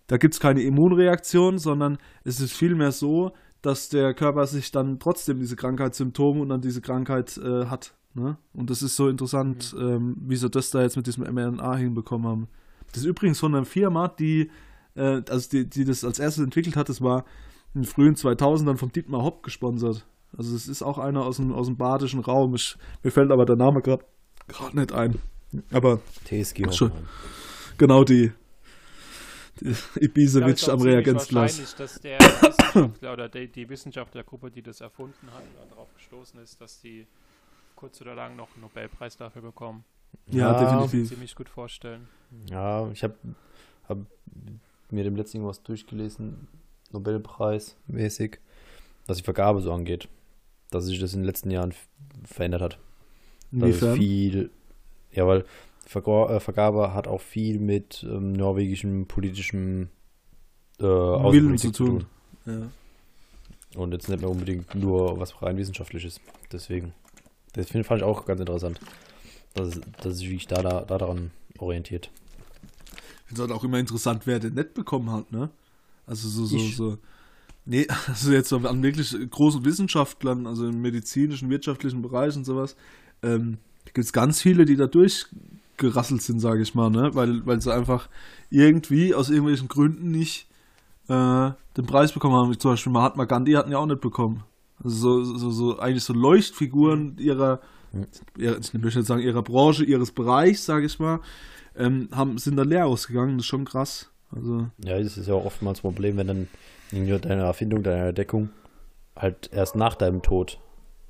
da 0.06 0.18
gibt 0.18 0.34
es 0.34 0.40
keine 0.40 0.60
Immunreaktion, 0.60 1.56
sondern 1.56 1.96
es 2.24 2.40
ist 2.40 2.52
vielmehr 2.52 2.92
so, 2.92 3.30
dass 3.62 3.88
der 3.88 4.12
Körper 4.12 4.44
sich 4.44 4.70
dann 4.70 4.98
trotzdem 4.98 5.38
diese 5.38 5.56
Krankheitssymptome 5.56 6.42
und 6.42 6.50
dann 6.50 6.60
diese 6.60 6.82
Krankheit 6.82 7.38
äh, 7.38 7.66
hat. 7.66 7.94
Ne? 8.14 8.36
Und 8.52 8.68
das 8.68 8.82
ist 8.82 8.96
so 8.96 9.08
interessant, 9.08 9.72
mhm. 9.74 9.88
ähm, 9.88 10.16
wie 10.26 10.36
sie 10.36 10.50
das 10.50 10.70
da 10.70 10.82
jetzt 10.82 10.96
mit 10.96 11.06
diesem 11.06 11.24
mRNA 11.24 11.76
hinbekommen 11.76 12.26
haben. 12.28 12.48
Das 12.92 13.02
ist 13.02 13.08
übrigens 13.08 13.40
von 13.40 13.54
einer 13.54 13.64
Firma, 13.64 14.08
die 14.08 14.50
äh, 14.94 15.22
also 15.28 15.48
die, 15.50 15.68
die 15.68 15.84
das 15.84 16.04
als 16.04 16.18
erstes 16.18 16.44
entwickelt 16.44 16.76
hat, 16.76 16.88
das 16.88 17.00
war 17.00 17.24
in 17.74 17.82
den 17.82 17.86
frühen 17.86 18.14
2000ern 18.14 18.76
von 18.76 18.90
Dietmar 18.90 19.22
Hopp 19.22 19.42
gesponsert. 19.42 20.06
Also 20.36 20.54
es 20.54 20.68
ist 20.68 20.82
auch 20.82 20.98
einer 20.98 21.24
aus 21.24 21.36
dem, 21.36 21.52
aus 21.52 21.66
dem 21.66 21.76
badischen 21.76 22.20
Raum. 22.20 22.54
Ich, 22.54 22.76
mir 23.02 23.10
fällt 23.10 23.30
aber 23.30 23.44
der 23.44 23.56
Name 23.56 23.82
gerade 23.82 24.04
nicht 24.72 24.92
ein. 24.92 25.18
Aber 25.70 26.00
TSG 26.24 26.72
schon, 26.72 26.92
Genau 27.76 28.04
die. 28.04 28.32
die 29.60 29.74
Ibisevic 30.00 30.68
am 30.68 30.80
Reagenzglas. 30.80 31.58
wahrscheinlich, 31.58 31.74
dass 31.74 32.00
der 32.00 32.18
Wissenschaftler 32.18 33.12
oder 33.12 33.28
die, 33.28 33.48
die 33.48 33.68
Wissenschaftlergruppe, 33.68 34.50
die 34.50 34.62
das 34.62 34.80
erfunden 34.80 35.28
hat 35.34 35.42
darauf 35.70 35.92
gestoßen 35.94 36.40
ist, 36.40 36.60
dass 36.60 36.80
die 36.80 37.06
kurz 37.76 38.00
oder 38.00 38.14
lang 38.14 38.36
noch 38.36 38.48
einen 38.54 38.62
Nobelpreis 38.62 39.16
dafür 39.16 39.42
bekommen. 39.42 39.84
Ja, 40.30 40.52
ja 40.52 40.52
definitiv. 40.52 40.70
Kann 40.70 40.84
ich 40.84 40.92
mir 40.92 41.04
ziemlich 41.04 41.34
gut 41.34 41.48
vorstellen. 41.48 42.08
Ja, 42.50 42.90
ich 42.90 43.02
habe 43.02 43.14
hab 43.88 43.98
mir 44.90 45.04
dem 45.04 45.16
letzten 45.16 45.44
was 45.44 45.62
durchgelesen, 45.62 46.48
Nobelpreis 46.92 47.76
mäßig, 47.86 48.38
was 49.06 49.18
die 49.18 49.24
Vergabe 49.24 49.60
so 49.60 49.72
angeht. 49.72 50.08
Dass 50.70 50.86
sich 50.86 50.98
das 50.98 51.12
in 51.12 51.20
den 51.20 51.26
letzten 51.26 51.50
Jahren 51.50 51.74
verändert 52.24 52.62
hat. 52.62 52.78
Inwiefern? 53.50 53.96
viel, 53.96 54.50
ja, 55.10 55.26
weil 55.26 55.44
die 55.84 55.98
äh, 55.98 56.40
Vergabe 56.40 56.94
hat 56.94 57.06
auch 57.06 57.20
viel 57.20 57.58
mit 57.58 58.06
ähm, 58.08 58.32
norwegischem 58.32 59.06
politischem 59.06 59.90
äh, 60.78 60.84
Willen 60.84 61.58
zu 61.58 61.70
tun. 61.70 61.86
tun. 61.86 62.06
Ja. 62.46 63.80
Und 63.80 63.92
jetzt 63.92 64.08
nicht 64.08 64.20
mehr 64.20 64.30
unbedingt 64.30 64.74
nur 64.74 65.18
was 65.18 65.42
rein 65.42 65.56
wissenschaftliches. 65.56 66.20
Deswegen. 66.50 66.94
Das 67.54 67.68
fand 67.70 68.00
ich 68.00 68.02
auch 68.02 68.24
ganz 68.24 68.40
interessant, 68.40 68.80
dass, 69.54 69.80
dass 70.02 70.18
sich 70.18 70.30
wie 70.30 70.38
da, 70.46 70.62
da, 70.62 70.80
da 70.80 70.98
daran 70.98 71.30
orientiert 71.58 72.10
finde 73.32 73.44
es 73.44 73.48
halt 73.48 73.58
auch 73.58 73.64
immer 73.64 73.78
interessant, 73.78 74.26
wer 74.26 74.38
den 74.38 74.54
nicht 74.54 74.74
bekommen 74.74 75.10
hat, 75.10 75.32
ne? 75.32 75.50
Also 76.06 76.28
so, 76.28 76.44
so, 76.44 76.56
ich. 76.56 76.76
so. 76.76 76.98
Nee, 77.64 77.86
also 78.06 78.32
jetzt 78.32 78.48
so 78.48 78.56
an 78.56 78.82
wirklich 78.82 79.14
großen 79.30 79.64
Wissenschaftlern, 79.64 80.46
also 80.46 80.66
im 80.66 80.80
medizinischen, 80.80 81.48
wirtschaftlichen 81.48 82.02
Bereich 82.02 82.36
und 82.36 82.44
sowas, 82.44 82.76
ähm, 83.22 83.58
gibt 83.86 83.98
es 83.98 84.12
ganz 84.12 84.40
viele, 84.42 84.64
die 84.64 84.76
da 84.76 84.86
durchgerasselt 84.86 86.22
sind, 86.22 86.40
sage 86.40 86.62
ich 86.62 86.74
mal, 86.74 86.90
ne? 86.90 87.10
Weil, 87.14 87.46
weil 87.46 87.60
sie 87.60 87.72
einfach 87.72 88.08
irgendwie 88.50 89.14
aus 89.14 89.30
irgendwelchen 89.30 89.68
Gründen 89.68 90.10
nicht 90.10 90.46
äh, 91.08 91.50
den 91.76 91.86
Preis 91.86 92.12
bekommen 92.12 92.34
haben. 92.34 92.58
Zum 92.58 92.72
Beispiel 92.72 92.92
Mahatma 92.92 93.24
Gandhi 93.24 93.52
hatten 93.52 93.72
ja 93.72 93.78
auch 93.78 93.86
nicht 93.86 94.00
bekommen. 94.00 94.44
Also 94.84 95.24
so, 95.24 95.38
so, 95.38 95.50
so 95.50 95.78
eigentlich 95.78 96.04
so 96.04 96.12
Leuchtfiguren 96.12 97.16
ihrer, 97.18 97.32
ihrer 97.42 97.60
ich 98.36 98.74
möchte 98.74 99.00
jetzt 99.00 99.08
sagen, 99.08 99.22
ihrer 99.22 99.42
Branche, 99.42 99.84
ihres 99.84 100.12
Bereichs, 100.12 100.64
sage 100.64 100.86
ich 100.86 100.98
mal, 100.98 101.20
ähm, 101.76 102.08
haben, 102.12 102.38
sind 102.38 102.56
da 102.56 102.62
leer 102.62 102.86
ausgegangen. 102.86 103.36
Das 103.36 103.44
ist 103.44 103.48
schon 103.48 103.64
krass. 103.64 104.10
Also. 104.30 104.68
Ja, 104.84 104.98
das 104.98 105.16
ist 105.16 105.28
ja 105.28 105.34
auch 105.34 105.44
oftmals 105.44 105.80
ein 105.80 105.82
Problem, 105.82 106.16
wenn 106.16 106.26
dann 106.26 106.48
deine 106.90 107.42
Erfindung, 107.42 107.82
deine 107.82 108.08
Entdeckung 108.08 108.50
halt 109.16 109.50
erst 109.52 109.76
nach 109.76 109.94
deinem 109.94 110.22
Tod 110.22 110.58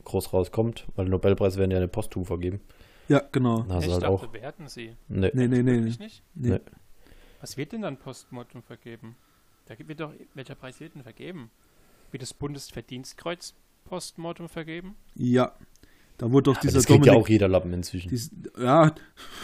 groß 0.05 0.33
rauskommt, 0.33 0.87
weil 0.97 1.09
Nobelpreise 1.09 1.59
werden 1.59 1.71
ja 1.71 1.77
eine 1.77 1.88
posthum 1.88 2.25
vergeben. 2.25 2.61
Ja, 3.09 3.23
genau. 3.33 3.64
ich 3.64 3.73
halt 3.73 3.90
dachte, 3.90 4.09
auch... 4.09 4.33
werden 4.33 4.68
sie. 4.68 4.97
Nee, 5.09 5.31
nee, 5.35 5.49
nee. 5.49 5.62
nee, 5.62 5.81
nee. 5.81 5.81
Nicht? 5.81 6.23
nee. 6.35 6.61
Was 7.40 7.57
wird 7.57 7.73
denn 7.73 7.83
dann 7.83 7.96
postmortem 7.96 8.63
vergeben? 8.63 9.17
Da 9.67 9.75
wird 9.79 10.00
doch, 10.00 10.13
welcher 10.35 10.54
Preis 10.54 10.81
wird 10.81 10.94
denn 10.94 11.02
vergeben? 11.02 11.50
Wird 12.11 12.23
das 12.23 12.35
Bundesverdienstkreuz 12.35 13.54
postmortem 13.85 14.48
vergeben? 14.48 14.96
Ja. 15.15 15.52
Da 16.19 16.31
wurde 16.31 16.52
doch 16.52 16.56
dieser 16.58 16.75
das 16.75 16.87
kriegt 16.87 17.00
Dominik, 17.00 17.15
ja 17.15 17.21
auch 17.21 17.29
jeder 17.29 17.48
Lappen 17.48 17.73
inzwischen. 17.73 18.08
Dies, 18.08 18.31
ja, 18.58 18.94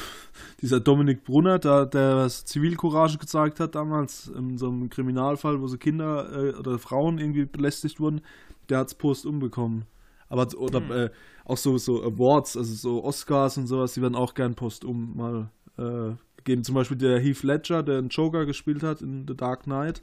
dieser 0.60 0.80
Dominik 0.80 1.24
Brunner, 1.24 1.58
der, 1.58 1.86
der 1.86 2.28
Zivilcourage 2.28 3.18
gezeigt 3.18 3.60
hat 3.60 3.74
damals 3.74 4.28
in 4.28 4.58
so 4.58 4.68
einem 4.68 4.88
Kriminalfall, 4.90 5.60
wo 5.60 5.66
so 5.66 5.78
Kinder 5.78 6.30
äh, 6.32 6.54
oder 6.54 6.78
Frauen 6.78 7.18
irgendwie 7.18 7.46
belästigt 7.46 8.00
wurden, 8.00 8.20
der 8.68 8.78
hat 8.78 8.88
es 8.88 8.94
postum 8.94 9.38
bekommen. 9.38 9.86
Aber 10.28 10.46
oder 10.58 10.80
hm. 10.80 10.90
äh, 10.90 11.10
auch 11.44 11.56
so, 11.56 11.78
so 11.78 12.02
Awards, 12.02 12.56
also 12.56 12.74
so 12.74 13.04
Oscars 13.04 13.56
und 13.56 13.66
sowas, 13.66 13.94
die 13.94 14.02
werden 14.02 14.14
auch 14.14 14.34
gern 14.34 14.54
postum 14.54 15.16
mal 15.16 15.50
äh, 15.78 16.14
gegeben. 16.36 16.64
Zum 16.64 16.74
Beispiel 16.74 16.98
der 16.98 17.18
Heath 17.20 17.42
Ledger, 17.42 17.82
der 17.82 17.98
einen 17.98 18.08
Joker 18.08 18.44
gespielt 18.44 18.82
hat 18.82 19.00
in 19.00 19.26
The 19.26 19.36
Dark 19.36 19.64
Knight, 19.64 20.02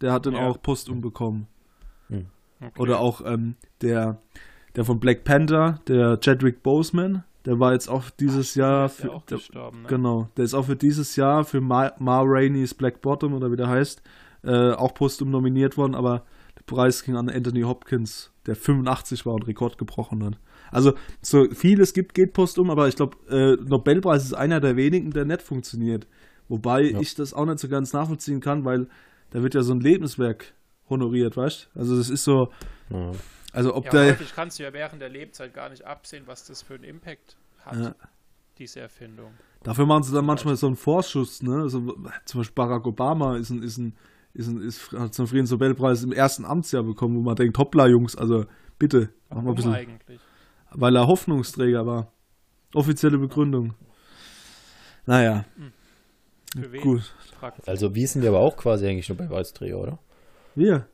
der 0.00 0.12
hat 0.12 0.26
den 0.26 0.34
ja. 0.34 0.40
auch 0.40 0.60
postum 0.60 1.00
bekommen. 1.00 1.46
Hm. 2.08 2.26
Okay. 2.60 2.80
Oder 2.80 3.00
auch 3.00 3.24
ähm, 3.24 3.54
der, 3.80 4.20
der 4.76 4.84
von 4.84 5.00
Black 5.00 5.24
Panther, 5.24 5.80
der 5.88 6.18
Chadwick 6.20 6.62
Boseman, 6.62 7.24
Der 7.46 7.58
war 7.58 7.72
jetzt 7.72 7.88
auch 7.88 8.10
dieses 8.10 8.54
Jahr. 8.54 8.86
ist 8.86 8.98
ja 9.00 9.04
Für, 9.06 9.12
auch 9.14 9.24
der, 9.26 9.38
gestorben, 9.38 9.82
ne? 9.82 9.88
Genau, 9.88 10.28
der 10.36 10.44
ist 10.44 10.54
auch 10.54 10.66
für 10.66 10.76
dieses 10.76 11.16
Jahr 11.16 11.44
für 11.44 11.60
Ma, 11.60 11.92
Ma 11.98 12.20
Rainey's 12.24 12.74
Black 12.74 13.00
Bottom 13.00 13.32
oder 13.34 13.50
wie 13.50 13.56
der 13.56 13.68
heißt, 13.68 14.02
äh, 14.44 14.72
auch 14.72 14.94
postum 14.94 15.30
nominiert 15.30 15.76
worden, 15.76 15.94
aber 15.94 16.24
der 16.58 16.62
Preis 16.66 17.02
ging 17.02 17.16
an 17.16 17.28
Anthony 17.30 17.62
Hopkins, 17.62 18.30
der 18.46 18.56
85 18.56 19.24
war 19.26 19.34
und 19.34 19.46
Rekord 19.46 19.76
gebrochen 19.78 20.24
hat. 20.24 20.38
Also 20.70 20.92
so 21.22 21.46
vieles 21.52 21.92
gibt, 21.94 22.14
geht 22.14 22.32
postum, 22.32 22.70
aber 22.70 22.86
ich 22.88 22.96
glaube, 22.96 23.16
äh, 23.28 23.56
Nobelpreis 23.68 24.24
ist 24.24 24.34
einer 24.34 24.60
der 24.60 24.76
wenigen, 24.76 25.10
der 25.10 25.24
nicht 25.24 25.42
funktioniert. 25.42 26.06
Wobei 26.48 26.82
Ja. 26.90 27.00
ich 27.00 27.14
das 27.14 27.32
auch 27.34 27.44
nicht 27.46 27.58
so 27.58 27.68
ganz 27.68 27.92
nachvollziehen 27.92 28.40
kann, 28.40 28.64
weil 28.64 28.86
da 29.30 29.42
wird 29.42 29.54
ja 29.54 29.62
so 29.62 29.72
ein 29.72 29.80
Lebenswerk 29.80 30.52
honoriert, 30.88 31.36
weißt 31.36 31.70
du? 31.74 31.80
Also 31.80 31.96
das 31.96 32.10
ist 32.10 32.24
so, 32.24 32.48
Ja. 32.90 33.12
Also 33.52 33.74
ob 33.74 33.84
Ja, 33.86 33.90
der... 33.92 34.12
häufig 34.12 34.32
kannst 34.34 34.58
du 34.58 34.62
ja 34.62 34.72
während 34.72 35.00
der 35.02 35.08
Lebzeit 35.08 35.52
gar 35.54 35.68
nicht 35.68 35.84
absehen, 35.84 36.24
was 36.26 36.46
das 36.46 36.62
für 36.62 36.74
einen 36.74 36.84
Impact 36.84 37.36
hat, 37.64 37.76
Ja. 37.78 37.94
diese 38.58 38.80
Erfindung. 38.80 39.32
Dafür 39.62 39.84
machen 39.86 40.02
sie 40.04 40.14
dann 40.14 40.24
manchmal 40.24 40.56
so 40.56 40.66
einen 40.66 40.76
Vorschuss, 40.76 41.42
ne? 41.42 41.62
Also, 41.62 41.80
zum 42.24 42.40
Beispiel 42.40 42.54
Barack 42.54 42.86
Obama 42.86 43.36
ist 43.36 43.50
ein, 43.50 43.62
ist 43.62 43.76
ein, 43.78 43.94
ist 44.32 44.48
ein, 44.48 44.62
ist, 44.62 44.92
hat 44.92 45.12
so 45.14 45.22
einen 45.22 45.28
Friedensnobelpreis 45.28 46.02
im 46.02 46.12
ersten 46.12 46.44
Amtsjahr 46.46 46.82
bekommen, 46.82 47.16
wo 47.16 47.20
man 47.20 47.36
denkt, 47.36 47.58
hoppla, 47.58 47.86
Jungs, 47.86 48.16
also 48.16 48.46
bitte, 48.78 49.10
mach 49.28 49.36
mal 49.36 49.40
ein 49.40 49.44
Warum 49.44 49.54
bisschen. 49.56 49.74
eigentlich? 49.74 50.20
Weil 50.72 50.96
er 50.96 51.06
Hoffnungsträger 51.06 51.84
war. 51.86 52.12
Offizielle 52.74 53.18
Begründung. 53.18 53.74
Naja, 55.06 55.44
Für 56.54 56.72
wen? 56.72 56.80
gut. 56.80 57.14
Also 57.66 57.94
wir 57.94 58.06
sind 58.06 58.22
ja 58.22 58.30
aber 58.30 58.40
auch 58.40 58.56
quasi 58.56 58.86
eigentlich 58.86 59.08
nur 59.08 59.18
bei 59.18 59.26
Preisträger, 59.26 59.78
oder? 59.78 59.98
Wir, 60.54 60.86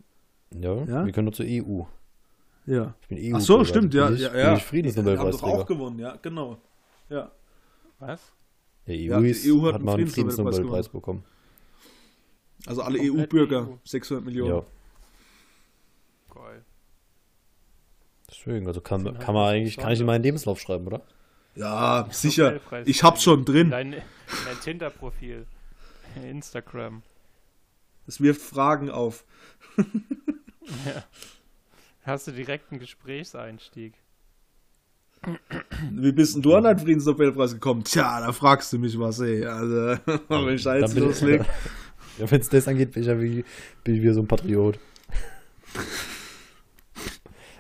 Ja, 0.54 0.74
Ja? 0.84 1.04
wir 1.04 1.12
können 1.12 1.26
nur 1.26 1.32
zur 1.34 1.46
EU. 1.46 1.82
Ja. 2.66 2.94
Ich 3.00 3.08
bin 3.08 3.18
EU. 3.18 3.36
Ach 3.36 3.40
so, 3.40 3.64
stimmt, 3.64 3.94
ja, 3.94 4.06
bin 4.06 4.16
ich, 4.16 4.22
ja, 4.22 4.28
Bin 4.30 4.40
ja. 4.40 4.56
ich 4.56 4.64
Friedensnobelpreisträger. 4.64 5.64
gewonnen, 5.64 5.98
ja, 5.98 6.16
genau. 6.16 6.58
Ja. 7.08 7.30
Was? 7.98 8.20
Der 8.86 8.94
EU, 8.94 8.98
Ja, 8.98 9.20
die 9.20 9.52
EU 9.52 9.62
hat 9.62 9.66
hat, 9.66 9.74
einen 9.76 9.84
mal 9.84 9.94
einen 9.96 10.06
Friedensnobelpreis 10.08 10.88
bekommen. 10.88 11.24
Also 12.66 12.82
alle 12.82 12.98
EU-Bürger, 13.00 13.68
EU. 13.68 13.76
600 13.84 14.24
Millionen. 14.24 14.50
Ja, 14.50 14.62
Geil. 16.34 16.64
deswegen. 18.30 18.66
Also 18.66 18.80
kann, 18.80 19.18
kann 19.18 19.34
man 19.34 19.48
eigentlich, 19.54 19.76
kann 19.76 19.92
ich 19.92 20.00
in 20.00 20.06
meinen 20.06 20.22
Lebenslauf 20.22 20.60
schreiben, 20.60 20.86
oder? 20.86 21.02
Ja, 21.54 22.06
sicher. 22.10 22.60
Ich 22.84 23.02
hab's 23.02 23.22
schon 23.22 23.44
drin. 23.44 23.70
Dein, 23.70 23.92
dein 23.92 24.60
Tinder-Profil. 24.62 25.46
Instagram. 26.22 27.02
Es 28.06 28.20
wirft 28.20 28.40
Fragen 28.40 28.90
auf. 28.90 29.24
Ja. 29.76 31.04
Hast 32.06 32.28
du 32.28 32.30
direkt 32.30 32.70
einen 32.70 32.78
Gesprächseinstieg? 32.78 33.94
Wie 35.90 36.12
bist 36.12 36.36
denn 36.36 36.42
du 36.42 36.54
an 36.54 36.62
deinen 36.62 36.78
Friedensnobelpreis 36.78 37.54
gekommen? 37.54 37.82
Tja, 37.82 38.20
da 38.20 38.32
fragst 38.32 38.72
du 38.72 38.78
mich 38.78 38.96
was, 38.96 39.18
ey. 39.18 39.44
Also, 39.44 39.98
wenn 40.28 40.54
ich 40.54 40.62
da 40.62 40.76
jetzt 40.76 40.94
loslege. 40.96 41.44
Ja, 42.18 42.30
wenn 42.30 42.40
es 42.40 42.48
das 42.48 42.68
angeht, 42.68 42.92
bin 42.92 43.02
ich 43.02 43.08
ja 43.08 43.20
wie, 43.20 43.44
bin 43.82 43.96
ich 43.96 44.02
wie 44.02 44.12
so 44.12 44.20
ein 44.20 44.28
Patriot. 44.28 44.78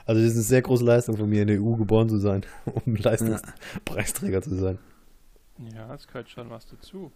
Also 0.04 0.20
das 0.20 0.30
ist 0.30 0.36
eine 0.36 0.42
sehr 0.44 0.62
große 0.62 0.84
Leistung 0.84 1.16
von 1.16 1.28
mir, 1.28 1.42
in 1.42 1.48
der 1.48 1.60
EU 1.60 1.74
geboren 1.74 2.08
zu 2.08 2.18
sein, 2.18 2.46
um 2.86 2.94
Leistungspreisträger 2.94 4.42
zu 4.42 4.54
sein. 4.54 4.78
Ja, 5.74 5.92
es 5.92 6.06
gehört 6.06 6.30
schon 6.30 6.48
was 6.50 6.66
dazu. 6.66 7.10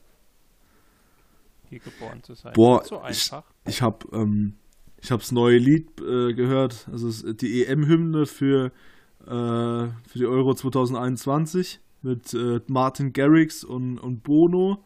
Hier 1.69 1.79
geboren 1.79 2.25
zu 2.25 2.35
sein. 2.35 2.53
Boah, 2.55 2.79
Nicht 2.81 2.89
so 2.89 2.97
ich- 3.09 3.33
einfach. 3.33 3.45
Ich 3.67 3.81
habe 3.83 4.05
ähm, 4.13 4.57
ich 5.03 5.11
hab's 5.11 5.33
neue 5.33 5.59
Lied 5.59 6.01
äh, 6.01 6.33
gehört, 6.35 6.89
also 6.91 7.33
die 7.33 7.65
EM-Hymne 7.65 8.27
für, 8.27 8.73
äh, 9.23 9.29
für 9.29 10.19
die 10.19 10.27
Euro 10.27 10.55
2021 10.55 11.81
mit 12.03 12.35
äh, 12.35 12.61
Martin 12.67 13.13
Garrix 13.13 13.65
und, 13.65 13.99
und 13.99 14.23
Bono. 14.23 14.85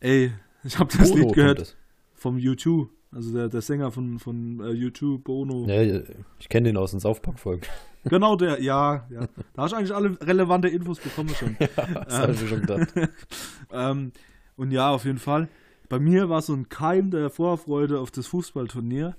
Ey, 0.00 0.32
ich 0.64 0.78
habe 0.78 0.96
das 0.96 1.10
Bono 1.10 1.22
Lied 1.22 1.34
gehört 1.34 1.60
das. 1.60 1.76
vom 2.14 2.36
U2, 2.36 2.88
also 3.12 3.32
der, 3.32 3.48
der 3.48 3.60
Sänger 3.60 3.90
von, 3.90 4.18
von 4.18 4.60
äh, 4.60 4.72
U2, 4.72 5.18
Bono. 5.18 5.66
Ja, 5.66 5.82
ja, 5.82 6.00
ich 6.38 6.48
kenne 6.48 6.68
den 6.68 6.76
aus 6.76 6.92
den 6.92 7.00
South 7.00 7.20
Park-Folgen. 7.20 7.62
Genau 8.04 8.34
der, 8.34 8.60
ja, 8.60 9.06
ja. 9.10 9.28
Da 9.54 9.62
hast 9.62 9.70
du 9.70 9.76
eigentlich 9.76 9.94
alle 9.94 10.20
relevante 10.20 10.66
Infos 10.66 10.98
bekommen 10.98 11.28
schon. 11.28 11.56
Das 11.76 12.18
habe 12.18 12.32
ich 12.32 12.48
schon 12.48 12.62
gedacht. 12.62 12.92
ähm, 13.72 14.10
und 14.56 14.72
ja, 14.72 14.90
auf 14.90 15.04
jeden 15.04 15.18
Fall. 15.18 15.48
Bei 15.92 15.98
mir 15.98 16.30
war 16.30 16.40
so 16.40 16.54
ein 16.54 16.70
Keim 16.70 17.10
der 17.10 17.28
Vorfreude 17.28 18.00
auf 18.00 18.10
das 18.10 18.26
Fußballturnier 18.28 19.14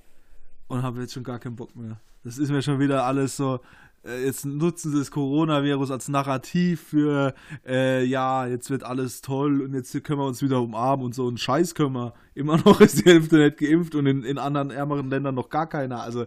und 0.67 0.81
habe 0.81 1.01
jetzt 1.01 1.13
schon 1.13 1.23
gar 1.23 1.37
keinen 1.37 1.55
Bock 1.55 1.75
mehr. 1.75 1.99
Das 2.23 2.39
ist 2.39 2.49
mir 2.49 2.63
schon 2.63 2.79
wieder 2.79 3.05
alles 3.05 3.37
so. 3.37 3.59
äh, 4.03 4.25
Jetzt 4.25 4.43
nutzen 4.43 4.91
sie 4.91 4.97
das 4.97 5.11
Coronavirus 5.11 5.91
als 5.91 6.07
Narrativ 6.07 6.81
für, 6.81 7.35
äh, 7.63 8.03
ja, 8.03 8.47
jetzt 8.47 8.71
wird 8.71 8.83
alles 8.83 9.21
toll 9.21 9.61
und 9.61 9.75
jetzt 9.75 10.03
können 10.03 10.17
wir 10.17 10.25
uns 10.25 10.41
wieder 10.41 10.59
umarmen 10.63 11.05
und 11.05 11.13
so 11.13 11.27
einen 11.27 11.37
Scheiß 11.37 11.75
können 11.75 11.93
wir. 11.93 12.15
Immer 12.33 12.57
noch 12.57 12.81
ist 12.81 13.05
die 13.05 13.07
Hälfte 13.11 13.37
nicht 13.37 13.59
geimpft 13.59 13.93
und 13.93 14.07
in, 14.07 14.23
in 14.23 14.39
anderen 14.39 14.71
ärmeren 14.71 15.11
Ländern 15.11 15.35
noch 15.35 15.49
gar 15.51 15.69
keiner. 15.69 16.01
Also, 16.01 16.25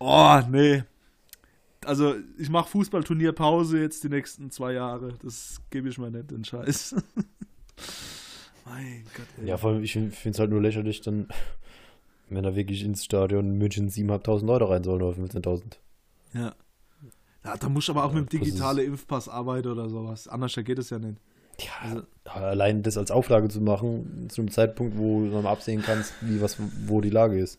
oh, 0.00 0.40
nee. 0.50 0.82
Also, 1.84 2.16
ich 2.36 2.50
mache 2.50 2.68
Fußballturnierpause 2.68 3.78
jetzt 3.78 4.02
die 4.02 4.08
nächsten 4.08 4.50
zwei 4.50 4.72
Jahre. 4.72 5.14
Das 5.22 5.60
gebe 5.70 5.88
ich 5.88 5.98
mir 5.98 6.10
nicht, 6.10 6.32
den 6.32 6.44
Scheiß. 6.44 6.96
mein 8.70 9.04
Gott, 9.16 9.26
ey. 9.40 9.46
Ja, 9.48 9.56
vor 9.56 9.70
allem, 9.70 9.82
ich 9.82 9.92
finde 9.92 10.14
es 10.30 10.38
halt 10.38 10.50
nur 10.50 10.60
lächerlich, 10.62 11.00
dann, 11.00 11.28
wenn 12.28 12.42
da 12.42 12.54
wirklich 12.56 12.84
ins 12.84 13.04
Stadion 13.04 13.46
in 13.52 13.58
München 13.58 13.88
7.500 13.90 14.44
Leute 14.46 14.68
rein 14.68 14.84
sollen 14.84 15.02
oder 15.02 15.16
15.000. 15.16 15.62
Ja. 16.34 16.54
ja. 17.44 17.56
Da 17.56 17.68
musst 17.68 17.88
du 17.88 17.92
aber 17.92 18.04
auch 18.04 18.12
Ja, 18.14 18.20
mit 18.20 18.32
dem 18.32 18.40
digitalen 18.40 18.84
Impfpass 18.86 19.28
arbeiten 19.28 19.68
oder 19.68 19.88
sowas. 19.88 20.28
Anders 20.28 20.54
geht 20.54 20.78
es 20.78 20.90
ja 20.90 20.98
nicht. 20.98 21.18
Ja, 21.60 21.90
Also- 21.90 22.02
allein 22.24 22.82
das 22.82 22.96
als 22.98 23.10
Auflage 23.10 23.48
zu 23.48 23.60
machen, 23.60 24.28
zu 24.28 24.42
einem 24.42 24.50
Zeitpunkt, 24.50 24.96
wo 24.96 25.24
du 25.24 25.30
dann 25.30 25.42
mal 25.42 25.50
absehen 25.50 25.82
kannst, 25.82 26.12
wie 26.20 26.40
was, 26.40 26.56
wo 26.86 27.00
die 27.00 27.10
Lage 27.10 27.38
ist. 27.40 27.58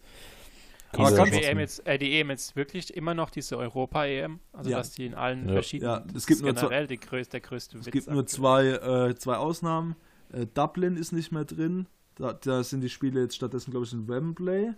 Aber 0.91 1.03
Kannst 1.03 1.11
du 1.13 1.17
kannst 1.17 1.33
die, 1.39 1.43
EM 1.43 1.59
jetzt, 1.59 1.85
äh, 1.85 1.97
die 1.99 2.13
EM 2.19 2.29
jetzt 2.31 2.55
wirklich 2.55 2.95
immer 2.95 3.13
noch 3.13 3.29
diese 3.29 3.57
Europa-EM? 3.57 4.39
Also, 4.53 4.69
Ja. 4.71 4.77
dass 4.77 4.91
die 4.93 5.05
in 5.05 5.13
allen 5.15 5.47
Ja. 5.47 5.53
verschiedenen. 5.53 5.91
Ja, 5.91 6.03
es 6.07 6.13
das 6.13 6.25
gibt 6.27 6.37
ist 6.37 6.43
nur 6.43 6.55
zwei- 6.55 6.61
generell 6.67 6.87
die 6.87 6.99
größte, 6.99 7.31
der 7.31 7.39
größte 7.41 7.77
Es 7.77 7.85
Witz 7.85 7.91
gibt 7.93 8.09
nur 8.09 8.25
zwei, 8.25 8.67
äh, 8.69 9.15
zwei 9.15 9.35
Ausnahmen. 9.35 9.95
Äh, 10.31 10.45
Dublin 10.53 10.95
ist 10.95 11.11
nicht 11.11 11.31
mehr 11.31 11.45
drin. 11.45 11.87
Da, 12.15 12.33
da 12.33 12.63
sind 12.63 12.81
die 12.81 12.89
Spiele 12.89 13.21
jetzt 13.21 13.35
stattdessen, 13.35 13.71
glaube 13.71 13.85
ich, 13.85 13.93
in 13.93 14.07
Wembley. 14.07 14.73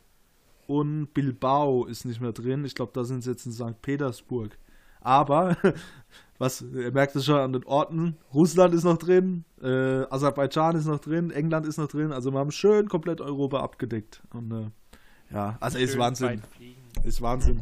Und 0.68 1.14
Bilbao 1.14 1.86
ist 1.86 2.06
nicht 2.06 2.22
mehr 2.22 2.32
drin. 2.32 2.64
Ich 2.66 2.76
glaube, 2.76 2.92
da 2.94 3.04
sind 3.04 3.24
sie 3.24 3.32
jetzt 3.32 3.46
in 3.46 3.52
St. 3.52 3.82
Petersburg. 3.82 4.58
Aber, 5.02 5.58
was, 6.38 6.62
ihr 6.62 6.92
merkt 6.92 7.16
es 7.16 7.26
schon 7.26 7.40
an 7.40 7.54
den 7.54 7.66
Orten, 7.66 8.18
Russland 8.34 8.74
ist 8.74 8.84
noch 8.84 8.98
drin, 8.98 9.44
äh, 9.62 10.06
Aserbaidschan 10.10 10.76
ist 10.76 10.86
noch 10.86 11.00
drin, 11.00 11.32
England 11.32 11.66
ist 11.66 11.78
noch 11.78 11.88
drin. 11.88 12.12
Also 12.12 12.32
wir 12.32 12.40
haben 12.40 12.52
schön 12.52 12.88
komplett 12.88 13.20
Europa 13.20 13.60
abgedeckt. 13.60 14.22
Und 14.32 14.52
äh, 14.52 14.70
ja, 15.34 15.58
also 15.60 15.78
ist 15.78 15.98
Wahnsinn. 15.98 16.42
Ist 17.04 17.22
Wahnsinn. 17.22 17.62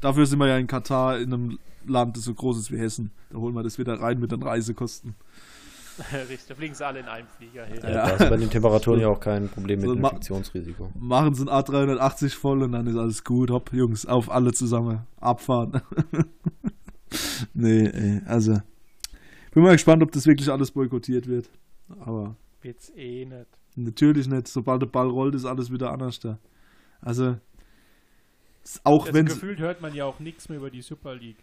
Dafür 0.00 0.26
sind 0.26 0.38
wir 0.38 0.46
ja 0.46 0.58
in 0.58 0.66
Katar, 0.66 1.18
in 1.18 1.32
einem 1.32 1.58
Land, 1.86 2.16
das 2.16 2.24
so 2.24 2.34
groß 2.34 2.58
ist 2.58 2.70
wie 2.70 2.78
Hessen. 2.78 3.10
Da 3.30 3.38
holen 3.38 3.54
wir 3.54 3.62
das 3.62 3.78
wieder 3.78 4.00
rein 4.00 4.20
mit 4.20 4.30
den 4.30 4.42
Reisekosten. 4.42 5.14
Richtig, 6.12 6.46
da 6.48 6.54
fliegen 6.54 6.74
sie 6.74 6.84
alle 6.86 7.00
in 7.00 7.06
einem 7.06 7.26
Flieger 7.26 7.64
hin. 7.64 7.80
Ja, 7.82 7.88
Ja. 7.90 8.06
Da 8.08 8.24
ist 8.24 8.30
bei 8.30 8.36
den 8.36 8.50
Temperaturen 8.50 9.00
ja 9.00 9.08
auch 9.08 9.20
kein 9.20 9.48
Problem 9.48 9.80
mit 9.80 9.88
So, 9.88 9.94
ma- 9.96 10.08
Infektionsrisiko. 10.08 10.90
Machen 10.98 11.34
sie 11.34 11.42
ein 11.42 11.48
A380 11.48 12.34
voll 12.36 12.62
und 12.62 12.72
dann 12.72 12.86
ist 12.86 12.96
alles 12.96 13.24
gut. 13.24 13.50
Hopp, 13.50 13.72
Jungs, 13.72 14.04
auf 14.06 14.30
alle 14.30 14.52
zusammen. 14.52 15.06
Abfahren. 15.20 15.80
nee, 17.54 17.86
ey, 17.86 18.20
also. 18.26 18.58
Bin 19.52 19.62
mal 19.62 19.72
gespannt, 19.72 20.02
ob 20.02 20.12
das 20.12 20.26
wirklich 20.26 20.50
alles 20.50 20.70
boykottiert 20.70 21.26
wird. 21.26 21.48
Aber 22.00 22.36
Wird's 22.62 22.90
eh 22.96 23.24
nicht. 23.24 23.46
natürlich 23.74 24.28
nicht. 24.28 24.48
Sobald 24.48 24.82
der 24.82 24.86
Ball 24.86 25.08
rollt, 25.08 25.34
ist 25.34 25.44
alles 25.46 25.70
wieder 25.72 25.92
anders 25.92 26.20
da. 26.20 26.38
Also, 27.00 27.36
auch 28.84 29.02
Also 29.06 29.14
wenn 29.14 29.26
gefühlt 29.26 29.60
hört 29.60 29.80
man 29.80 29.94
ja 29.94 30.04
auch 30.04 30.18
nichts 30.18 30.48
mehr 30.48 30.58
über 30.58 30.70
die 30.70 30.82
Super 30.82 31.14
League. 31.14 31.38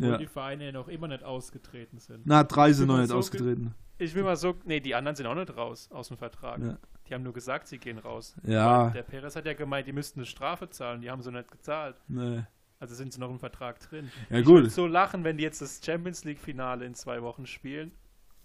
Wo 0.00 0.06
ja. 0.06 0.16
die 0.18 0.26
Vereine 0.26 0.66
ja 0.66 0.72
noch 0.72 0.88
immer 0.88 1.08
nicht 1.08 1.22
ausgetreten 1.24 1.98
sind. 1.98 2.20
Na, 2.24 2.44
drei 2.44 2.72
sind 2.72 2.86
noch 2.88 2.98
nicht 2.98 3.08
so 3.08 3.14
ge- 3.14 3.18
ausgetreten. 3.18 3.74
Ich 3.98 4.14
will 4.14 4.22
mal 4.22 4.36
so, 4.36 4.54
nee, 4.64 4.78
die 4.80 4.94
anderen 4.94 5.16
sind 5.16 5.26
auch 5.26 5.34
nicht 5.34 5.56
raus 5.56 5.88
aus 5.92 6.08
dem 6.08 6.16
Vertrag. 6.18 6.60
Ja. 6.60 6.78
Die 7.08 7.14
haben 7.14 7.22
nur 7.24 7.32
gesagt, 7.32 7.66
sie 7.66 7.78
gehen 7.78 7.98
raus. 7.98 8.36
Ja. 8.44 8.86
Weil 8.86 8.92
Der 8.92 9.02
Perez 9.02 9.34
hat 9.34 9.44
ja 9.46 9.54
gemeint, 9.54 9.86
die 9.88 9.92
müssten 9.92 10.20
eine 10.20 10.26
Strafe 10.26 10.70
zahlen, 10.70 11.00
die 11.00 11.10
haben 11.10 11.22
sie 11.22 11.32
nicht 11.32 11.50
gezahlt. 11.50 11.96
Nee. 12.06 12.42
Also 12.80 12.94
sind 12.94 13.12
sie 13.12 13.18
noch 13.18 13.30
im 13.30 13.40
Vertrag 13.40 13.80
drin. 13.80 14.10
Ja, 14.30 14.38
Ich 14.38 14.44
gut. 14.44 14.62
würd 14.62 14.70
so 14.72 14.86
lachen, 14.86 15.24
wenn 15.24 15.36
die 15.36 15.42
jetzt 15.42 15.60
das 15.60 15.80
Champions 15.84 16.22
League 16.24 16.38
Finale 16.38 16.84
in 16.84 16.94
zwei 16.94 17.22
Wochen 17.22 17.44
spielen, 17.46 17.90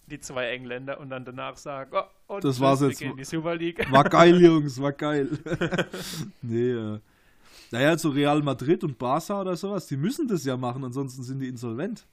die 0.06 0.18
zwei 0.18 0.48
Engländer 0.50 0.98
und 0.98 1.08
dann 1.10 1.24
danach 1.24 1.56
sagen, 1.56 1.92
oh, 1.94 2.34
und 2.34 2.42
Das 2.42 2.58
war's 2.58 2.80
wir 2.80 2.88
jetzt. 2.88 2.98
gehen 2.98 3.12
in 3.12 3.16
die 3.16 3.24
Super 3.24 3.54
League. 3.54 3.86
War 3.92 4.04
geil, 4.04 4.40
Jungs, 4.42 4.80
war 4.82 4.92
geil. 4.92 5.28
nee, 6.42 6.72
äh. 6.72 6.98
Naja, 7.70 7.96
so 7.98 8.10
Real 8.10 8.42
Madrid 8.42 8.84
und 8.84 8.98
Barca 8.98 9.40
oder 9.40 9.56
sowas, 9.56 9.86
die 9.86 9.96
müssen 9.96 10.28
das 10.28 10.44
ja 10.44 10.56
machen, 10.56 10.84
ansonsten 10.84 11.22
sind 11.22 11.40
die 11.40 11.48
insolvent. 11.48 12.06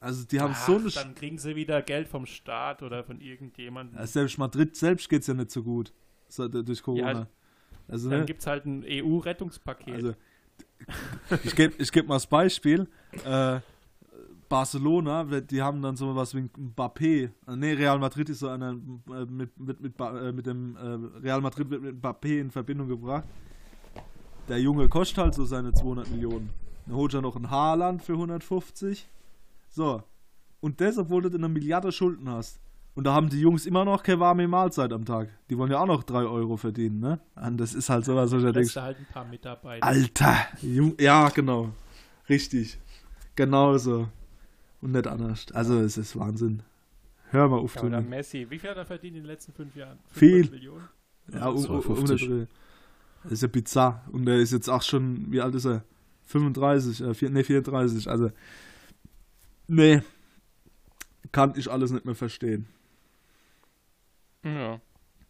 Also 0.00 0.24
die 0.24 0.40
haben 0.40 0.54
Ach, 0.54 0.66
so 0.66 0.76
eine... 0.76 0.90
dann 0.90 1.14
kriegen 1.14 1.38
sie 1.38 1.56
wieder 1.56 1.82
Geld 1.82 2.08
vom 2.08 2.26
Staat 2.26 2.82
oder 2.82 3.02
von 3.02 3.20
irgendjemandem. 3.20 3.98
Ja, 3.98 4.06
selbst 4.06 4.38
Madrid 4.38 4.76
selbst 4.76 5.08
geht's 5.08 5.26
ja 5.26 5.34
nicht 5.34 5.50
so 5.50 5.62
gut. 5.62 5.92
Durch 6.36 6.82
Corona. 6.82 7.12
Ja, 7.12 7.26
also, 7.88 8.10
Dann 8.10 8.20
ne? 8.20 8.26
gibt 8.26 8.40
es 8.40 8.46
halt 8.46 8.66
ein 8.66 8.84
EU-Rettungspaket. 8.86 9.94
also 9.94 10.14
ich 11.42 11.56
gebe 11.56 11.74
ich 11.78 11.90
geb 11.90 12.06
mal 12.06 12.16
das 12.16 12.26
Beispiel. 12.26 12.86
Äh, 13.24 13.60
Barcelona, 14.48 15.24
die 15.24 15.62
haben 15.62 15.82
dann 15.82 15.96
so 15.96 16.14
was 16.14 16.34
wie 16.34 16.40
Mbappé. 16.40 17.30
Ne, 17.46 17.78
Real 17.78 17.98
Madrid 17.98 18.28
ist 18.30 18.40
so 18.40 18.48
einer 18.48 18.70
äh, 18.72 19.24
mit, 19.26 19.58
mit, 19.58 19.80
mit, 19.80 20.00
äh, 20.00 20.32
mit 20.32 20.46
dem 20.46 20.76
äh, 20.76 21.18
Real 21.20 21.40
Madrid 21.40 21.68
wird 21.70 21.82
mit 21.82 22.02
Mbappé 22.02 22.40
in 22.40 22.50
Verbindung 22.50 22.88
gebracht. 22.88 23.28
Der 24.48 24.58
Junge 24.58 24.88
kostet 24.88 25.18
halt 25.18 25.34
so 25.34 25.44
seine 25.44 25.72
200 25.72 26.10
Millionen. 26.10 26.50
Dann 26.86 26.96
holt 26.96 27.12
er 27.12 27.20
noch 27.20 27.36
ein 27.36 27.50
Haarland 27.50 28.02
für 28.02 28.14
150. 28.14 29.06
So. 29.68 30.02
Und 30.60 30.80
das, 30.80 30.96
obwohl 30.96 31.22
du 31.22 31.36
eine 31.36 31.48
Milliarde 31.48 31.92
Schulden 31.92 32.28
hast. 32.30 32.58
Und 32.94 33.04
da 33.04 33.12
haben 33.12 33.28
die 33.28 33.40
Jungs 33.40 33.66
immer 33.66 33.84
noch 33.84 34.02
keine 34.02 34.18
warme 34.20 34.48
Mahlzeit 34.48 34.92
am 34.92 35.04
Tag. 35.04 35.28
Die 35.50 35.58
wollen 35.58 35.70
ja 35.70 35.78
auch 35.78 35.86
noch 35.86 36.02
3 36.02 36.24
Euro 36.24 36.56
verdienen, 36.56 36.98
ne? 36.98 37.20
Und 37.36 37.58
das 37.58 37.74
ist 37.74 37.90
halt 37.90 38.04
so 38.04 38.16
was, 38.16 38.32
was 38.32 38.42
ich 38.42 38.52
denke. 38.52 38.82
halt 38.82 38.98
ein 38.98 39.06
paar 39.12 39.24
Mitarbeiter. 39.24 39.86
Alter! 39.86 40.36
Ja, 40.98 41.28
genau. 41.28 41.68
Richtig. 42.28 42.78
Genauso. 43.36 44.08
Und 44.80 44.92
nicht 44.92 45.06
anders. 45.06 45.46
Also, 45.52 45.78
es 45.78 45.96
ist 45.96 46.18
Wahnsinn. 46.18 46.62
Hör 47.30 47.48
mal 47.48 47.58
auf, 47.58 47.76
ja, 47.76 47.82
oder 47.82 48.00
Messi. 48.00 48.46
Wie 48.48 48.58
viel 48.58 48.70
hat 48.70 48.78
er 48.78 48.86
verdient 48.86 49.16
in 49.16 49.22
den 49.22 49.28
letzten 49.28 49.52
fünf 49.52 49.76
Jahren? 49.76 49.98
Viel. 50.10 50.48
Millionen? 50.50 50.88
Ja, 51.32 51.48
um, 51.48 51.64
um, 51.66 51.80
um 51.80 52.06
Das 52.06 52.20
ist 53.30 53.42
ja 53.42 53.48
bizarr. 53.48 54.04
Und 54.12 54.28
er 54.28 54.36
ist 54.36 54.52
jetzt 54.52 54.68
auch 54.68 54.82
schon, 54.82 55.30
wie 55.30 55.40
alt 55.40 55.54
ist 55.54 55.66
er? 55.66 55.84
35, 56.24 57.00
äh, 57.00 57.14
4, 57.14 57.30
nee, 57.30 57.44
34. 57.44 58.08
Also, 58.08 58.30
nee. 59.66 60.02
Kann 61.32 61.54
ich 61.56 61.70
alles 61.70 61.90
nicht 61.90 62.04
mehr 62.04 62.14
verstehen. 62.14 62.66
Ja. 64.44 64.80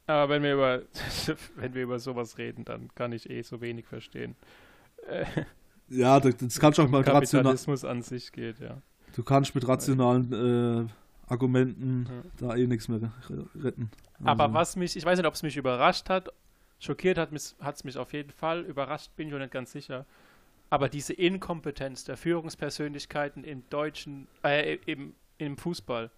Aber 0.06 0.28
wenn 0.30 0.42
wir 0.42 0.54
über 0.54 0.82
wenn 1.56 1.74
wir 1.74 1.82
über 1.82 1.98
sowas 1.98 2.38
reden, 2.38 2.64
dann 2.64 2.88
kann 2.94 3.12
ich 3.12 3.28
eh 3.28 3.42
so 3.42 3.60
wenig 3.60 3.86
verstehen. 3.86 4.36
ja, 5.88 6.18
das, 6.20 6.36
das 6.36 6.58
kannst 6.58 6.78
du 6.78 6.82
auch 6.82 6.88
mal 6.88 7.04
Kapitalismus 7.04 7.84
an 7.84 8.02
sich 8.02 8.32
geht, 8.32 8.58
ja. 8.58 8.80
Du 9.14 9.22
kannst 9.22 9.54
mit 9.54 9.66
rationalen 9.66 10.32
äh, 10.32 10.86
Argumenten 11.30 12.06
ja. 12.08 12.48
da 12.48 12.56
eh 12.56 12.66
nichts 12.66 12.88
mehr 12.88 13.12
retten. 13.56 13.90
Also. 14.18 14.30
Aber 14.30 14.54
was 14.54 14.76
mich, 14.76 14.96
ich 14.96 15.04
weiß 15.04 15.18
nicht, 15.18 15.26
ob 15.26 15.34
es 15.34 15.42
mich 15.42 15.56
überrascht 15.56 16.08
hat, 16.08 16.30
schockiert 16.78 17.18
hat 17.18 17.32
es 17.32 17.84
mich 17.84 17.96
auf 17.96 18.12
jeden 18.12 18.30
Fall, 18.30 18.62
überrascht 18.62 19.14
bin 19.16 19.28
ich 19.28 19.34
auch 19.34 19.38
nicht 19.38 19.52
ganz 19.52 19.72
sicher. 19.72 20.06
Aber 20.70 20.88
diese 20.88 21.14
Inkompetenz 21.14 22.04
der 22.04 22.16
Führungspersönlichkeiten 22.16 23.42
im 23.44 23.62
deutschen, 23.70 24.28
äh, 24.44 24.76
im, 24.86 25.14
im 25.38 25.56
Fußball, 25.56 26.10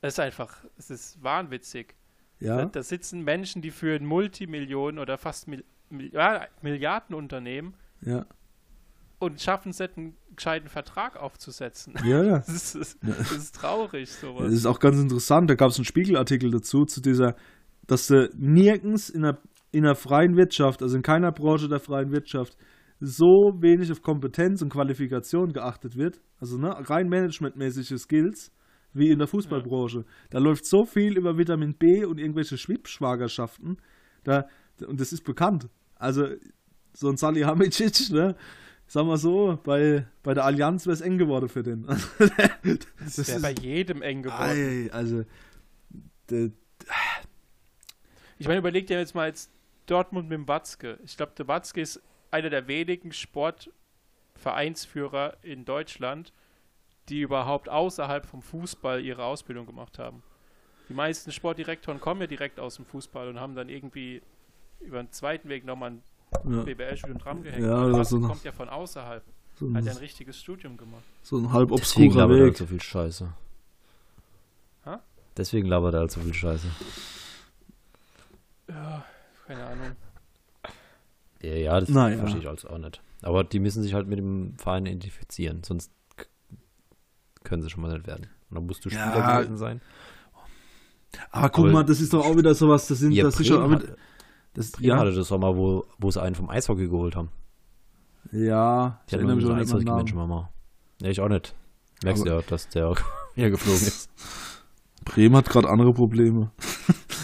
das 0.00 0.14
ist 0.14 0.20
einfach, 0.20 0.64
es 0.78 0.90
ist 0.90 1.22
wahnwitzig. 1.22 1.94
Ja. 2.38 2.56
Da, 2.56 2.64
da, 2.66 2.82
sitzen 2.82 3.22
Menschen, 3.22 3.60
die 3.62 3.70
für 3.70 3.94
ein 3.94 4.06
Multimillionen 4.06 4.98
oder 4.98 5.18
fast 5.18 5.48
Mil 5.48 5.64
Milliardenunternehmen 6.62 7.74
ja. 8.02 8.24
und 9.18 9.40
schaffen 9.40 9.70
es 9.70 9.80
nicht, 9.80 9.96
einen 9.96 10.16
gescheiten 10.36 10.68
Vertrag 10.68 11.16
aufzusetzen. 11.16 11.94
Ja, 12.04 12.22
ja. 12.22 12.38
Das 12.46 12.76
ist, 12.76 12.98
das 13.02 13.32
ist 13.32 13.56
traurig, 13.56 14.08
sowas. 14.08 14.44
Das 14.44 14.52
ist 14.52 14.66
auch 14.66 14.78
ganz 14.78 14.98
interessant. 15.00 15.50
Da 15.50 15.56
gab 15.56 15.70
es 15.70 15.78
einen 15.78 15.84
Spiegelartikel 15.84 16.52
dazu, 16.52 16.84
zu 16.84 17.00
dieser, 17.00 17.34
dass 17.90 18.06
du 18.06 18.30
nirgends 18.36 19.10
in 19.10 19.22
der, 19.22 19.38
in 19.72 19.82
der 19.82 19.96
freien 19.96 20.36
Wirtschaft, 20.36 20.80
also 20.80 20.96
in 20.96 21.02
keiner 21.02 21.32
Branche 21.32 21.68
der 21.68 21.80
freien 21.80 22.12
Wirtschaft, 22.12 22.56
so 23.00 23.58
wenig 23.58 23.90
auf 23.90 24.00
Kompetenz 24.00 24.62
und 24.62 24.68
Qualifikation 24.68 25.52
geachtet 25.52 25.96
wird. 25.96 26.20
Also 26.38 26.56
ne, 26.56 26.68
rein 26.88 27.08
managementmäßige 27.08 27.98
Skills 27.98 28.52
wie 28.92 29.08
in 29.10 29.18
der 29.18 29.26
Fußballbranche. 29.26 29.98
Ja. 29.98 30.04
Da 30.30 30.38
läuft 30.38 30.66
so 30.66 30.84
viel 30.84 31.18
über 31.18 31.36
Vitamin 31.36 31.74
B 31.74 32.04
und 32.04 32.18
irgendwelche 32.18 32.58
Schwibschwagerschaften. 32.58 33.78
Da, 34.22 34.46
und 34.86 35.00
das 35.00 35.12
ist 35.12 35.24
bekannt. 35.24 35.68
Also, 35.96 36.26
so 36.92 37.08
ein 37.08 37.16
Salihamidzic, 37.16 38.10
ne? 38.10 38.36
Sag 38.86 39.04
mal 39.04 39.16
so, 39.16 39.58
bei, 39.64 40.06
bei 40.22 40.34
der 40.34 40.44
Allianz 40.44 40.86
wäre 40.86 40.94
es 40.94 41.00
eng 41.00 41.18
geworden 41.18 41.48
für 41.48 41.62
den. 41.62 41.86
das, 42.98 43.16
das 43.16 43.28
wäre 43.28 43.40
bei 43.40 43.54
jedem 43.60 44.02
eng 44.02 44.22
geworden. 44.22 44.90
Also, 44.92 45.22
de, 46.30 46.50
ich 48.40 48.48
meine, 48.48 48.58
überleg 48.58 48.86
dir 48.86 48.98
jetzt 48.98 49.14
mal 49.14 49.28
jetzt 49.28 49.50
Dortmund 49.84 50.30
mit 50.30 50.38
dem 50.38 50.48
Watzke. 50.48 50.98
Ich 51.04 51.18
glaube, 51.18 51.32
der 51.36 51.46
Watzke 51.46 51.82
ist 51.82 52.00
einer 52.30 52.48
der 52.48 52.68
wenigen 52.68 53.12
Sportvereinsführer 53.12 55.36
in 55.42 55.66
Deutschland, 55.66 56.32
die 57.10 57.20
überhaupt 57.20 57.68
außerhalb 57.68 58.24
vom 58.24 58.40
Fußball 58.40 59.04
ihre 59.04 59.24
Ausbildung 59.24 59.66
gemacht 59.66 59.98
haben. 59.98 60.22
Die 60.88 60.94
meisten 60.94 61.32
Sportdirektoren 61.32 62.00
kommen 62.00 62.22
ja 62.22 62.26
direkt 62.26 62.58
aus 62.58 62.76
dem 62.76 62.86
Fußball 62.86 63.28
und 63.28 63.38
haben 63.38 63.54
dann 63.54 63.68
irgendwie 63.68 64.22
über 64.80 65.00
einen 65.00 65.12
zweiten 65.12 65.50
Weg 65.50 65.66
nochmal 65.66 65.90
ein 65.90 66.02
ja. 66.48 66.62
BBL-Studium 66.62 67.18
drangehängt. 67.18 67.62
Ja, 67.62 67.90
das 67.90 68.08
so 68.08 68.20
kommt 68.20 68.42
ja 68.42 68.52
von 68.52 68.70
außerhalb. 68.70 69.22
So 69.56 69.66
ein, 69.66 69.76
Hat 69.76 69.84
ja 69.84 69.92
ein 69.92 69.98
richtiges 69.98 70.40
Studium 70.40 70.78
gemacht. 70.78 71.04
So 71.22 71.36
ein 71.36 71.52
halb 71.52 71.72
obskurer 71.72 72.30
Weg. 72.30 72.40
Halt 72.40 72.56
so 72.56 72.64
viel 72.64 72.80
Scheiße. 72.80 73.30
Ha? 74.86 75.02
Deswegen 75.36 75.68
labert 75.68 75.92
er 75.92 76.00
halt 76.00 76.10
so 76.10 76.20
viel 76.20 76.32
Scheiße. 76.32 76.68
Ja, 78.70 79.04
keine 79.46 79.64
Ahnung. 79.64 79.96
Ja, 81.42 81.54
ja 81.54 81.80
das 81.80 81.88
naja. 81.88 82.18
verstehe 82.18 82.40
ich 82.40 82.48
also 82.48 82.68
auch 82.68 82.78
nicht. 82.78 83.02
Aber 83.22 83.44
die 83.44 83.58
müssen 83.58 83.82
sich 83.82 83.94
halt 83.94 84.06
mit 84.06 84.18
dem 84.18 84.56
Verein 84.56 84.86
identifizieren, 84.86 85.62
sonst 85.62 85.92
können 87.42 87.62
sie 87.62 87.70
schon 87.70 87.82
mal 87.82 87.92
nicht 87.92 88.06
werden. 88.06 88.26
Und 88.48 88.56
dann 88.56 88.66
musst 88.66 88.84
du 88.84 88.90
Spieler 88.90 89.16
ja. 89.16 89.38
gewesen 89.38 89.56
sein. 89.56 89.80
Aber 91.30 91.48
guck 91.48 91.64
Aber 91.64 91.72
mal, 91.72 91.84
das 91.84 92.00
ist 92.00 92.12
doch 92.12 92.24
auch 92.24 92.36
wieder 92.36 92.54
sowas, 92.54 92.86
das 92.86 92.98
sind 92.98 93.12
ja, 93.12 93.24
das 93.24 93.36
sicher 93.36 93.62
auch 93.62 93.70
wieder, 93.70 93.96
das, 94.54 94.72
Bremen 94.72 94.88
ja. 94.88 94.98
hatte 94.98 95.12
das 95.12 95.30
auch 95.32 95.38
mal, 95.38 95.56
wo, 95.56 95.84
wo 95.98 96.10
sie 96.10 96.22
einen 96.22 96.34
vom 96.34 96.48
Eishockey 96.48 96.88
geholt 96.88 97.16
haben. 97.16 97.30
Ja, 98.32 99.00
ich 99.06 99.12
erinnere 99.12 99.36
mich 99.36 99.44
schon 99.44 99.58
an 99.58 99.66
den 99.66 99.94
Menschen 99.96 100.16
mal. 100.16 100.48
Ja, 101.00 101.08
ich 101.08 101.20
auch 101.20 101.28
nicht. 101.28 101.54
Merkst 102.04 102.24
du 102.24 102.30
ja, 102.30 102.42
dass 102.42 102.68
der 102.68 102.94
hier 103.34 103.50
geflogen 103.50 103.86
ist. 103.86 104.10
Bremen 105.04 105.36
hat 105.36 105.48
gerade 105.48 105.68
andere 105.68 105.92
Probleme. 105.92 106.52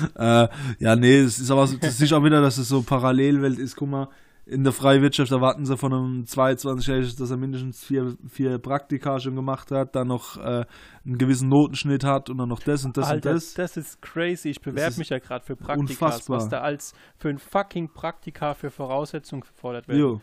äh, 0.17 0.49
ja, 0.79 0.97
nee, 0.97 1.19
es 1.19 1.39
ist 1.39 1.51
aber 1.51 1.69
das 1.81 2.01
ist 2.01 2.13
auch 2.13 2.25
wieder, 2.25 2.41
dass 2.41 2.59
es 2.59 2.69
so 2.69 2.83
Parallelwelt 2.83 3.59
ist. 3.59 3.77
Guck 3.77 3.89
mal, 3.89 4.09
in 4.47 4.63
der 4.63 4.73
freien 4.73 5.03
Wirtschaft 5.03 5.33
erwarten 5.33 5.67
sie 5.67 5.77
von 5.77 5.93
einem 5.93 6.23
22-Jährigen, 6.23 7.17
dass 7.19 7.31
er 7.31 7.37
mindestens 7.37 7.85
vier, 7.85 8.17
vier 8.29 8.59
Praktika 8.59 9.19
schon 9.19 9.35
gemacht 9.35 9.73
hat, 9.73 9.97
dann 9.97 10.07
noch 10.07 10.37
äh, 10.37 10.65
einen 11.05 11.19
gewissen 11.19 11.49
Notenschnitt 11.49 12.05
hat 12.05 12.31
und 12.31 12.39
dann 12.39 12.49
noch 12.49 12.61
das 12.61 12.85
und 12.85 12.97
das 12.97 13.09
Alter, 13.09 13.31
und 13.31 13.37
das. 13.37 13.55
Das 13.55 13.77
ist 13.77 14.01
crazy. 14.01 14.51
Ich 14.51 14.61
bewerbe 14.61 14.99
mich 14.99 15.09
ja 15.09 15.19
gerade 15.19 15.45
für 15.45 15.57
Praktika, 15.57 16.21
was 16.29 16.49
da 16.49 16.61
als 16.61 16.95
für 17.17 17.29
ein 17.29 17.39
fucking 17.39 17.93
Praktika 17.93 18.55
für 18.55 18.71
Voraussetzungen 18.71 19.41
gefordert 19.41 19.89
wird. 19.89 19.99
Jo. 19.99 20.21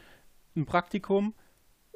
Ein 0.55 0.65
Praktikum 0.65 1.33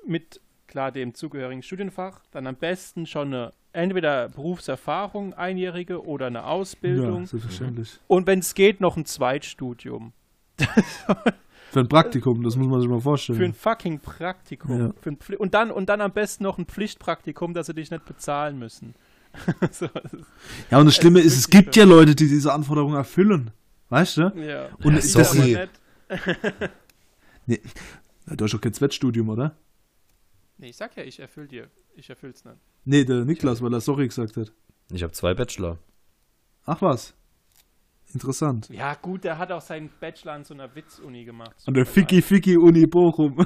mit 0.06 0.42
klar 0.68 0.92
dem 0.92 1.14
zugehörigen 1.14 1.64
Studienfach, 1.64 2.26
dann 2.32 2.46
am 2.46 2.58
besten 2.58 3.06
schon 3.06 3.34
eine 3.34 3.54
entweder 3.78 4.30
Berufserfahrung, 4.30 5.34
einjährige 5.34 6.06
oder 6.06 6.28
eine 6.28 6.46
Ausbildung. 6.46 7.22
Ja, 7.22 7.28
selbstverständlich. 7.28 8.00
Und 8.08 8.28
wenn 8.28 8.40
es 8.40 8.56
geht, 8.56 8.82
noch 8.82 8.98
ein 8.98 9.06
Zweitstudium. 9.06 10.14
Für 11.72 11.82
ein 11.82 11.90
Praktikum, 11.90 12.44
das 12.44 12.56
muss 12.56 12.68
man 12.68 12.82
sich 12.82 12.90
mal 12.90 13.02
vorstellen. 13.02 13.38
Für 13.38 13.46
ein 13.46 13.54
fucking 13.54 14.00
Praktikum. 14.00 14.80
Ja. 14.80 14.94
Ein 15.06 15.18
und, 15.38 15.54
dann, 15.54 15.70
und 15.70 15.90
dann 15.90 16.02
am 16.02 16.12
besten 16.12 16.44
noch 16.44 16.58
ein 16.58 16.66
Pflichtpraktikum, 16.66 17.54
dass 17.54 17.68
sie 17.68 17.74
dich 17.74 17.92
nicht 17.92 18.06
bezahlen 18.06 18.58
müssen. 18.58 18.96
so, 19.72 19.88
ja, 20.72 20.80
und 20.80 20.86
das 20.86 20.96
Schlimme 20.96 21.20
ist, 21.20 21.38
es 21.38 21.50
gibt 21.50 21.76
ja 21.76 21.84
Leute, 21.84 22.16
die 22.16 22.28
diese 22.28 22.54
Anforderungen 22.54 22.96
erfüllen. 22.96 23.52
Weißt 23.90 24.18
du? 24.18 24.22
Ja. 24.36 24.70
Und 24.84 24.96
ja, 24.96 25.00
das 25.00 25.36
ist. 25.36 25.36
nee, 27.46 27.62
du 28.26 28.44
hast 28.44 28.54
doch 28.54 28.62
kein 28.62 28.74
Zweitstudium, 28.74 29.30
oder? 29.30 29.56
Nee, 30.58 30.70
ich 30.70 30.78
sag 30.78 30.96
ja, 30.98 31.04
ich 31.04 31.20
erfüll 31.20 31.48
dir. 31.48 31.70
Ich 31.98 32.10
erfüll's 32.12 32.46
nicht. 32.46 32.58
Nee, 32.86 33.04
der 33.06 33.26
Niklas, 33.26 33.60
weil 33.64 33.74
er 33.74 33.82
sorry 33.82 34.08
gesagt 34.08 34.38
hat. 34.38 34.54
Ich 34.92 35.02
habe 35.02 35.14
zwei 35.14 35.34
Bachelor. 35.34 35.80
Ach 36.66 36.80
was. 36.80 37.16
Interessant. 38.14 38.70
Ja, 38.70 38.94
gut, 38.94 39.24
der 39.24 39.40
hat 39.40 39.52
auch 39.52 39.62
seinen 39.62 39.90
Bachelor 40.00 40.34
an 40.34 40.44
so 40.44 40.54
einer 40.54 40.76
Witz-Uni 40.76 41.26
gemacht. 41.26 41.56
An 41.66 41.74
der 41.74 41.88
Ficky-Ficky-Uni 41.88 42.86
Bochum. 42.86 43.40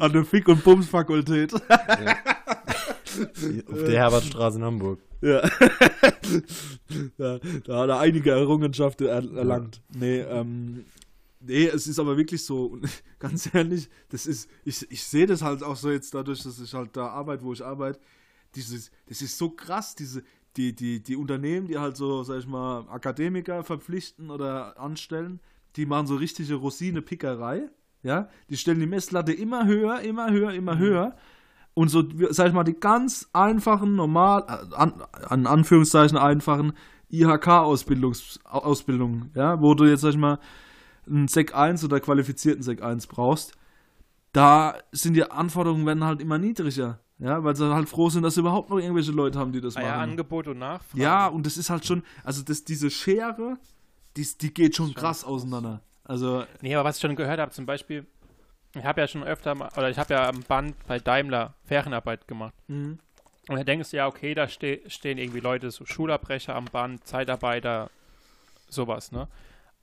an 0.00 0.12
der 0.12 0.24
Fick- 0.24 0.48
und 0.48 0.62
Bums-Fakultät. 0.62 1.52
Ja. 1.52 2.16
Auf 3.70 3.82
der 3.84 3.98
Herbertstraße 3.98 4.58
in 4.58 4.64
Hamburg. 4.64 5.00
Ja. 5.20 5.42
ja. 7.18 7.38
Da 7.64 7.80
hat 7.80 7.88
er 7.90 7.98
einige 7.98 8.30
Errungenschaften 8.30 9.08
erlangt. 9.08 9.82
Nee, 9.94 10.20
ähm, 10.20 10.84
nee, 11.44 11.66
es 11.66 11.86
ist 11.86 11.98
aber 11.98 12.16
wirklich 12.16 12.44
so, 12.44 12.78
ganz 13.18 13.52
ehrlich, 13.54 13.88
das 14.08 14.26
ist, 14.26 14.48
ich, 14.64 14.90
ich 14.90 15.04
sehe 15.04 15.26
das 15.26 15.42
halt 15.42 15.62
auch 15.62 15.76
so 15.76 15.90
jetzt 15.90 16.14
dadurch, 16.14 16.42
dass 16.42 16.60
ich 16.60 16.74
halt 16.74 16.96
da 16.96 17.08
arbeite, 17.08 17.44
wo 17.44 17.52
ich 17.52 17.64
arbeite. 17.64 18.00
Dieses, 18.54 18.90
das 19.06 19.22
ist 19.22 19.38
so 19.38 19.50
krass, 19.50 19.94
diese, 19.94 20.22
die, 20.56 20.74
die, 20.74 21.02
die 21.02 21.16
Unternehmen, 21.16 21.66
die 21.66 21.78
halt 21.78 21.96
so, 21.96 22.22
sag 22.22 22.38
ich 22.38 22.46
mal, 22.46 22.86
Akademiker 22.90 23.64
verpflichten 23.64 24.30
oder 24.30 24.78
anstellen, 24.78 25.40
die 25.76 25.86
machen 25.86 26.06
so 26.06 26.16
richtige 26.16 26.54
Rosine-Pickerei. 26.54 27.70
Ja, 28.02 28.28
die 28.50 28.56
stellen 28.56 28.80
die 28.80 28.86
Messlatte 28.86 29.32
immer 29.32 29.66
höher, 29.66 30.00
immer 30.00 30.30
höher, 30.30 30.52
immer 30.52 30.74
mhm. 30.74 30.80
höher. 30.80 31.16
Und 31.74 31.88
so, 31.88 32.04
sag 32.30 32.48
ich 32.48 32.52
mal, 32.52 32.64
die 32.64 32.74
ganz 32.74 33.30
einfachen, 33.32 33.94
normal, 33.94 34.44
äh, 34.48 34.74
an, 34.74 35.02
an 35.22 35.46
Anführungszeichen 35.46 36.18
einfachen 36.18 36.72
IHK-Ausbildungen, 37.10 39.30
ja, 39.34 39.60
wo 39.60 39.74
du 39.74 39.84
jetzt, 39.84 40.00
sag 40.00 40.10
ich 40.10 40.16
mal, 40.16 40.40
einen 41.06 41.28
Sec 41.28 41.54
1 41.54 41.84
oder 41.84 42.00
qualifizierten 42.00 42.62
Sec 42.62 42.82
1 42.82 43.06
brauchst, 43.06 43.52
da 44.32 44.78
sind 44.92 45.14
die 45.14 45.30
Anforderungen 45.30 45.86
werden 45.86 46.04
halt 46.04 46.20
immer 46.20 46.38
niedriger. 46.38 46.98
Ja, 47.18 47.44
weil 47.44 47.54
sie 47.54 47.72
halt 47.72 47.88
froh 47.88 48.10
sind, 48.10 48.24
dass 48.24 48.34
sie 48.34 48.40
überhaupt 48.40 48.70
noch 48.70 48.78
irgendwelche 48.78 49.12
Leute 49.12 49.38
haben, 49.38 49.52
die 49.52 49.60
das 49.60 49.76
Ah 49.76 49.80
machen. 49.80 49.90
ja, 49.92 50.00
Angebot 50.00 50.48
und 50.48 50.58
Nachfrage. 50.58 51.00
Ja, 51.00 51.28
und 51.28 51.46
das 51.46 51.56
ist 51.56 51.70
halt 51.70 51.86
schon, 51.86 52.02
also 52.24 52.42
das, 52.42 52.64
diese 52.64 52.90
Schere, 52.90 53.58
die, 54.16 54.26
die 54.40 54.52
geht 54.52 54.74
schon 54.74 54.92
krass 54.92 55.22
auseinander. 55.22 55.82
Also, 56.04 56.44
Nee, 56.62 56.74
aber 56.74 56.88
was 56.88 56.96
ich 56.96 57.02
schon 57.02 57.14
gehört 57.14 57.38
habe, 57.38 57.52
zum 57.52 57.64
Beispiel, 57.64 58.06
ich 58.74 58.82
habe 58.84 59.00
ja 59.02 59.06
schon 59.06 59.22
öfter 59.22 59.54
mal, 59.54 59.68
oder 59.76 59.88
ich 59.88 59.98
habe 59.98 60.14
ja 60.14 60.28
am 60.28 60.40
Band 60.42 60.74
bei 60.88 60.98
Daimler 60.98 61.54
Ferienarbeit 61.64 62.26
gemacht. 62.26 62.54
mhm. 62.66 62.98
Und 63.48 63.56
da 63.56 63.64
denkst 63.64 63.90
du 63.90 63.96
ja, 63.96 64.06
okay, 64.06 64.34
da 64.34 64.46
ste 64.46 64.82
stehen 64.86 65.18
irgendwie 65.18 65.40
Leute, 65.40 65.72
so 65.72 65.84
Schulabbrecher 65.84 66.54
am 66.54 66.66
Band, 66.66 67.04
Zeitarbeiter, 67.06 67.90
sowas, 68.68 69.10
ne? 69.10 69.26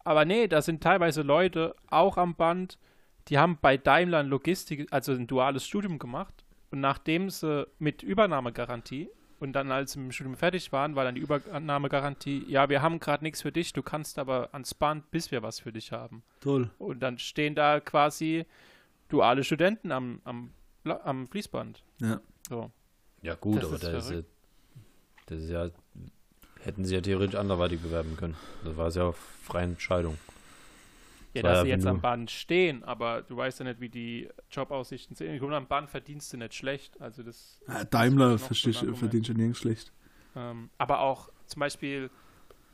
Aber 0.10 0.26
nee, 0.26 0.48
da 0.48 0.64
sind 0.64 0.82
teilweise 0.82 1.22
Leute 1.22 1.76
auch 1.88 2.18
am 2.18 2.34
Band, 2.34 2.80
die 3.28 3.38
haben 3.38 3.60
bei 3.62 3.78
Daimler 3.78 4.24
Logistik, 4.24 4.88
also 4.90 5.12
ein 5.12 5.28
duales 5.28 5.68
Studium 5.68 6.00
gemacht. 6.00 6.34
Und 6.72 6.80
nachdem 6.80 7.30
sie 7.30 7.68
mit 7.78 8.02
Übernahmegarantie 8.02 9.12
und 9.40 9.54
dann, 9.54 9.72
als 9.72 9.92
sie 9.92 10.00
mit 10.00 10.08
dem 10.08 10.12
Studium 10.14 10.36
fertig 10.36 10.72
waren, 10.72 10.96
war 10.96 11.04
dann 11.04 11.14
die 11.14 11.22
Übernahmegarantie, 11.22 12.44
ja, 12.48 12.70
wir 12.70 12.82
haben 12.82 13.00
gerade 13.00 13.24
nichts 13.24 13.44
für 13.44 13.52
dich, 13.52 13.72
du 13.72 13.84
kannst 13.84 14.18
aber 14.18 14.50
ans 14.52 14.74
Band, 14.74 15.12
bis 15.12 15.30
wir 15.30 15.44
was 15.44 15.60
für 15.60 15.72
dich 15.72 15.92
haben. 15.92 16.24
toll. 16.40 16.72
Und 16.80 17.02
dann 17.02 17.20
stehen 17.20 17.54
da 17.54 17.80
quasi 17.80 18.48
duale 19.10 19.44
Studenten 19.44 19.92
am, 19.92 20.22
am, 20.24 20.50
am 20.86 21.28
Fließband. 21.28 21.84
Ja. 22.02 22.20
So. 22.50 22.72
Ja, 23.22 23.36
gut, 23.36 23.58
Das 23.58 23.66
aber 23.66 23.76
ist 23.76 23.84
da 23.84 23.98
ist 24.00 24.10
ja, 24.10 24.22
das 25.28 25.40
ist 25.40 25.50
ja, 25.52 25.70
hätten 26.60 26.86
sie 26.86 26.96
ja 26.96 27.02
theoretisch 27.02 27.36
anderweitig 27.36 27.82
bewerben 27.82 28.16
können. 28.18 28.36
Das 28.64 28.78
war 28.78 28.88
es 28.88 28.96
ja 28.96 29.04
auf 29.06 29.18
freie 29.44 29.64
Entscheidung. 29.66 30.18
Ja, 31.34 31.44
dass 31.44 31.60
ja, 31.60 31.64
sie 31.64 31.70
jetzt 31.70 31.86
am 31.86 32.02
Band 32.02 32.32
stehen, 32.32 32.84
aber 32.84 33.22
du 33.22 33.38
weißt 33.38 33.60
ja 33.60 33.66
nicht, 33.66 33.80
wie 33.80 33.90
die 33.90 34.30
Jobaussichten 34.52 35.16
sind. 35.16 35.28
Im 35.28 35.40
Grunde 35.40 35.58
am 35.58 35.68
Band 35.68 35.90
verdienst 35.90 36.34
du 36.34 36.38
nicht 36.38 36.56
schlecht. 36.56 37.00
Also 37.00 37.22
das, 37.24 37.62
Ja, 37.68 37.84
Daimler 37.86 38.32
Das 38.32 38.44
verstehe 38.48 38.74
so 38.74 38.92
ich, 38.92 38.98
verdient 38.98 39.28
schon 39.28 39.38
nirgends 39.38 39.60
schlecht. 39.60 39.94
ähm, 40.36 40.70
aber 40.78 41.00
auch 41.02 41.30
zum 41.46 41.60
Beispiel 41.60 42.10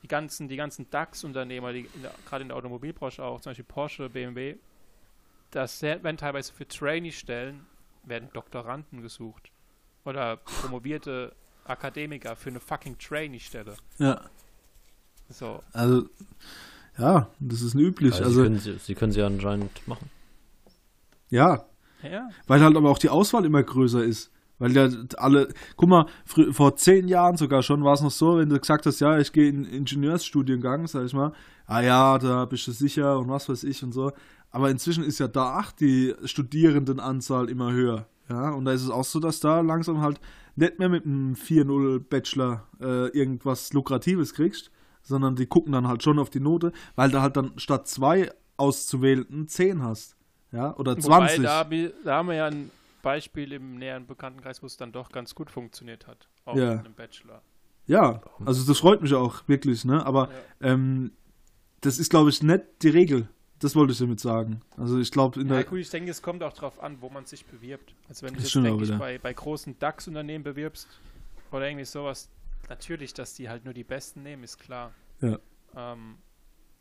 die 0.04 0.08
ganzen, 0.08 0.48
die 0.50 0.56
ganzen 0.56 0.90
DAX-Unternehmer, 0.90 1.74
die 1.74 1.90
in 1.94 2.02
der, 2.04 2.14
gerade 2.26 2.44
in 2.44 2.50
der 2.50 2.58
Automobilbranche 2.58 3.24
auch, 3.24 3.42
zum 3.42 3.52
Beispiel 3.52 3.66
Porsche, 3.66 4.10
BMW, 4.10 4.58
das 5.52 5.82
werden 5.82 6.18
teilweise 6.18 6.54
für 6.54 6.68
Trainee-Stellen 6.68 7.68
werden 8.04 8.30
Doktoranden 8.34 9.02
gesucht 9.02 9.52
oder 10.04 10.38
promovierte 10.38 11.36
Akademiker 11.66 12.36
für 12.36 12.50
eine 12.50 12.60
fucking 12.60 12.98
Trainee-Stelle. 12.98 13.76
Ja, 13.98 14.22
So, 15.30 15.62
also, 15.74 16.04
ja, 16.98 17.28
das 17.40 17.62
ist 17.62 17.76
üblich. 17.76 18.14
Also, 18.14 18.24
Also, 18.26 18.36
sie, 18.42 18.44
können 18.44 18.60
sie, 18.60 18.78
sie 18.80 18.96
können 18.96 19.12
sie 19.12 19.22
anscheinend 19.24 19.88
machen. 19.88 20.10
ja, 21.30 21.66
ja, 22.04 22.30
weil 22.48 22.62
halt 22.62 22.78
aber 22.78 22.90
auch 22.92 23.00
die 23.00 23.10
Auswahl 23.10 23.46
immer 23.46 23.64
größer 23.64 24.04
ist. 24.04 24.32
Weil 24.58 24.72
ja 24.72 24.88
alle, 25.18 25.50
guck 25.76 25.90
mal, 25.90 26.06
frü- 26.26 26.54
vor 26.54 26.78
zehn 26.78 27.10
Jahren 27.10 27.36
sogar 27.36 27.62
schon 27.62 27.84
war 27.84 27.94
es 27.96 28.02
noch 28.02 28.12
so, 28.12 28.38
wenn 28.38 28.48
du 28.48 28.58
gesagt 28.58 28.86
hast, 28.86 29.02
ja, 29.02 29.18
ich 29.20 29.34
gehe 29.34 29.50
in 29.50 29.66
Ingenieursstudiengang, 29.66 30.88
sag 30.88 31.04
ich 31.06 31.14
mal, 31.14 31.34
ah 31.66 31.82
ja, 31.82 32.18
da 32.20 32.46
bist 32.46 32.66
du 32.68 32.72
sicher 32.72 33.20
und 33.20 33.28
was 33.28 33.50
weiß 33.50 33.66
ich 33.66 33.84
und 33.84 33.92
so. 33.92 34.14
Aber 34.52 34.70
inzwischen 34.70 35.04
ist 35.04 35.20
ja 35.20 35.28
da 35.28 35.60
auch 35.60 35.72
die 35.74 36.14
Studierendenanzahl 36.24 37.50
immer 37.50 37.74
höher. 37.74 38.08
Ja, 38.30 38.52
und 38.52 38.64
da 38.64 38.72
ist 38.72 38.84
es 38.84 38.90
auch 38.90 39.04
so, 39.04 39.20
dass 39.20 39.42
da 39.42 39.60
langsam 39.60 40.00
halt 40.02 40.22
nicht 40.56 40.80
mehr 40.80 40.90
mit 40.90 41.06
einem 41.06 41.34
4-0 41.34 42.00
Bachelor 42.00 42.68
äh, 42.80 43.08
irgendwas 43.10 43.74
Lukratives 43.74 44.34
kriegst, 44.34 44.72
sondern 45.02 45.36
die 45.36 45.46
gucken 45.46 45.74
dann 45.74 45.88
halt 45.88 46.04
schon 46.04 46.20
auf 46.20 46.30
die 46.30 46.40
Note, 46.40 46.72
weil 46.96 47.12
du 47.12 47.22
halt 47.22 47.38
dann 47.38 47.54
statt 47.58 47.88
zwei 47.88 48.32
auszuwählenden 48.58 49.48
10 49.48 49.84
hast. 49.84 50.16
Ja, 50.52 50.76
oder 50.78 50.98
20. 50.98 51.40
Wobei, 51.40 51.44
da, 51.44 51.64
da 52.06 52.16
haben 52.16 52.30
wir 52.30 52.36
ja 52.36 52.46
ein 52.46 52.72
Beispiel 53.02 53.52
im 53.54 53.76
näheren 53.78 54.08
Bekanntenkreis, 54.08 54.64
wo 54.64 54.68
es 54.68 54.78
dann 54.78 54.92
doch 54.92 55.12
ganz 55.12 55.36
gut 55.36 55.52
funktioniert 55.52 56.08
hat. 56.08 56.28
Auch 56.46 56.56
Ja. 56.56 56.76
mit 56.76 56.86
einem 56.86 56.94
Bachelor. 56.96 57.42
Ja, 57.88 58.22
also 58.46 58.66
das 58.66 58.80
freut 58.80 59.02
mich 59.02 59.14
auch 59.14 59.48
wirklich, 59.48 59.86
ne? 59.86 60.04
Aber 60.06 60.30
ähm, 60.62 61.12
das 61.82 62.00
ist, 62.00 62.10
glaube 62.10 62.30
ich, 62.32 62.42
nicht 62.42 62.64
die 62.82 62.90
Regel. 62.90 63.28
Das 63.60 63.76
wollte 63.76 63.94
ich 63.94 64.00
damit 64.00 64.20
sagen. 64.20 64.62
Also 64.78 65.00
ich 65.00 65.12
glaube, 65.12 65.40
in 65.40 65.48
Ja, 65.48 65.56
der. 65.56 65.64
gut, 65.64 65.80
ich 65.80 65.90
denke, 65.90 66.12
es 66.12 66.22
kommt 66.22 66.44
auch 66.44 66.54
darauf 66.54 66.82
an, 66.82 67.02
wo 67.02 67.10
man 67.10 67.26
sich 67.26 67.46
bewirbt. 67.46 67.96
Also 68.10 68.26
wenn 68.26 68.34
du 68.34 68.42
dich 68.42 68.54
jetzt, 68.54 68.64
denke 68.64 68.84
ich, 68.84 68.98
bei, 68.98 69.18
bei 69.18 69.34
großen 69.34 69.80
DAX-Unternehmen 69.80 70.44
bewirbst 70.44 70.88
oder 71.52 71.68
irgendwie 71.68 71.86
sowas, 71.86 72.30
natürlich, 72.70 73.14
dass 73.14 73.34
die 73.34 73.50
halt 73.50 73.64
nur 73.64 73.74
die 73.74 73.84
Besten 73.84 74.24
nehmen, 74.24 74.44
ist 74.44 74.60
klar. 74.60 74.92
Ja. 75.22 75.40
Ähm, 75.76 76.18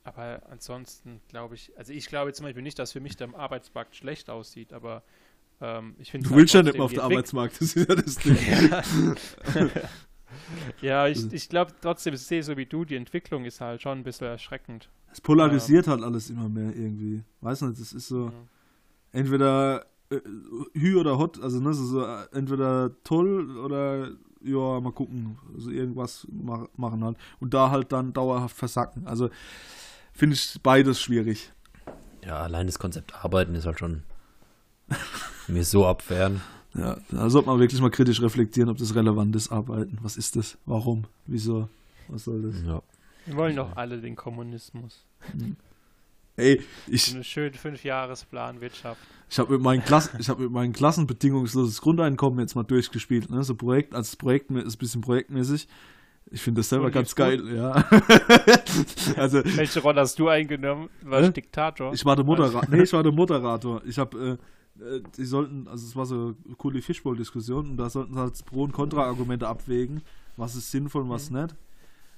aber 0.03 0.43
ansonsten 0.51 1.20
glaube 1.29 1.55
ich, 1.55 1.72
also 1.79 1.93
ich 1.93 2.07
glaube 2.07 2.33
zum 2.33 2.45
Beispiel 2.45 2.62
nicht, 2.62 2.79
dass 2.79 2.93
für 2.93 3.01
mich 3.01 3.16
der 3.16 3.35
Arbeitsmarkt 3.35 3.97
schlecht 3.97 4.29
aussieht, 4.29 4.72
aber 4.72 5.03
ähm, 5.61 5.95
ich 5.99 6.11
finde 6.11 6.29
Du 6.29 6.35
willst 6.35 6.55
ja 6.55 6.62
nicht 6.62 6.75
mehr 6.75 6.83
auf 6.85 6.93
den 6.93 7.01
Arbeitsmarkt, 7.01 7.61
das 7.61 7.75
ist 7.77 7.89
ja 7.89 7.95
das 7.95 8.16
Ding. 8.16 8.37
Ja, 10.81 11.07
ich, 11.07 11.33
ich 11.33 11.49
glaube 11.49 11.72
trotzdem, 11.81 12.14
ich 12.14 12.22
sehe 12.22 12.43
so 12.43 12.57
wie 12.57 12.66
du, 12.66 12.85
die 12.85 12.97
Entwicklung 12.97 13.45
ist 13.45 13.61
halt 13.61 13.83
schon 13.83 13.99
ein 13.99 14.05
bisschen 14.05 14.27
erschreckend. 14.27 14.91
Es 15.14 15.20
polarisiert 15.20 15.86
halt 15.86 16.02
alles 16.02 16.28
immer 16.28 16.48
mehr 16.48 16.74
irgendwie. 16.74 17.22
Weiß 17.40 17.62
nicht, 17.62 17.80
das 17.80 17.92
ist 17.92 18.08
so. 18.08 18.26
Ja. 18.26 18.32
Entweder 19.12 19.86
äh, 20.10 20.18
Hü 20.72 20.96
oder 20.96 21.18
Hot, 21.18 21.40
also 21.40 21.60
ne, 21.60 21.72
so, 21.72 21.84
so 21.84 22.04
äh, 22.04 22.26
entweder 22.32 22.90
toll 23.04 23.56
oder 23.58 24.08
ja, 24.42 24.80
mal 24.80 24.90
gucken. 24.90 25.38
Also 25.54 25.70
irgendwas 25.70 26.26
mach, 26.32 26.66
machen 26.76 27.04
halt. 27.04 27.16
Und 27.38 27.54
da 27.54 27.70
halt 27.70 27.92
dann 27.92 28.12
dauerhaft 28.12 28.56
versacken. 28.56 29.06
Also 29.06 29.30
finde 30.12 30.34
ich 30.34 30.60
beides 30.64 31.00
schwierig. 31.00 31.52
Ja, 32.26 32.40
allein 32.40 32.66
das 32.66 32.80
Konzept 32.80 33.14
Arbeiten 33.24 33.54
ist 33.54 33.66
halt 33.66 33.78
schon 33.78 34.02
mir 35.46 35.64
so 35.64 35.86
abwehren. 35.86 36.40
Ja, 36.74 36.96
da 37.12 37.30
sollte 37.30 37.48
man 37.48 37.60
wirklich 37.60 37.80
mal 37.80 37.90
kritisch 37.90 38.20
reflektieren, 38.20 38.68
ob 38.68 38.78
das 38.78 38.96
relevant 38.96 39.36
ist, 39.36 39.52
arbeiten. 39.52 39.96
Was 40.02 40.16
ist 40.16 40.34
das? 40.34 40.58
Warum? 40.66 41.04
Wieso? 41.26 41.68
Was 42.08 42.24
soll 42.24 42.42
das? 42.42 42.60
Ja. 42.66 42.82
Wir 43.27 43.37
wollen 43.37 43.57
doch 43.57 43.77
alle 43.77 44.01
den 44.01 44.16
Kommunismus. 44.16 45.05
Ey, 46.37 46.61
So 46.87 46.93
ich, 46.93 47.14
eine 47.14 47.22
schöne 47.25 47.53
Fünfjahresplan 47.53 48.61
Wirtschaft. 48.61 49.01
ich 49.31 49.39
habe 49.39 49.53
mit, 49.53 49.62
meinen 49.62 49.85
Klassen- 49.85 50.18
ich 50.18 50.29
hab 50.29 50.41
mit 50.41 50.51
meinen 50.51 50.72
Klassen 50.72 51.07
bedingungsloses 51.07 51.81
Grundeinkommen 51.81 52.41
jetzt 52.41 52.57
mal 52.57 52.64
durchgespielt. 52.64 53.31
Ne? 53.31 53.45
So 53.45 53.55
Projekt, 53.55 53.95
als 53.95 54.16
Projekt 54.16 54.51
ist 54.51 54.75
ein 54.75 54.79
bisschen 54.79 55.01
projektmäßig. 55.01 55.68
Ich 56.31 56.41
finde 56.43 56.61
das 56.61 56.70
selber 56.70 56.87
Und 56.87 56.93
ganz 56.93 57.14
geil, 57.14 57.55
ja. 57.55 57.72
also, 59.16 59.43
Welche 59.45 59.81
Rolle 59.81 60.01
hast 60.01 60.18
du 60.18 60.29
eingenommen? 60.29 60.89
Warst 61.03 61.29
du 61.29 61.33
Diktator? 61.33 61.93
ich 61.93 62.05
war 62.05 62.16
der 62.16 62.25
Moderator. 62.25 62.62
Nee, 62.68 62.83
ich 62.83 62.93
war 62.93 63.03
der 63.05 63.12
Moderator. 63.12 63.83
Ich 63.85 63.99
habe, 63.99 64.39
äh, 64.81 64.83
äh, 64.97 65.03
die 65.16 65.25
sollten, 65.25 65.68
also 65.68 65.87
es 65.87 65.95
war 65.95 66.07
so 66.07 66.35
eine 66.45 66.57
coole 66.57 66.83
Fishbowl-Diskussion 66.83 67.70
und 67.70 67.77
da 67.77 67.89
sollten 67.91 68.14
sie 68.14 68.18
halt 68.20 68.45
Pro- 68.47 68.64
und 68.64 68.72
Kontra-Argumente 68.72 69.47
abwägen, 69.47 70.03
was 70.37 70.57
ist 70.57 70.70
sinnvoll 70.72 71.03
und 71.03 71.11
was 71.11 71.31
nicht. 71.31 71.55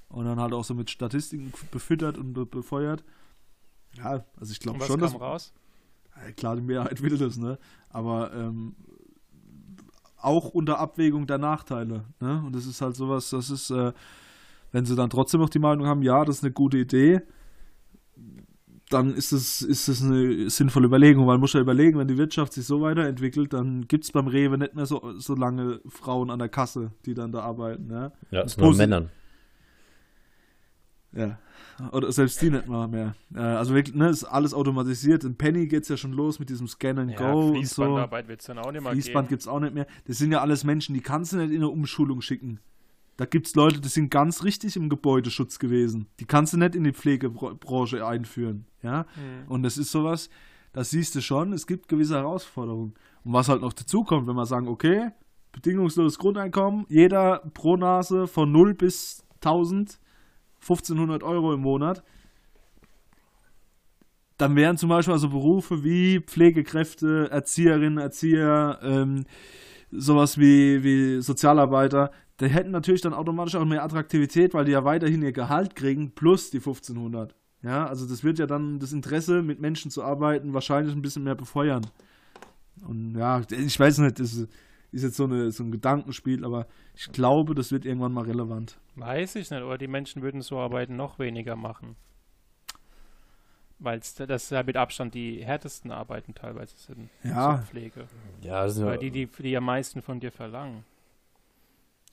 Und 0.09 0.25
dann 0.25 0.39
halt 0.39 0.53
auch 0.53 0.63
so 0.63 0.73
mit 0.73 0.89
Statistiken 0.89 1.51
befüttert 1.71 2.17
und 2.17 2.33
be 2.33 2.45
befeuert. 2.45 3.03
Ja, 3.97 4.23
also 4.39 4.51
ich 4.51 4.59
glaube 4.59 4.79
was 4.79 4.87
schon, 4.87 4.99
kam 4.99 5.11
dass. 5.11 5.19
raus? 5.21 5.53
Ja, 6.15 6.31
klar, 6.31 6.55
die 6.55 6.61
Mehrheit 6.61 7.01
will 7.01 7.17
das, 7.17 7.37
ne? 7.37 7.57
Aber 7.89 8.33
ähm, 8.33 8.75
auch 10.17 10.49
unter 10.49 10.79
Abwägung 10.79 11.27
der 11.27 11.37
Nachteile, 11.37 12.05
ne? 12.19 12.43
Und 12.45 12.55
das 12.55 12.65
ist 12.65 12.81
halt 12.81 12.95
sowas, 12.95 13.29
das 13.29 13.49
ist, 13.49 13.69
äh, 13.69 13.93
wenn 14.71 14.85
sie 14.85 14.95
dann 14.95 15.09
trotzdem 15.09 15.41
noch 15.41 15.49
die 15.49 15.59
Meinung 15.59 15.87
haben, 15.87 16.01
ja, 16.01 16.25
das 16.25 16.37
ist 16.37 16.43
eine 16.43 16.53
gute 16.53 16.77
Idee, 16.77 17.21
dann 18.89 19.13
ist 19.13 19.31
es, 19.33 19.61
ist 19.61 19.89
es 19.89 20.01
eine 20.01 20.49
sinnvolle 20.49 20.87
Überlegung, 20.87 21.27
weil 21.27 21.35
man 21.35 21.41
muss 21.41 21.53
ja 21.53 21.59
überlegen, 21.59 21.99
wenn 21.99 22.07
die 22.07 22.17
Wirtschaft 22.17 22.53
sich 22.53 22.65
so 22.65 22.81
weiterentwickelt, 22.81 23.51
dann 23.51 23.87
gibt 23.87 24.05
es 24.05 24.11
beim 24.11 24.27
Rewe 24.27 24.57
nicht 24.57 24.75
mehr 24.75 24.85
so, 24.85 25.13
so 25.17 25.35
lange 25.35 25.81
Frauen 25.87 26.29
an 26.29 26.39
der 26.39 26.49
Kasse, 26.49 26.91
die 27.05 27.13
dann 27.13 27.31
da 27.31 27.41
arbeiten, 27.41 27.87
ne? 27.87 28.13
Ja, 28.31 28.43
Das 28.43 28.57
nur 28.57 28.75
Männern. 28.75 29.09
Ja. 31.13 31.39
Oder 31.91 32.11
selbst 32.11 32.41
die 32.41 32.49
nicht 32.49 32.67
mal 32.67 32.87
mehr. 32.87 33.15
Äh, 33.33 33.39
also 33.39 33.73
wirklich, 33.73 33.95
ne, 33.95 34.09
ist 34.09 34.23
alles 34.23 34.53
automatisiert. 34.53 35.23
In 35.23 35.35
Penny 35.35 35.67
geht 35.67 35.83
es 35.83 35.89
ja 35.89 35.97
schon 35.97 36.11
los 36.11 36.39
mit 36.39 36.49
diesem 36.49 36.67
Scan 36.67 36.97
and 36.97 37.11
Ja, 37.11 37.31
Go 37.31 37.49
und 37.49 37.67
so. 37.67 37.95
Wird 37.95 38.39
es 38.39 38.45
dann 38.47 38.57
auch 38.57 38.71
nicht 38.71 38.81
mehr 38.81 38.91
Fließband 38.91 39.29
gibt 39.29 39.41
es 39.41 39.47
auch 39.47 39.59
nicht 39.59 39.73
mehr. 39.73 39.87
Das 40.05 40.17
sind 40.17 40.31
ja 40.31 40.41
alles 40.41 40.63
Menschen, 40.63 40.95
die 40.95 41.01
kannst 41.01 41.33
du 41.33 41.37
nicht 41.37 41.51
in 41.51 41.57
eine 41.57 41.69
Umschulung 41.69 42.21
schicken. 42.21 42.59
Da 43.15 43.25
gibt 43.25 43.47
es 43.47 43.55
Leute, 43.55 43.81
die 43.81 43.87
sind 43.87 44.11
ganz 44.11 44.43
richtig 44.43 44.75
im 44.75 44.89
Gebäudeschutz 44.89 45.57
gewesen. 45.57 46.07
Die 46.19 46.25
kannst 46.25 46.53
du 46.53 46.57
nicht 46.57 46.75
in 46.75 46.83
die 46.83 46.93
Pflegebranche 46.93 48.05
einführen. 48.05 48.65
Ja? 48.83 49.05
Hm. 49.15 49.49
Und 49.49 49.63
das 49.63 49.77
ist 49.77 49.91
sowas, 49.91 50.29
das 50.71 50.91
siehst 50.91 51.15
du 51.15 51.21
schon, 51.21 51.53
es 51.53 51.65
gibt 51.65 51.87
gewisse 51.87 52.15
Herausforderungen. 52.15 52.93
Und 53.23 53.33
was 53.33 53.49
halt 53.49 53.61
noch 53.61 53.73
dazu 53.73 54.03
kommt, 54.03 54.27
wenn 54.27 54.35
wir 54.35 54.45
sagen, 54.45 54.67
okay, 54.67 55.09
bedingungsloses 55.51 56.19
Grundeinkommen, 56.19 56.85
jeder 56.89 57.39
pro 57.55 57.77
Nase 57.77 58.27
von 58.27 58.51
0 58.51 58.75
bis 58.75 59.25
1000, 59.37 59.99
1500 60.61 61.23
Euro 61.23 61.53
im 61.53 61.61
Monat, 61.61 62.03
dann 64.37 64.55
wären 64.55 64.77
zum 64.77 64.89
Beispiel 64.89 65.13
also 65.13 65.29
Berufe 65.29 65.83
wie 65.83 66.19
Pflegekräfte, 66.19 67.29
Erzieherinnen, 67.31 67.97
Erzieher, 67.97 68.79
ähm, 68.83 69.25
sowas 69.91 70.37
wie, 70.37 70.83
wie 70.83 71.21
Sozialarbeiter, 71.21 72.11
die 72.39 72.47
hätten 72.47 72.71
natürlich 72.71 73.01
dann 73.01 73.13
automatisch 73.13 73.55
auch 73.55 73.65
mehr 73.65 73.83
Attraktivität, 73.83 74.53
weil 74.53 74.65
die 74.65 74.73
ja 74.73 74.83
weiterhin 74.83 75.23
ihr 75.23 75.31
Gehalt 75.31 75.75
kriegen, 75.75 76.11
plus 76.11 76.51
die 76.51 76.57
1500. 76.57 77.33
Ja, 77.63 77.87
also 77.87 78.07
das 78.07 78.23
wird 78.23 78.37
ja 78.37 78.45
dann 78.45 78.79
das 78.79 78.93
Interesse, 78.93 79.41
mit 79.41 79.59
Menschen 79.59 79.89
zu 79.89 80.03
arbeiten, 80.03 80.53
wahrscheinlich 80.53 80.95
ein 80.95 81.01
bisschen 81.01 81.23
mehr 81.23 81.35
befeuern. 81.35 81.87
Und 82.87 83.15
ja, 83.15 83.41
ich 83.49 83.79
weiß 83.79 83.97
nicht, 83.99 84.19
das 84.19 84.33
ist, 84.33 84.49
ist 84.91 85.03
jetzt 85.03 85.17
so, 85.17 85.25
eine, 85.25 85.51
so 85.51 85.63
ein 85.63 85.71
Gedankenspiel, 85.71 86.45
aber 86.45 86.65
ich 86.95 87.11
glaube, 87.11 87.53
das 87.55 87.71
wird 87.71 87.85
irgendwann 87.85 88.13
mal 88.13 88.23
relevant. 88.25 88.77
Weiß 88.95 89.35
ich 89.35 89.51
nicht, 89.51 89.61
oder 89.61 89.77
die 89.77 89.87
Menschen 89.87 90.21
würden 90.21 90.41
so 90.41 90.57
Arbeiten 90.59 90.95
noch 90.95 91.19
weniger 91.19 91.55
machen. 91.55 91.95
Weil 93.79 93.99
das 93.99 94.49
ja 94.49 94.63
mit 94.63 94.75
Abstand 94.75 95.13
die 95.13 95.45
härtesten 95.45 95.91
Arbeiten 95.91 96.33
teilweise 96.33 96.75
sind. 96.77 97.09
Ja. 97.23 97.57
zur 97.57 97.65
Pflege. 97.67 98.07
Ja, 98.41 98.65
das 98.65 98.79
ja, 98.79 98.87
Weil 98.87 98.97
die, 98.97 99.11
die, 99.11 99.27
die 99.27 99.55
am 99.55 99.65
meisten 99.65 100.01
von 100.01 100.19
dir 100.19 100.31
verlangen. 100.31 100.83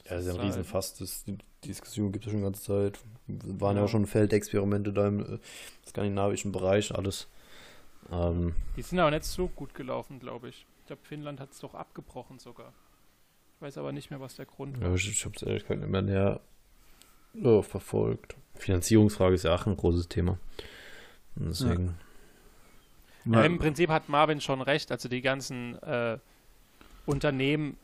ja, 0.05 0.11
das 0.17 0.21
ist 0.23 0.27
ja 0.27 0.33
ein 0.35 0.39
halt- 0.41 0.49
Riesenfass. 0.49 0.95
Das, 0.99 1.25
die 1.25 1.39
Diskussion 1.65 2.13
gibt 2.13 2.27
es 2.27 2.31
schon 2.33 2.41
die 2.41 2.45
ganze 2.45 2.63
Zeit. 2.65 2.99
Waren 3.29 3.77
ja 3.77 3.81
Ja. 3.81 3.85
auch 3.87 3.89
schon 3.89 4.05
Feldexperimente 4.07 4.93
da 4.93 5.09
im 5.09 5.21
äh, 5.21 5.39
skandinavischen 5.87 6.53
Bereich, 6.53 6.95
alles. 6.95 7.29
Ähm, 8.13 8.55
Die 8.77 8.83
sind 8.83 8.99
aber 8.99 9.13
nicht 9.13 9.25
so 9.25 9.49
gut 9.49 9.73
gelaufen, 9.75 10.19
glaube 10.19 10.51
ich. 10.51 10.67
Ich 10.85 10.89
glaube, 10.89 11.03
Finnland 11.03 11.41
hat 11.41 11.51
es 11.51 11.61
doch 11.61 11.75
abgebrochen 11.75 12.39
sogar. 12.39 12.75
Ich 13.57 13.63
weiß 13.63 13.79
aber 13.79 13.93
nicht 13.93 14.11
mehr, 14.11 14.21
was 14.21 14.37
der 14.37 14.45
Grund 14.45 14.79
war. 14.79 14.89
ja, 14.91 14.95
ich, 14.95 15.09
ich 15.09 15.25
habe 15.25 15.35
es 15.35 15.43
ehrlich 15.43 15.63
gesagt 15.63 15.81
nicht 15.81 15.89
mehr 15.89 16.03
näher 16.03 16.41
äh, 17.43 17.63
verfolgt. 17.63 18.37
Finanzierungsfrage 18.57 19.35
ist 19.35 19.45
ja 19.45 19.55
auch 19.55 19.67
ein 19.67 19.79
großes 19.79 20.09
Thema. 20.09 20.39
Und 21.37 21.47
deswegen. 21.47 21.99
Ja, 23.25 23.43
Im 23.45 23.59
Prinzip 23.59 23.89
hat 23.89 24.11
Marvin 24.11 24.43
schon 24.43 24.61
recht. 24.61 24.93
Also 24.93 25.09
die 25.09 25.23
ganzen 25.23 25.83
äh, 25.83 26.19
Unternehmen 27.07 27.79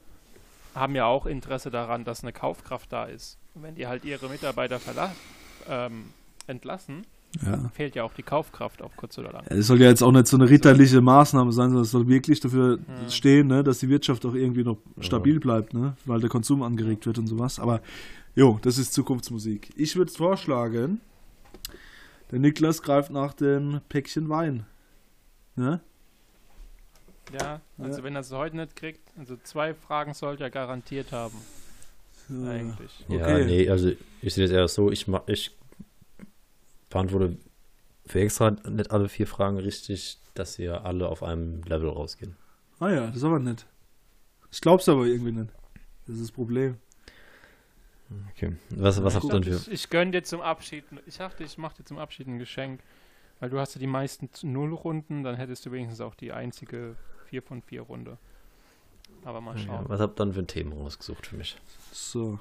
haben 0.74 0.94
ja 0.94 1.07
auch 1.07 1.24
Interesse 1.24 1.70
daran, 1.70 2.05
dass 2.05 2.22
eine 2.22 2.34
Kaufkraft 2.34 2.92
da 2.92 3.07
ist. 3.07 3.38
Und 3.55 3.62
wenn 3.62 3.76
die 3.76 3.86
halt 3.86 4.05
ihre 4.05 4.28
Mitarbeiter 4.28 4.78
ähm, 5.70 6.12
entlassen, 6.46 7.07
ja. 7.45 7.68
fehlt 7.74 7.95
ja 7.95 8.03
auch 8.05 8.12
die 8.14 8.22
Kaufkraft 8.22 8.83
auf 8.83 8.97
kurz 8.97 9.16
oder 9.18 9.33
lang. 9.33 9.45
Es 9.49 9.66
soll 9.68 9.81
ja 9.81 9.89
jetzt 9.89 10.03
auch 10.03 10.12
nicht 10.12 10.26
so 10.26 10.37
eine 10.37 10.49
ritterliche 10.51 11.01
Maßnahme 11.01 11.53
sein, 11.53 11.68
sondern 11.70 11.83
es 11.85 11.91
soll 11.91 12.09
wirklich 12.09 12.41
dafür 12.41 12.78
Ja. 13.03 13.09
stehen, 13.11 13.47
ne, 13.49 13.62
dass 13.64 13.78
die 13.78 13.89
Wirtschaft 13.89 14.24
auch 14.26 14.35
irgendwie 14.35 14.64
noch 14.64 14.78
Ja. 14.97 15.03
stabil 15.03 15.39
bleibt, 15.41 15.72
ne, 15.74 15.97
weil 16.07 16.20
der 16.20 16.28
Konsum 16.31 16.62
angeregt 16.62 17.07
wird 17.07 17.18
und 17.18 17.26
sowas. 17.28 17.59
Aber 17.61 17.81
jo, 18.35 18.59
das 18.62 18.78
ist 18.78 18.93
Zukunftsmusik. 18.93 19.70
Ich 19.76 19.97
würde 19.97 20.11
vorschlagen, 20.12 21.01
der 22.31 22.39
Niklas 22.41 22.83
greift 22.83 23.11
nach 23.11 23.33
dem 23.35 23.81
Päckchen 23.89 24.28
Wein. 24.28 24.64
Ne? 25.57 25.81
Ja, 27.39 27.61
also 27.78 27.99
Ja. 27.99 28.05
wenn 28.05 28.14
er 28.16 28.20
es 28.22 28.33
heute 28.33 28.57
nicht 28.57 28.74
kriegt, 28.74 29.01
also 29.16 29.37
zwei 29.45 29.74
Fragen 29.74 30.14
sollte 30.14 30.43
er 30.45 30.51
garantiert 30.51 31.12
haben, 31.12 31.37
So. 32.28 32.45
eigentlich. 32.49 33.05
Ja, 33.09 33.22
Okay. 33.22 33.45
nee, 33.45 33.68
also 33.68 33.93
ich 34.20 34.35
sehe 34.35 34.45
das 34.45 34.53
eher 34.53 34.66
so, 34.68 34.91
ich, 34.91 35.07
ma- 35.07 35.22
ich 35.26 35.53
beantworte 36.91 37.36
für 38.07 38.20
extra 38.20 38.51
nicht 38.51 38.91
alle 38.91 39.09
vier 39.09 39.26
Fragen 39.26 39.59
richtig, 39.59 40.18
dass 40.34 40.59
wir 40.59 40.84
alle 40.84 41.09
auf 41.09 41.22
einem 41.22 41.62
Level 41.62 41.88
rausgehen. 41.88 42.36
Ah 42.78 42.91
ja, 42.91 43.07
das 43.07 43.16
ist 43.16 43.24
aber 43.24 43.38
nett. 43.38 43.66
Ich 44.53 44.61
glaub's 44.61 44.88
aber 44.88 45.05
irgendwie 45.07 45.32
nicht. 45.32 45.51
Das 46.07 46.16
ist 46.16 46.22
das 46.24 46.32
Problem. 46.32 46.76
Okay. 48.32 48.57
Was, 48.70 49.03
was 49.03 49.14
Ja, 49.14 49.20
habt 49.22 49.32
ihr 49.32 49.41
denn 49.41 49.53
Ich, 49.55 49.62
für. 49.64 49.70
ich 49.70 49.88
gönn 49.91 50.11
dir 50.12 50.24
zum 50.24 50.41
Abschied, 50.41 50.84
ich 51.07 51.16
dachte, 51.18 51.45
ich 51.45 51.57
mache 51.59 51.76
dir 51.76 51.84
zum 51.84 51.99
Abschied 51.99 52.26
ein 52.26 52.38
Geschenk, 52.41 52.80
weil 53.38 53.51
du 53.51 53.61
hast 53.61 53.74
ja 53.74 53.78
die 53.78 53.86
meisten 53.86 54.28
Nullrunden, 54.43 55.22
dann 55.22 55.36
hättest 55.36 55.64
du 55.66 55.70
wenigstens 55.72 56.01
auch 56.01 56.16
die 56.16 56.32
einzige 56.32 56.97
4 57.26 57.43
von 57.43 57.62
4 57.62 57.82
Runde. 57.82 58.18
Aber 59.24 59.41
mal 59.41 59.57
Ja, 59.57 59.64
schauen. 59.64 59.84
was 59.88 60.01
habt 60.01 60.18
ihr 60.20 60.24
denn 60.24 60.34
für 60.34 60.41
ein 60.41 60.47
Thema 60.49 60.74
rausgesucht 60.76 61.28
für 61.28 61.36
mich? 61.36 61.57
So. 61.93 62.41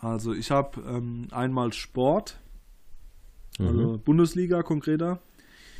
Also 0.00 0.32
ich 0.32 0.52
habe 0.52 0.80
ähm, 0.82 1.26
einmal 1.32 1.72
Sport, 1.72 2.38
Mhm. 3.58 3.66
also 3.66 3.98
Bundesliga 3.98 4.62
konkreter. 4.62 5.20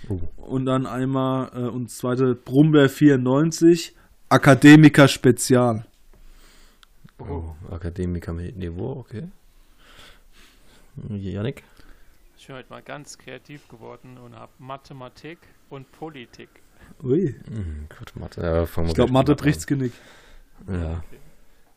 Oh. 0.09 0.21
Und 0.37 0.67
dann 0.67 0.87
einmal 0.87 1.51
äh, 1.55 1.69
und 1.69 1.91
zweite 1.91 2.35
Brummbär 2.35 2.89
94, 2.89 3.95
Akademiker 4.29 5.09
Spezial. 5.09 5.87
Oh, 7.19 7.55
Akademiker 7.71 8.33
mit 8.33 8.57
Niveau, 8.57 8.93
okay. 8.93 9.29
Janik? 11.09 11.63
Ich 12.37 12.47
bin 12.47 12.57
heute 12.57 12.71
mal 12.71 12.83
ganz 12.83 13.19
kreativ 13.19 13.69
geworden 13.69 14.19
und 14.19 14.35
habe 14.35 14.53
Mathematik 14.59 15.39
und 15.69 15.91
Politik. 15.93 16.49
Ui. 17.03 17.35
Mhm, 17.51 17.89
gut, 17.99 18.13
Mathe. 18.17 18.41
Ja, 18.41 18.67
fangen 18.67 18.87
wir 18.87 18.91
Ich 18.91 18.95
glaube, 18.95 19.13
Mathe 19.13 19.35
bricht's 19.35 19.67
Genick. 19.67 19.93
Ja. 20.69 21.03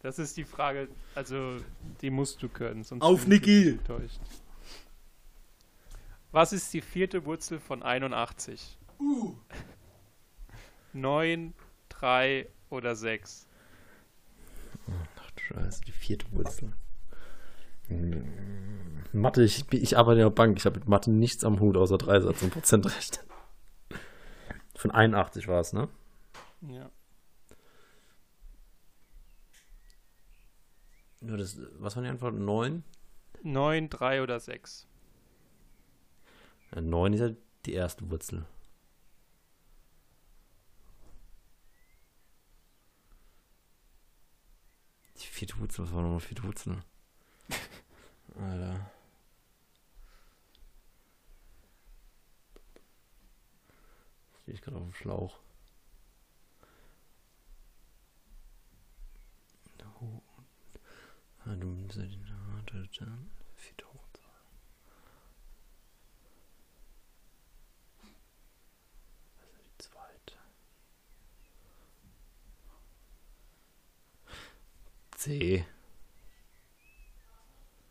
Das 0.02 0.18
ist 0.18 0.38
die 0.38 0.44
Frage, 0.44 0.88
also 1.14 1.58
die 2.02 2.10
musst 2.10 2.42
du 2.42 2.50
können. 2.50 2.84
Sonst 2.84 3.04
Auf, 3.04 3.28
Niki! 3.28 3.70
enttäuscht. 3.70 4.20
Was 6.32 6.54
ist 6.54 6.74
die 6.74 6.82
vierte 6.82 7.26
Wurzel 7.26 7.60
von 7.60 7.84
81? 7.84 8.78
Uh. 9.00 9.36
9, 10.94 11.54
3 11.90 12.48
oder 12.70 12.96
6? 12.96 13.48
Ach 14.88 15.32
du 15.32 15.42
Scheiße, 15.44 15.82
die 15.82 15.92
vierte 15.92 16.26
Wurzel. 16.32 16.72
Hm, 17.88 18.24
Mathe, 19.12 19.44
ich, 19.44 19.72
ich 19.74 19.98
arbeite 19.98 20.22
in 20.22 20.26
der 20.26 20.32
Bank. 20.32 20.58
Ich 20.58 20.66
habe 20.66 20.80
mit 20.80 20.88
Mathe 20.88 21.12
nichts 21.12 21.44
am 21.44 21.60
Hut 21.60 21.76
außer 21.76 21.98
Dreisatz 21.98 22.42
und 22.42 22.52
Prozentrecht. 22.52 23.26
Von 24.76 24.92
81 24.92 25.50
war 25.50 25.60
es, 25.60 25.74
ne? 25.74 25.90
Ja. 26.62 26.90
Nur 31.20 31.38
das, 31.38 31.60
was 31.78 31.96
waren 31.96 32.06
die 32.06 32.10
Antworten? 32.10 32.46
9? 32.46 32.84
9, 33.44 33.90
3 33.90 34.24
oder 34.24 34.40
6? 34.40 34.88
Ja, 36.74 36.82
9 36.82 37.14
ist 37.14 37.20
ja 37.20 37.30
die 37.66 37.74
erste 37.74 38.10
Wurzel. 38.10 38.46
Die 45.18 45.28
vierte 45.28 45.58
Wurzel, 45.60 45.86
was 45.86 45.94
war 45.94 46.02
nochmal 46.02 46.20
vierte 46.20 46.44
Wurzel? 46.44 46.84
Alter. 48.36 48.92
Stehe 54.42 54.56
ich 54.56 54.62
gerade 54.62 54.78
auf 54.78 54.84
dem 54.84 54.94
Schlauch. 54.94 55.40
Ah, 61.46 61.56
du 61.56 61.76
vierte 63.56 63.86
Wurzel. 63.86 64.24
Die 69.66 69.84
zweite. 69.84 70.38
C. 75.22 75.64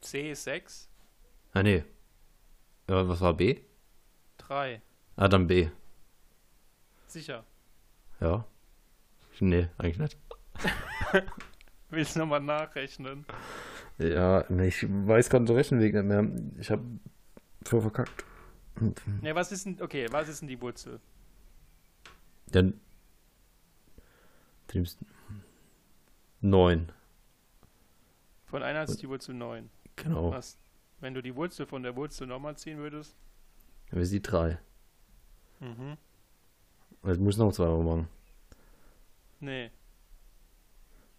C 0.00 0.32
ist 0.32 0.42
6, 0.42 0.88
Ah, 1.52 1.62
nee. 1.62 1.84
Ja, 2.88 3.08
was 3.08 3.20
war 3.20 3.34
B? 3.34 3.60
3. 4.38 4.82
Ah, 5.14 5.28
dann 5.28 5.46
B. 5.46 5.68
Sicher. 7.06 7.44
Ja. 8.18 8.44
Nee, 9.38 9.68
eigentlich 9.78 10.00
nicht. 10.00 10.18
Willst 11.90 12.16
du 12.16 12.18
nochmal 12.18 12.40
nachrechnen? 12.40 13.24
Ja, 13.98 14.50
ich 14.62 14.84
weiß 14.88 15.30
gerade 15.30 15.44
den 15.44 15.54
Rechenweg 15.54 15.94
nicht 15.94 16.04
mehr. 16.04 16.28
Ich 16.58 16.68
habe 16.72 16.82
voll 17.62 17.80
verkackt. 17.80 18.24
Ne, 19.22 19.36
was 19.36 19.52
ist 19.52 19.66
denn, 19.66 19.80
okay, 19.80 20.08
was 20.10 20.28
ist 20.28 20.40
denn 20.40 20.48
die 20.48 20.60
Wurzel? 20.60 20.98
Dann. 22.48 22.80
Neun. 26.40 26.90
Von 28.50 28.62
einer 28.62 28.82
ist 28.82 29.00
die 29.00 29.08
Wurzel 29.08 29.34
9. 29.34 29.70
Genau. 29.96 30.32
Was, 30.32 30.58
wenn 30.98 31.14
du 31.14 31.22
die 31.22 31.34
Wurzel 31.36 31.66
von 31.66 31.82
der 31.82 31.94
Wurzel 31.94 32.26
nochmal 32.26 32.56
ziehen 32.56 32.78
würdest? 32.78 33.16
Wir 33.90 34.04
sind 34.06 34.22
drei. 34.22 34.58
Mhm. 35.60 35.96
Jetzt 37.04 37.20
muss 37.20 37.34
ich 37.34 37.38
noch 37.38 37.52
zweimal 37.52 37.82
machen. 37.82 38.08
Nee, 39.40 39.70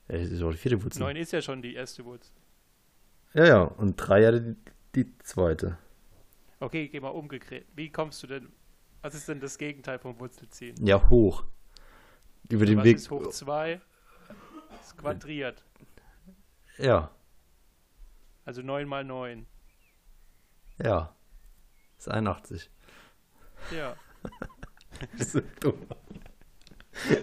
das 0.07 0.29
ist 0.29 0.41
auch 0.43 0.51
die 0.51 0.57
vierte 0.57 0.83
Wurzel. 0.83 0.99
9 0.99 1.15
ist 1.15 1.31
ja 1.31 1.41
schon 1.41 1.61
die 1.61 1.73
erste 1.73 2.03
Wurzel. 2.03 2.33
Ja, 3.33 3.45
ja. 3.45 3.61
Und 3.61 3.95
drei 3.95 4.21
ja 4.21 4.31
die, 4.31 4.57
die 4.93 5.17
zweite. 5.19 5.77
Okay, 6.59 6.89
geh 6.89 6.99
mal 6.99 7.09
umgekehrt. 7.09 7.65
Wie 7.75 7.89
kommst 7.89 8.21
du 8.21 8.27
denn, 8.27 8.51
was 9.01 9.15
ist 9.15 9.29
denn 9.29 9.39
das 9.39 9.57
Gegenteil 9.57 9.99
vom 9.99 10.19
Wurzelziehen? 10.19 10.75
Ja, 10.85 11.09
hoch. 11.09 11.45
Über 12.49 12.65
den 12.65 12.79
was 12.79 12.85
Weg. 12.85 12.97
ist 12.97 13.09
hoch 13.09 13.29
2? 13.29 13.79
Ist 14.81 14.97
quadriert. 14.97 15.63
Ja, 16.77 17.09
Also 18.51 18.63
9 18.63 18.85
mal 18.85 19.05
9. 19.05 19.47
ja. 20.83 21.15
Das 21.95 22.07
ist 22.07 22.11
81. 22.13 22.69
Ja. 23.73 23.95
so 25.19 25.39
dumm. 25.61 25.87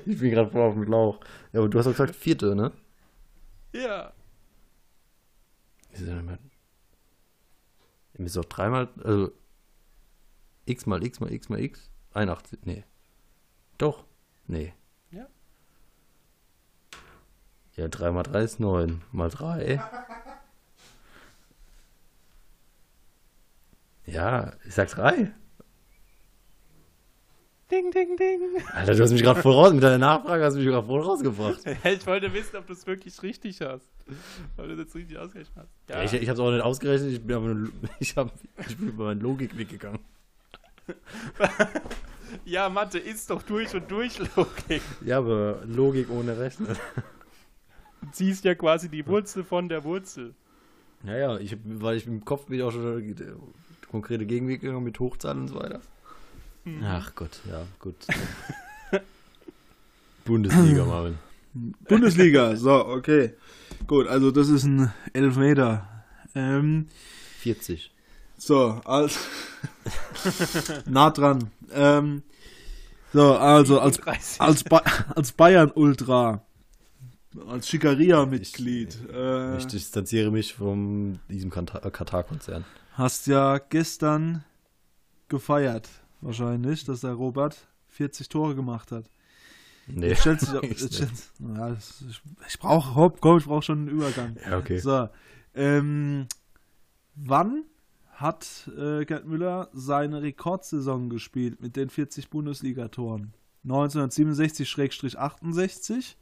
Ich 0.06 0.18
bin 0.20 0.30
gerade 0.30 0.50
voll 0.50 0.62
auf 0.62 0.72
dem 0.72 0.84
Lauch. 0.84 1.20
Ja, 1.52 1.60
aber 1.60 1.68
du 1.68 1.78
hast 1.78 1.84
doch 1.84 1.92
gesagt 1.92 2.16
vierte, 2.16 2.54
ne? 2.54 2.72
Ja. 3.74 4.14
Ist 5.90 6.00
ja 6.06 6.14
nicht 6.14 6.24
mehr- 6.24 6.38
Ihr 8.14 8.22
müsst 8.22 8.36
doch 8.36 8.46
dreimal, 8.46 8.88
also 9.04 9.30
x 10.64 10.86
mal 10.86 11.04
x 11.04 11.20
mal 11.20 11.30
x 11.30 11.50
mal 11.50 11.60
x, 11.60 11.90
81, 12.14 12.60
nee. 12.64 12.84
Doch, 13.76 14.06
nee. 14.46 14.72
Ja, 17.76 17.86
3 17.86 18.10
mal 18.12 18.22
3 18.24 18.42
ist 18.42 18.58
9. 18.60 19.02
Mal 19.12 19.28
3. 19.30 19.80
Ja, 24.08 24.52
ich 24.66 24.74
sag 24.74 24.88
3. 24.88 25.30
Ding, 27.70 27.90
ding, 27.90 28.16
ding. 28.16 28.40
Alter, 28.72 28.94
du 28.94 29.02
hast 29.02 29.12
mich 29.12 29.22
gerade 29.22 29.42
voll 29.42 29.52
raus, 29.52 29.74
mit 29.74 29.82
deiner 29.82 29.98
Nachfrage 29.98 30.42
hast 30.42 30.54
du 30.54 30.60
mich 30.60 30.68
gerade 30.68 30.86
voll 30.86 31.02
rausgebracht. 31.02 31.60
Ich 31.84 32.06
wollte 32.06 32.32
wissen, 32.32 32.56
ob 32.56 32.66
du 32.66 32.72
es 32.72 32.86
wirklich 32.86 33.22
richtig 33.22 33.60
hast. 33.60 33.90
Ob 34.56 34.64
du 34.64 34.70
das 34.70 34.78
jetzt 34.78 34.94
richtig 34.94 35.18
ausgerechnet 35.18 35.54
hast. 35.56 35.90
Ja. 35.90 36.02
Ich, 36.02 36.14
ich 36.14 36.28
hab's 36.30 36.40
auch 36.40 36.50
nicht 36.50 36.62
ausgerechnet, 36.62 37.12
ich 37.12 37.22
bin 37.22 37.36
aber 37.36 37.48
nur, 37.48 37.68
ich, 38.00 38.16
hab, 38.16 38.32
ich 38.66 38.78
bin 38.78 38.88
über 38.88 39.04
meine 39.04 39.20
Logik 39.20 39.58
weggegangen. 39.58 40.00
ja, 42.46 42.70
Mathe 42.70 42.98
ist 42.98 43.28
doch 43.28 43.42
durch 43.42 43.74
und 43.74 43.90
durch 43.90 44.18
Logik. 44.34 44.80
Ja, 45.04 45.18
aber 45.18 45.58
Logik 45.66 46.08
ohne 46.08 46.38
Rechnen. 46.38 46.74
Du 48.00 48.10
ziehst 48.12 48.44
ja 48.46 48.54
quasi 48.54 48.88
die 48.88 49.06
Wurzel 49.06 49.44
von 49.44 49.68
der 49.68 49.84
Wurzel. 49.84 50.34
Ja, 51.04 51.16
ja, 51.16 51.38
ich, 51.38 51.54
weil 51.62 51.98
ich 51.98 52.06
im 52.06 52.24
Kopf 52.24 52.46
bin 52.46 52.56
ich 52.56 52.62
auch 52.62 52.72
schon 52.72 53.14
konkrete 53.90 54.26
Gegenweg 54.26 54.60
gegangen 54.60 54.84
mit 54.84 54.98
Hochzahlen 54.98 55.42
und 55.42 55.48
so 55.48 55.56
weiter. 55.56 55.80
Mhm. 56.64 56.84
Ach 56.84 57.14
Gott, 57.14 57.40
ja, 57.48 57.66
gut. 57.78 57.94
Bundesliga, 60.24 60.84
Marvin. 60.84 61.18
Bundesliga, 61.88 62.56
so, 62.56 62.86
okay. 62.86 63.34
Gut, 63.86 64.06
also 64.06 64.30
das 64.30 64.48
ist 64.48 64.64
ein 64.64 64.92
Elfmeter. 65.12 66.04
Ähm, 66.34 66.88
40. 67.38 67.90
So, 68.36 68.80
als 68.84 69.18
nah 70.86 71.10
dran. 71.10 71.50
Ähm, 71.72 72.22
so, 73.12 73.34
also 73.36 73.80
als, 73.80 74.00
als, 74.38 74.64
ba 74.64 74.82
als 75.14 75.32
Bayern-Ultra, 75.32 76.42
als 77.48 77.68
Schikaria-Mitglied. 77.68 78.98
Ich, 79.08 79.14
äh, 79.14 79.56
ich 79.56 79.66
distanziere 79.66 80.30
mich 80.30 80.54
von 80.54 81.18
diesem 81.28 81.50
Katar-Konzern. 81.50 82.64
Hast 82.98 83.26
ja 83.28 83.58
gestern 83.58 84.44
gefeiert 85.28 85.88
wahrscheinlich, 86.20 86.82
dass 86.82 87.02
der 87.02 87.12
Robert 87.12 87.68
40 87.90 88.28
Tore 88.28 88.56
gemacht 88.56 88.90
hat. 88.90 89.08
Nee. 89.86 90.08
Jetzt 90.08 90.22
stellt 90.22 90.40
sich, 90.40 90.50
jetzt 90.62 91.00
ja, 91.38 91.74
ich, 91.74 92.20
ich 92.48 92.58
brauche 92.58 93.12
komm, 93.20 93.38
ich 93.38 93.44
brauche 93.44 93.62
schon 93.62 93.78
einen 93.78 93.86
Übergang. 93.86 94.36
Ja, 94.44 94.58
okay. 94.58 94.78
So, 94.78 95.08
ähm, 95.54 96.26
wann 97.14 97.62
hat 98.14 98.68
äh, 98.76 99.04
Gerd 99.04 99.26
Müller 99.26 99.70
seine 99.72 100.22
Rekordsaison 100.22 101.08
gespielt 101.08 101.60
mit 101.60 101.76
den 101.76 101.90
40 101.90 102.30
Bundesligatoren? 102.30 103.32
1967-68, 103.64 106.16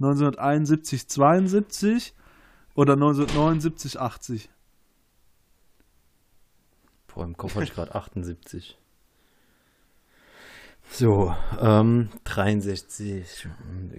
1971-72 0.00 2.14
oder 2.74 2.94
1979-80? 2.94 4.48
Vor 7.10 7.24
im 7.24 7.36
Kopf 7.36 7.56
hatte 7.56 7.64
ich 7.64 7.74
gerade 7.74 7.94
78. 7.96 8.78
So, 10.92 11.34
ähm, 11.60 12.08
63. 12.22 13.48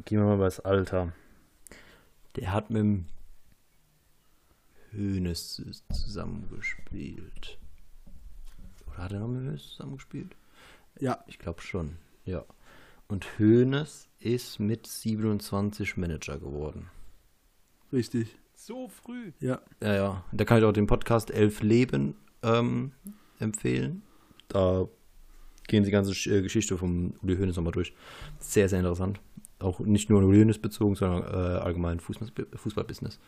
Gehen 0.06 0.20
wir 0.20 0.26
mal 0.26 0.38
bei 0.38 0.46
das 0.46 0.62
Alter. 0.62 1.12
Der 2.38 2.54
hat 2.54 2.70
mit 2.70 2.80
dem 2.80 3.06
Hönes 4.92 5.62
zusammengespielt. 5.92 7.58
Oder 8.88 8.98
hat 8.98 9.12
er 9.12 9.20
noch 9.20 9.28
mit 9.28 9.42
Hönes 9.42 9.68
zusammengespielt? 9.70 10.36
Ja. 10.98 11.22
Ich 11.28 11.38
glaube 11.38 11.62
schon, 11.62 11.98
ja. 12.24 12.46
Und 13.10 13.38
Hönes 13.38 14.08
ist 14.20 14.60
mit 14.60 14.88
27 14.88 15.98
Manager 15.98 16.38
geworden. 16.38 16.90
Richtig. 17.92 18.38
So 18.56 18.88
früh? 18.88 19.34
Ja. 19.42 19.60
Ja, 19.82 19.96
ja. 19.96 20.26
Da 20.32 20.46
kann 20.46 20.60
ich 20.60 20.64
auch 20.64 20.72
den 20.72 20.88
Podcast 20.88 21.30
Elf 21.30 21.62
Leben 21.62 22.16
ähm, 22.44 22.92
empfehlen. 23.40 24.04
Da 24.48 24.88
gehen 25.68 25.84
die 25.84 25.92
ganze 25.92 26.12
äh, 26.30 26.42
Geschichte 26.42 26.78
vom 26.78 27.14
Uli 27.22 27.38
Hoeneß 27.38 27.56
nochmal 27.56 27.74
durch. 27.74 27.94
Sehr, 28.40 28.70
sehr 28.70 28.80
interessant. 28.80 29.20
Auch 29.60 29.80
nicht 29.80 30.10
nur 30.10 30.22
Uli 30.24 30.40
Hoeneß 30.40 30.60
bezogen, 30.60 30.96
sondern 30.96 31.24
äh, 31.24 31.60
allgemein 31.60 32.00
Fußball, 32.00 32.30
Fußballbusiness. 32.56 33.20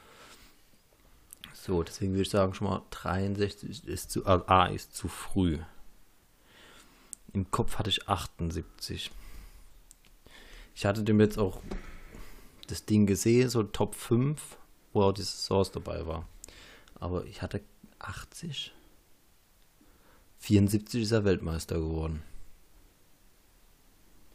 So, 1.53 1.81
deswegen 1.81 2.11
würde 2.11 2.23
ich 2.23 2.29
sagen, 2.29 2.53
schon 2.53 2.67
mal 2.67 2.81
63 2.89 3.87
ist 3.87 4.11
zu, 4.11 4.25
äh, 4.25 4.39
A 4.47 4.65
ist 4.65 4.95
zu 4.95 5.07
früh. 5.07 5.59
Im 7.31 7.49
Kopf 7.51 7.77
hatte 7.79 7.89
ich 7.89 8.07
78. 8.07 9.11
Ich 10.75 10.85
hatte 10.85 11.03
dem 11.03 11.19
jetzt 11.19 11.37
auch 11.37 11.61
das 12.67 12.85
Ding 12.85 13.05
gesehen, 13.05 13.49
so 13.49 13.63
Top 13.63 13.95
5, 13.95 14.57
wo 14.91 15.03
auch 15.03 15.13
die 15.13 15.23
Source 15.23 15.71
dabei 15.71 16.05
war. 16.05 16.27
Aber 16.99 17.25
ich 17.25 17.41
hatte 17.41 17.61
80. 17.99 18.73
74 20.43 21.03
ist 21.03 21.11
er 21.13 21.23
Weltmeister 21.23 21.77
geworden. 21.77 22.21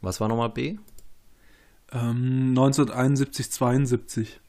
Was 0.01 0.19
war 0.19 0.27
nochmal 0.27 0.49
B? 0.49 0.79
Ähm, 1.91 2.49
1971, 2.49 3.51
72. 3.51 4.39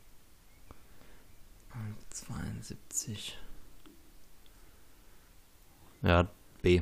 72. 2.09 3.39
Ja, 6.01 6.29
B. 6.63 6.81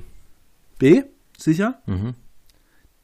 B? 0.79 1.03
Sicher? 1.37 1.83
Mhm. 1.87 2.15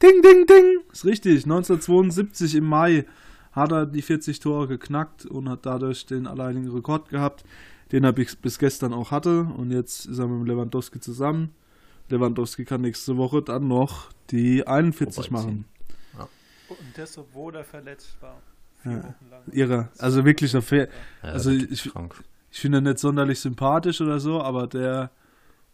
Ding, 0.01 0.21
ding, 0.21 0.47
ding! 0.47 0.79
Ist 0.93 1.03
richtig. 1.03 1.43
1972 1.43 2.55
im 2.55 2.65
Mai 2.65 3.05
hat 3.51 3.73
er 3.73 3.85
die 3.85 4.01
40 4.01 4.39
Tore 4.39 4.69
geknackt 4.69 5.25
und 5.25 5.49
hat 5.49 5.65
dadurch 5.65 6.05
den 6.05 6.25
alleinigen 6.25 6.71
Rekord 6.71 7.09
gehabt, 7.09 7.43
den 7.91 8.05
er 8.05 8.13
bis, 8.13 8.37
bis 8.37 8.59
gestern 8.59 8.93
auch 8.93 9.11
hatte. 9.11 9.43
Und 9.43 9.71
jetzt 9.71 10.05
ist 10.05 10.19
er 10.19 10.27
mit 10.27 10.47
Lewandowski 10.47 11.01
zusammen. 11.01 11.53
Lewandowski 12.09 12.65
kann 12.65 12.81
nächste 12.81 13.17
Woche 13.17 13.41
dann 13.41 13.67
noch 13.67 14.09
die 14.31 14.65
41 14.65 15.31
machen. 15.31 15.65
Ja. 16.17 16.27
Und 16.69 16.97
das, 16.97 17.17
obwohl 17.17 17.55
er 17.55 17.63
verletzt 17.63 18.15
war. 18.21 18.41
Ja. 18.83 19.15
Ihre, 19.51 19.89
also 19.97 20.25
wirklich 20.25 20.53
eine 20.53 20.61
fair. 20.61 20.89
Ja, 21.23 21.29
also 21.29 21.49
ich, 21.51 21.71
ich, 21.71 21.91
ich 22.51 22.59
finde 22.59 22.77
ihn 22.77 22.83
nicht 22.83 22.99
sonderlich 22.99 23.39
sympathisch 23.39 23.99
oder 24.01 24.19
so, 24.19 24.41
aber 24.41 24.67
der 24.67 25.09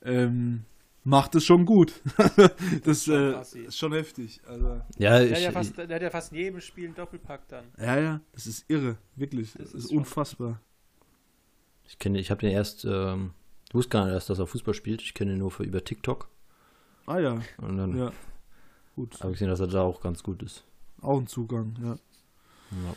ähm, 0.04 0.64
macht 1.04 1.36
es 1.36 1.46
schon 1.46 1.66
gut. 1.66 1.94
das 2.86 3.08
äh, 3.08 3.40
ist 3.42 3.78
schon 3.78 3.94
heftig. 3.94 4.42
Also. 4.48 4.82
Ja, 4.98 5.22
ich, 5.22 5.30
der, 5.30 5.38
hat 5.38 5.44
ja 5.44 5.52
fast, 5.52 5.78
der 5.78 5.96
hat 5.96 6.02
ja 6.02 6.10
fast 6.10 6.32
in 6.32 6.38
jedem 6.38 6.62
Spiel 6.62 6.86
einen 6.86 6.96
Doppelpack 6.96 7.48
dann. 7.50 7.66
Ja, 7.78 8.00
ja, 8.00 8.22
das 8.32 8.48
ist 8.48 8.66
irre, 8.70 8.98
wirklich. 9.16 9.54
Das, 9.54 9.72
das 9.72 9.74
ist, 9.74 9.86
ist 9.86 9.92
unfassbar. 9.92 10.62
Ich 11.86 12.00
kenne, 12.00 12.20
ich 12.20 12.32
habe 12.32 12.42
den 12.42 12.52
erst 12.52 12.86
ähm, 12.86 13.32
ich 13.72 13.76
wusste 13.76 13.92
gar 13.92 14.06
nicht 14.06 14.30
dass 14.30 14.38
er 14.38 14.48
Fußball 14.48 14.74
spielt. 14.74 15.02
Ich 15.02 15.14
kenne 15.14 15.32
ihn 15.32 15.38
nur 15.38 15.50
für, 15.50 15.64
über 15.64 15.82
TikTok. 15.82 16.28
Ah 17.06 17.20
ja. 17.20 17.42
Und 17.56 17.78
dann 17.78 17.98
ja. 17.98 18.12
Gut. 18.98 19.18
habe 19.22 19.32
ich 19.32 19.36
gesehen, 19.36 19.48
dass 19.48 19.62
er 19.62 19.68
da 19.68 19.82
auch 19.82 20.02
ganz 20.02 20.24
gut 20.24 20.44
ist. 20.44 20.66
Auch 21.00 21.18
ein 21.18 21.28
Zugang, 21.28 21.74
ja. 21.82 21.92
ja. 21.92 22.96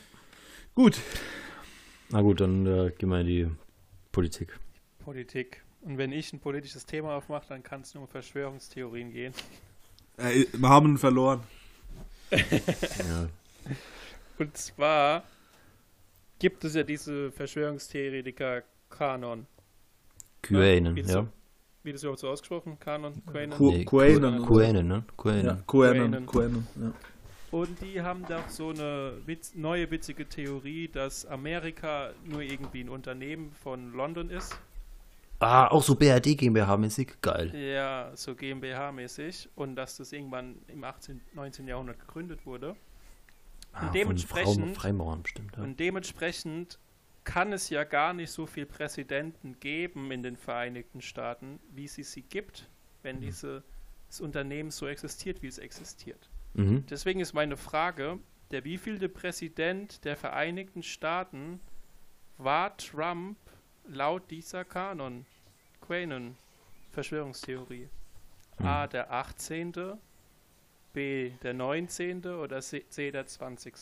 Gut. 0.75 1.01
Na 2.09 2.23
gut, 2.23 2.41
dann 2.41 2.67
äh, 2.67 2.91
gehen 2.91 3.09
wir 3.09 3.21
in 3.21 3.27
die 3.29 3.49
Politik. 4.11 4.59
Politik. 4.99 5.63
Und 5.83 5.97
wenn 5.97 6.11
ich 6.11 6.33
ein 6.33 6.41
politisches 6.41 6.87
Thema 6.87 7.15
aufmache, 7.15 7.47
dann 7.51 7.63
kann 7.63 7.83
es 7.83 7.95
nur 7.95 8.03
um 8.03 8.09
Verschwörungstheorien 8.09 9.13
gehen. 9.13 9.33
Äh, 10.17 10.47
wir 10.53 10.69
haben 10.69 10.89
ihn 10.89 10.99
verloren. 10.99 11.41
ja. 12.33 13.29
Und 14.39 14.57
zwar 14.57 15.23
gibt 16.41 16.65
es 16.65 16.75
ja 16.75 16.83
diese 16.83 17.31
Verschwörungstheoretiker 17.31 18.65
Kanon. 18.91 19.47
QAnon, 20.47 20.97
ja. 20.97 21.05
ja. 21.05 21.27
Wie 21.83 21.93
das 21.93 22.03
überhaupt 22.03 22.21
so 22.21 22.29
ausgesprochen? 22.29 22.79
Kanon? 22.79 23.23
QAnon? 23.27 23.57
Nee. 23.59 23.85
QAnon, 23.85 24.41
ne? 24.89 25.05
QAnon. 25.17 25.65
QAnon, 25.67 26.67
ja. 26.81 26.93
Und 27.51 27.81
die 27.83 28.03
haben 28.03 28.25
doch 28.29 28.49
so 28.49 28.71
eine 28.71 29.13
witz, 29.27 29.55
neue 29.55 29.89
witzige 29.91 30.29
Theorie, 30.29 30.89
dass 30.89 31.25
Amerika 31.25 32.11
nur 32.25 32.41
irgendwie 32.41 32.81
ein 32.81 32.89
Unternehmen 32.89 33.53
von 33.53 33.93
London 33.93 34.29
ist. 34.29 34.59
Ah, 35.39 35.69
auch 35.69 35.83
so 35.83 35.95
BRD 35.95 36.37
GmbH-mäßig, 36.37 37.21
geil. 37.21 37.55
Ja, 37.55 38.11
so 38.15 38.35
GmbH-mäßig. 38.35 39.51
Und 39.55 39.77
dass 39.77 39.99
das 39.99 40.13
irgendwann 40.13 40.57
im 40.69 40.83
18., 40.83 41.21
19. 41.35 41.69
Jahrhundert 41.69 42.01
gegründet 42.01 42.47
wurde. 42.47 42.75
Ah, 43.73 43.87
und 43.87 43.95
dementsprechend, 43.95 44.77
Freimauern 44.77 45.23
bestimmt, 45.23 45.57
ja. 45.57 45.63
Und 45.63 45.79
dementsprechend 45.79 46.79
kann 47.25 47.53
es 47.53 47.71
ja 47.71 47.85
gar 47.85 48.13
nicht 48.13 48.31
so 48.31 48.47
viele 48.47 48.67
Präsidenten 48.67 49.59
geben 49.59 50.11
in 50.11 50.23
den 50.23 50.37
Vereinigten 50.37 51.01
Staaten, 51.01 51.59
wie 51.73 51.85
es 51.85 51.95
sie 51.95 52.23
gibt, 52.23 52.69
wenn 53.03 53.17
mhm. 53.17 53.23
dieses 53.23 53.63
Unternehmen 54.21 54.71
so 54.71 54.87
existiert, 54.87 55.43
wie 55.43 55.49
es 55.49 55.59
existiert. 55.59 56.31
Mhm. 56.53 56.85
Deswegen 56.87 57.21
ist 57.21 57.33
meine 57.33 57.57
Frage, 57.57 58.19
der 58.51 58.65
wievielte 58.65 59.09
Präsident 59.09 60.05
der 60.05 60.17
Vereinigten 60.17 60.83
Staaten 60.83 61.61
war 62.37 62.77
Trump 62.77 63.39
laut 63.87 64.31
dieser 64.31 64.65
Kanon, 64.65 65.25
Quanon, 65.81 66.37
Verschwörungstheorie? 66.91 67.89
Mhm. 68.59 68.67
A, 68.67 68.87
der 68.87 69.11
18., 69.13 69.73
B, 70.93 71.31
der 71.43 71.55
19. 71.55 72.25
oder 72.27 72.61
C, 72.61 73.11
der 73.11 73.27
20.? 73.27 73.75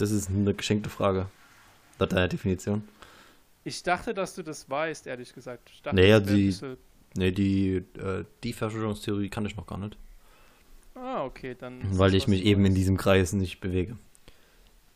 Das 0.00 0.10
ist 0.10 0.30
eine 0.30 0.54
geschenkte 0.54 0.88
Frage. 0.88 1.28
Laut 1.98 2.12
deiner 2.12 2.28
Definition. 2.28 2.88
Ich 3.64 3.82
dachte, 3.82 4.14
dass 4.14 4.34
du 4.34 4.42
das 4.42 4.70
weißt, 4.70 5.06
ehrlich 5.06 5.34
gesagt. 5.34 5.70
Ich 5.74 5.82
dachte, 5.82 5.96
Naja, 5.96 6.20
die- 6.20 6.54
Nee, 7.16 7.32
die, 7.32 7.82
äh, 7.98 8.24
die 8.44 8.52
Verschwörungstheorie 8.52 9.28
kann 9.30 9.44
ich 9.44 9.56
noch 9.56 9.66
gar 9.66 9.78
nicht. 9.78 9.98
Ah, 10.94 11.24
okay, 11.24 11.56
dann. 11.58 11.80
Weil 11.98 12.14
ich 12.14 12.28
mich 12.28 12.44
eben 12.44 12.64
in 12.64 12.74
diesem 12.74 12.96
Kreis 12.96 13.32
nicht 13.32 13.60
bewege. 13.60 13.96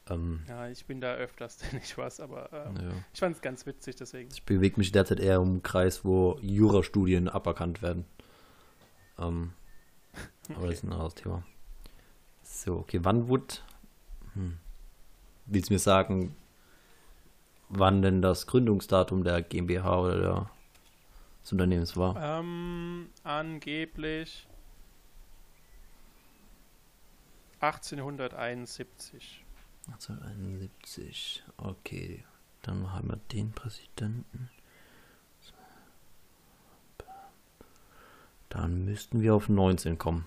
Ähm, 0.08 0.42
Ja, 0.48 0.68
ich 0.68 0.84
bin 0.86 1.00
da 1.00 1.14
öfters, 1.14 1.58
denn 1.72 1.80
ich 1.82 1.98
was, 1.98 2.20
aber 2.20 2.50
ähm, 2.52 2.76
ja. 2.76 2.92
ich 3.12 3.18
fand 3.20 3.34
es 3.36 3.42
ganz 3.42 3.66
witzig, 3.66 3.96
deswegen. 3.96 4.28
Ich 4.32 4.44
bewege 4.44 4.76
mich 4.78 4.92
derzeit 4.92 5.18
eher 5.18 5.40
um 5.40 5.48
einen 5.48 5.62
Kreis, 5.64 6.04
wo 6.04 6.38
Jurastudien 6.40 7.28
aberkannt 7.28 7.82
werden. 7.82 8.04
Ähm, 9.18 9.52
aber 10.54 10.68
das 10.68 10.76
ist 10.76 10.84
ein 10.84 10.92
anderes 10.92 11.14
Thema. 11.16 11.42
So, 12.44 12.76
okay, 12.78 13.00
wann 13.02 13.26
wurde. 13.28 13.54
Hm. 14.34 14.58
Willst 15.46 15.70
du 15.70 15.74
mir 15.74 15.78
sagen, 15.78 16.34
wann 17.68 18.02
denn 18.02 18.22
das 18.22 18.46
Gründungsdatum 18.46 19.24
der 19.24 19.42
GmbH 19.42 20.00
oder 20.00 20.18
der, 20.18 20.50
des 21.42 21.52
Unternehmens 21.52 21.96
war? 21.96 22.40
Ähm, 22.40 23.08
angeblich 23.22 24.46
1871. 27.60 29.44
1971. 29.86 31.44
Okay, 31.56 32.24
dann 32.62 32.92
haben 32.92 33.08
wir 33.08 33.18
den 33.32 33.52
Präsidenten. 33.52 34.50
Dann 38.48 38.84
müssten 38.84 39.20
wir 39.20 39.34
auf 39.34 39.48
19 39.48 39.98
kommen. 39.98 40.26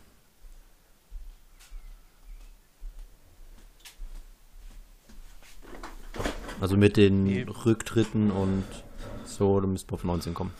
Also 6.59 6.75
mit 6.77 6.97
den 6.97 7.27
Eben. 7.27 7.51
Rücktritten 7.51 8.31
und 8.31 8.63
so, 9.25 9.59
dann 9.61 9.71
müssten 9.73 9.89
wir 9.91 9.95
auf 9.95 10.03
19 10.03 10.33
kommen. 10.33 10.51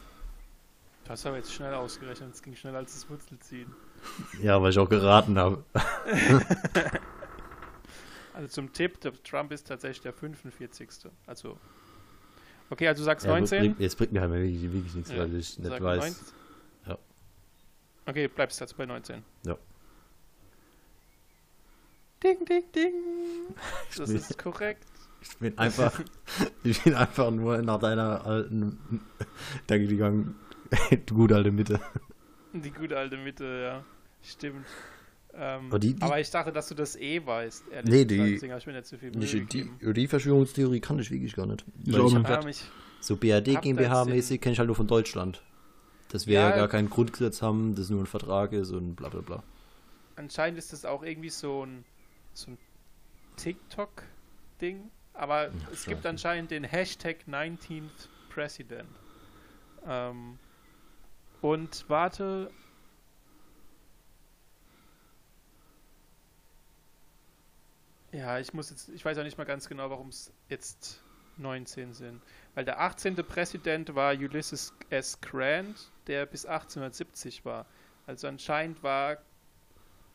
Du 1.05 1.09
hast 1.11 1.25
aber 1.25 1.37
jetzt 1.37 1.53
schnell 1.53 1.73
ausgerechnet, 1.73 2.33
es 2.33 2.41
ging 2.43 2.55
schneller 2.55 2.77
als 2.79 2.93
das 2.93 3.09
Wurzelziehen. 3.09 3.73
Ja, 4.43 4.61
weil 4.61 4.71
ich 4.71 4.77
auch 4.79 4.89
geraten 4.89 5.37
habe. 5.37 5.63
Also 8.33 8.49
zum 8.49 8.71
Tipp, 8.71 9.01
der 9.01 9.13
Trump 9.23 9.51
ist 9.51 9.67
tatsächlich 9.67 10.01
der 10.01 10.13
45. 10.13 10.87
Also. 11.25 11.57
Okay, 12.69 12.87
also 12.87 13.01
du 13.01 13.05
sagst 13.05 13.25
Ja, 13.25 13.31
aber 13.31 13.39
19? 13.39 13.59
bringt- 13.61 13.79
Jetzt 13.79 13.97
bringt 13.97 14.11
mir 14.11 14.21
halt 14.21 14.31
wirklich, 14.31 14.61
wirklich 14.71 14.93
nichts, 14.93 15.09
Ja, 15.09 15.17
weil 15.17 15.33
ich 15.35 15.57
nicht 15.57 15.81
weiß. 15.81 16.03
19. 16.03 16.25
Ja. 16.85 16.97
Okay, 18.05 18.27
bleibst 18.27 18.59
jetzt 18.59 18.77
bei 18.77 18.85
19. 18.85 19.23
Ja. 19.43 19.57
Ding, 22.23 22.45
ding, 22.45 22.63
ding. 22.75 22.93
Das 23.97 24.09
ist 24.11 24.37
korrekt. 24.37 24.85
Ich 25.21 25.37
bin 25.37 25.57
einfach, 25.57 25.99
ich 26.63 26.81
bin 26.83 26.93
einfach 26.95 27.31
nur 27.31 27.61
nach 27.61 27.79
deiner 27.79 28.25
alten 28.25 28.77
Danke 29.67 29.87
gegangen. 29.87 30.35
Die 30.91 31.13
gute 31.13 31.35
alte 31.35 31.51
Mitte. 31.51 31.79
Die 32.53 32.71
gute 32.71 32.97
alte 32.97 33.17
Mitte, 33.17 33.45
ja. 33.45 33.83
Stimmt. 34.23 34.65
Ähm, 35.33 35.67
Aber 35.67 35.79
die- 35.79 35.93
die- 35.93 36.01
aber 36.01 36.19
ich 36.19 36.29
dachte, 36.31 36.51
dass 36.51 36.67
du 36.67 36.75
das 36.75 36.95
eh 36.95 37.23
weißt, 37.25 37.67
ehrlich 37.71 37.91
Nee, 37.93 38.05
gesagt. 38.05 38.27
die- 38.27 38.33
Deswegen 38.33 38.51
habe 38.53 38.59
ich 38.59 38.67
mir 38.67 38.73
nicht 38.73 38.85
so 38.87 38.97
viel 38.97 39.11
Mühe 39.11 39.19
Nicht, 39.19 39.33
die, 39.33 39.39
gegeben. 39.69 39.93
die 39.93 40.07
Verschwörungstheorie 40.07 40.79
kann 40.79 40.97
ich 40.99 41.11
wirklich 41.11 41.35
gar 41.35 41.45
nicht. 41.45 41.63
Ich 41.85 41.95
ich 41.95 42.13
nicht. 42.13 42.23
grad 42.25 42.45
so 42.99 43.15
BRD 43.15 43.55
GmbH-mäßig 43.61 44.41
kenne 44.41 44.53
ich 44.53 44.59
halt 44.59 44.67
nur 44.67 44.75
von 44.75 44.87
Deutschland. 44.87 45.41
Dass 46.09 46.25
wir 46.25 46.35
ja 46.35 46.49
Ja. 46.49 46.55
gar 46.55 46.67
kein 46.67 46.89
Grundgesetz 46.89 47.41
haben, 47.41 47.75
das 47.75 47.89
nur 47.89 48.01
ein 48.01 48.05
Vertrag 48.07 48.53
ist 48.53 48.71
und 48.71 48.95
bla 48.95 49.09
bla 49.09 49.21
bla. 49.21 49.43
anscheinend 50.15 50.57
ist 50.57 50.73
das 50.73 50.83
auch 50.85 51.03
irgendwie 51.03 51.29
so 51.29 51.63
ein, 51.65 51.85
so 52.33 52.51
ein 52.51 52.57
TikTok-Ding. 53.35 54.89
Aber 55.17 55.51
es 55.71 55.85
gibt 55.85 56.05
anscheinend 56.05 56.51
den 56.51 56.63
Hashtag 56.63 57.17
19th 57.27 58.07
President. 58.29 58.87
Ähm, 59.87 60.37
und 61.41 61.85
warte. 61.87 62.51
Ja, 68.11 68.39
ich 68.39 68.53
muss 68.53 68.69
jetzt, 68.69 68.89
ich 68.89 69.03
weiß 69.03 69.17
auch 69.17 69.23
nicht 69.23 69.39
mal 69.39 69.45
ganz 69.45 69.67
genau, 69.67 69.89
warum 69.89 70.09
es 70.09 70.31
jetzt 70.49 71.01
19 71.37 71.93
sind. 71.93 72.21
Weil 72.53 72.65
der 72.65 72.79
18. 72.79 73.15
Präsident 73.15 73.95
war 73.95 74.13
Ulysses 74.13 74.73
S. 74.91 75.19
Grant, 75.19 75.91
der 76.05 76.27
bis 76.27 76.45
1870 76.45 77.43
war. 77.43 77.65
Also 78.05 78.27
anscheinend 78.27 78.83
war 78.83 79.17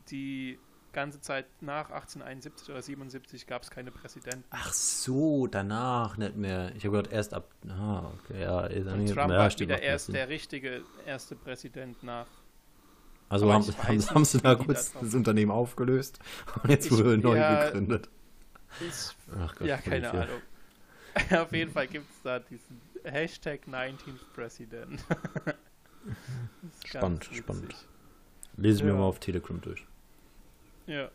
die 0.09 0.59
ganze 0.93 1.19
Zeit 1.19 1.45
nach 1.61 1.89
1871 1.91 2.69
oder 2.69 2.81
77 2.81 3.47
gab 3.47 3.63
es 3.63 3.69
keine 3.71 3.91
Präsidenten. 3.91 4.43
Ach 4.51 4.71
so, 4.71 5.47
danach 5.47 6.17
nicht 6.17 6.35
mehr. 6.35 6.69
Ich 6.75 6.83
habe 6.85 6.91
gehört, 6.91 7.11
erst 7.11 7.33
ab. 7.33 7.49
Ah, 7.67 8.11
okay, 8.23 8.41
ja. 8.41 8.65
Ist 8.67 8.87
Und 8.87 9.07
Trump 9.07 9.31
ja, 9.31 9.37
war 9.39 9.59
wieder 9.59 9.81
erst 9.81 10.13
der 10.13 10.29
richtige 10.29 10.83
erste 11.05 11.35
Präsident 11.35 12.01
nach. 12.03 12.27
Also 13.29 13.51
haben, 13.51 13.63
haben, 13.65 14.09
haben 14.09 14.25
sie 14.25 14.39
da 14.39 14.53
kurz 14.55 14.91
da 14.93 14.99
das 14.99 15.09
drauf- 15.09 15.13
Unternehmen 15.15 15.51
aufgelöst 15.51 16.19
und 16.61 16.69
jetzt 16.69 16.85
Ich- 16.85 16.91
wurde 16.91 17.17
neu 17.17 17.35
ja, 17.37 17.65
gegründet. 17.65 18.09
Ich, 18.79 19.15
Ach 19.39 19.55
Gott, 19.55 19.67
ja, 19.67 19.77
keine. 19.77 20.09
Ahnung. 20.11 20.41
Auf 21.31 21.51
jeden 21.51 21.71
Fall 21.71 21.87
gibt 21.87 22.09
es 22.11 22.21
da 22.23 22.39
diesen 22.39 22.81
Hashtag 23.03 23.61
19th 23.67 24.25
President. 24.33 25.03
Das 26.61 26.89
Spannend, 26.89 27.29
spannend. 27.33 27.75
Lese 28.57 28.79
ich 28.79 28.83
mir 28.83 28.89
Ja. 28.91 28.95
mal 28.97 29.05
auf 29.05 29.19
Telegram 29.19 29.59
durch. 29.61 29.85
Ja. 30.87 31.09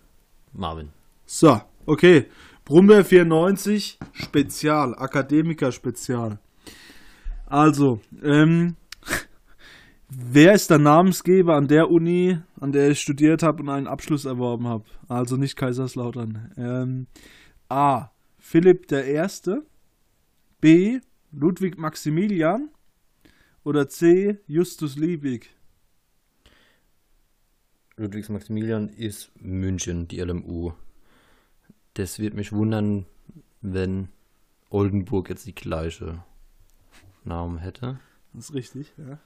Marvin. 0.53 0.91
So, 1.27 1.61
okay. 1.87 2.27
Brummbär 2.65 3.05
94 3.05 3.99
Spezial, 4.13 4.95
Akademiker 4.95 5.73
Spezial. 5.73 6.39
Also, 7.47 8.01
ähm, 8.23 8.77
wer 10.11 10.53
ist 10.53 10.71
der 10.71 10.79
Namensgeber 10.79 11.55
an 11.55 11.67
der 11.67 11.91
Uni, 11.91 12.39
an 12.61 12.73
der 12.73 12.91
ich 12.91 13.01
studiert 13.01 13.43
habe 13.43 13.63
und 13.63 13.71
einen 13.71 13.87
Abschluss 13.87 14.27
erworben 14.27 14.67
habe? 14.67 14.85
Also 15.09 15.37
nicht 15.37 15.57
Kaiserslautern. 15.57 16.53
Ähm, 16.59 17.07
A. 17.69 18.11
Philipp 18.39 18.89
der 18.89 19.07
Erste. 19.07 19.63
B. 20.61 21.01
Ludwig 21.33 21.79
Maximilian. 21.79 22.71
Oder 23.65 23.89
C. 23.89 24.39
Justus 24.47 24.97
Liebig. 24.97 25.51
Ludwigs 27.99 28.29
Maximilian 28.29 28.89
ist 28.89 29.31
München, 29.41 30.09
die 30.09 30.21
LMU. 30.21 30.73
Das 31.95 32.19
wird 32.19 32.35
mich 32.35 32.53
wundern, 32.53 33.07
wenn 33.61 34.09
Oldenburg 34.71 35.29
jetzt 35.31 35.47
die 35.47 35.55
gleiche 35.55 36.23
Namen 37.25 37.59
hätte. 37.59 37.99
Das 38.33 38.51
ist 38.51 38.55
richtig, 38.55 38.93
ja. 38.97 39.19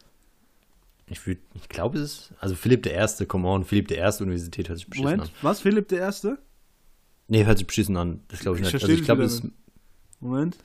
Ich, 1.06 1.18
würd- 1.20 1.38
ich 1.54 1.68
glaube, 1.68 1.98
es 1.98 2.04
ist. 2.30 2.32
Also 2.40 2.54
Philipp 2.54 2.82
der 2.84 2.94
Erste, 2.94 3.26
come 3.26 3.46
on. 3.48 3.64
Philipp 3.64 3.88
der 3.88 3.98
Erste 3.98 4.24
Universität 4.24 4.68
hört 4.68 4.78
sich 4.78 4.88
beschissen 4.88 5.04
Moment, 5.10 5.22
an. 5.24 5.30
was? 5.42 5.60
Philipp 5.60 5.88
der 5.88 5.98
Erste? 5.98 6.38
Nee, 7.28 7.44
hört 7.44 7.58
sich 7.58 7.66
beschissen 7.66 7.96
an. 7.96 8.20
Das 8.28 8.40
glaube 8.40 8.58
ich 8.58 8.66
Ich 8.66 8.72
nicht. 8.72 8.82
Also 8.82 8.94
ich 8.94 9.04
glaube, 9.04 9.24
es. 9.24 9.42
Moment. 10.20 10.56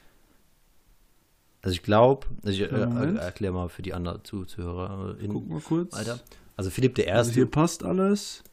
Also 1.62 1.74
ich 1.74 1.84
glaube, 1.84 2.28
also 2.44 2.50
ich 2.64 2.72
äh, 2.72 2.86
Moment. 2.86 3.18
erkläre 3.18 3.54
mal 3.54 3.68
für 3.68 3.82
die 3.82 3.94
anderen 3.94 4.24
Zuhörer. 4.24 5.18
Guck 5.28 5.50
mal 5.50 5.60
kurz. 5.60 5.94
Alter. 5.94 6.20
Also 6.58 6.70
Philipp 6.70 6.96
der 6.96 7.06
Also 7.16 7.30
Erste. 7.30 7.34
hier 7.36 7.46
passt 7.50 7.84
alles. 7.84 8.44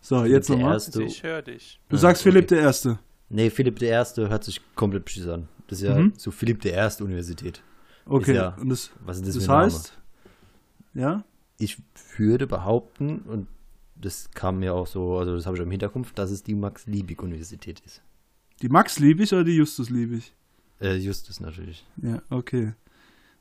So, 0.00 0.18
Philipp 0.18 0.32
jetzt 0.32 0.50
nochmal. 0.50 0.72
Also 0.74 1.00
ich 1.00 1.22
höre 1.22 1.40
dich. 1.42 1.80
Du 1.88 1.96
Ah, 1.96 1.98
sagst 2.00 2.22
okay. 2.22 2.32
Philipp 2.32 2.48
der 2.48 2.60
Erste. 2.60 2.98
Nee, 3.30 3.48
Philipp 3.50 3.78
der 3.78 3.88
Erste 3.88 4.28
hört 4.28 4.44
sich 4.44 4.60
komplett 4.74 5.04
beschissen 5.06 5.30
an. 5.30 5.48
Das 5.68 5.78
ist 5.80 5.84
ja 5.88 5.94
Mhm. 5.98 6.12
so 6.18 6.30
Philipp 6.30 6.60
der 6.60 6.74
Erste 6.74 7.04
Universität. 7.04 7.62
Okay. 8.04 8.34
ja- 8.34 8.54
Und 8.60 8.68
das, 8.68 8.90
Was 9.00 9.16
ist 9.16 9.26
das, 9.28 9.34
das 9.36 9.44
für 9.46 9.52
ein 9.52 9.58
Name? 9.60 9.72
heißt, 9.72 9.98
ja, 10.92 11.24
ich 11.58 11.78
würde 12.18 12.46
behaupten, 12.46 13.20
und 13.20 13.46
das 13.94 14.30
kam 14.32 14.58
mir 14.58 14.74
auch 14.74 14.86
so, 14.86 15.16
also 15.18 15.34
das 15.34 15.46
habe 15.46 15.56
ich 15.56 15.62
im 15.62 15.70
Hinterkopf, 15.70 16.12
dass 16.12 16.30
es 16.30 16.42
die 16.42 16.54
Max-Liebig-Universität 16.54 17.80
ist. 17.86 18.02
die 18.62 18.68
Max 18.68 18.98
Liebig 18.98 19.32
oder 19.32 19.42
die 19.44 19.56
Justus 19.56 19.88
Liebig? 19.90 20.32
Äh, 20.80 20.94
Justus 20.96 21.40
natürlich. 21.40 21.84
Ja, 21.96 22.22
okay. 22.30 22.74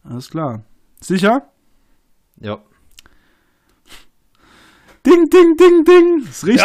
Alles 0.03 0.30
klar. 0.30 0.63
Sicher? 1.01 1.49
Ja. 2.39 2.63
Ding, 5.06 5.30
ding, 5.30 5.58
ding, 5.58 5.84
ding. 5.84 6.24
Ist 6.30 6.45
richtig. 6.45 6.64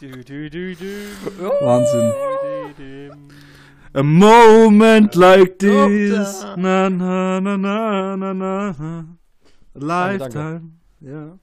Du, 0.00 0.08
du, 0.24 0.50
du, 0.50 0.74
du, 0.74 0.86
Wahnsinn. 1.60 2.12
A 3.94 4.02
moment 4.02 5.14
like 5.14 5.58
this. 5.58 6.44
Na, 6.56 6.88
na, 6.88 7.40
na, 7.40 7.56
na, 7.56 8.16
na, 8.16 8.32
na. 8.34 8.70
A 9.74 9.78
lifetime. 9.78 10.72
Ja. 11.00 11.38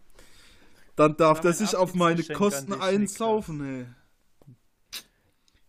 Dann 0.95 1.15
darf 1.17 1.41
der 1.41 1.53
sich 1.53 1.75
auf 1.75 1.93
meine 1.95 2.23
Kosten 2.23 2.73
einsaufen, 2.73 3.61
ey. 3.65 3.85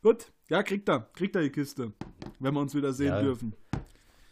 Gut. 0.03 0.27
Ja, 0.49 0.63
kriegt 0.63 0.89
er. 0.89 1.09
Kriegt 1.15 1.37
er 1.37 1.43
die 1.43 1.51
Kiste. 1.51 1.93
Wenn 2.39 2.55
wir 2.55 2.61
uns 2.61 2.75
wieder 2.75 2.93
sehen 2.93 3.09
Ja. 3.09 3.23
dürfen. 3.23 3.55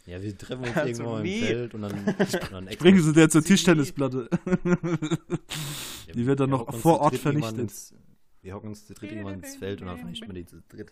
Ja, 0.08 0.22
wir 0.22 0.36
treffen 0.36 0.64
uns 0.64 0.76
Also 0.76 1.02
irgendwo 1.02 1.16
im 1.18 1.22
nie. 1.22 1.40
Feld 1.40 1.74
und 1.74 1.82
dann, 1.82 1.92
und 2.06 2.52
dann 2.52 2.64
Bringen 2.64 3.02
Sie 3.02 3.12
der 3.12 3.28
zur 3.28 3.42
Tischtennisplatte. 3.42 4.28
Ja, 6.06 6.14
die 6.14 6.24
wird 6.26 6.40
dann 6.40 6.48
noch 6.48 6.72
vor 6.74 7.00
Ort 7.00 7.16
vernichtet. 7.16 7.58
Ins, 7.58 7.94
Wir 8.40 8.54
hocken 8.54 8.70
uns 8.70 8.86
zu 8.86 8.94
dritt 8.94 9.12
irgendwann 9.12 9.34
ins 9.34 9.56
Feld 9.56 9.82
und 9.82 9.88
dann 9.88 9.98
vernichten 9.98 10.26
wir 10.28 10.34
die 10.34 10.46
zu 10.46 10.62
dritt. 10.70 10.90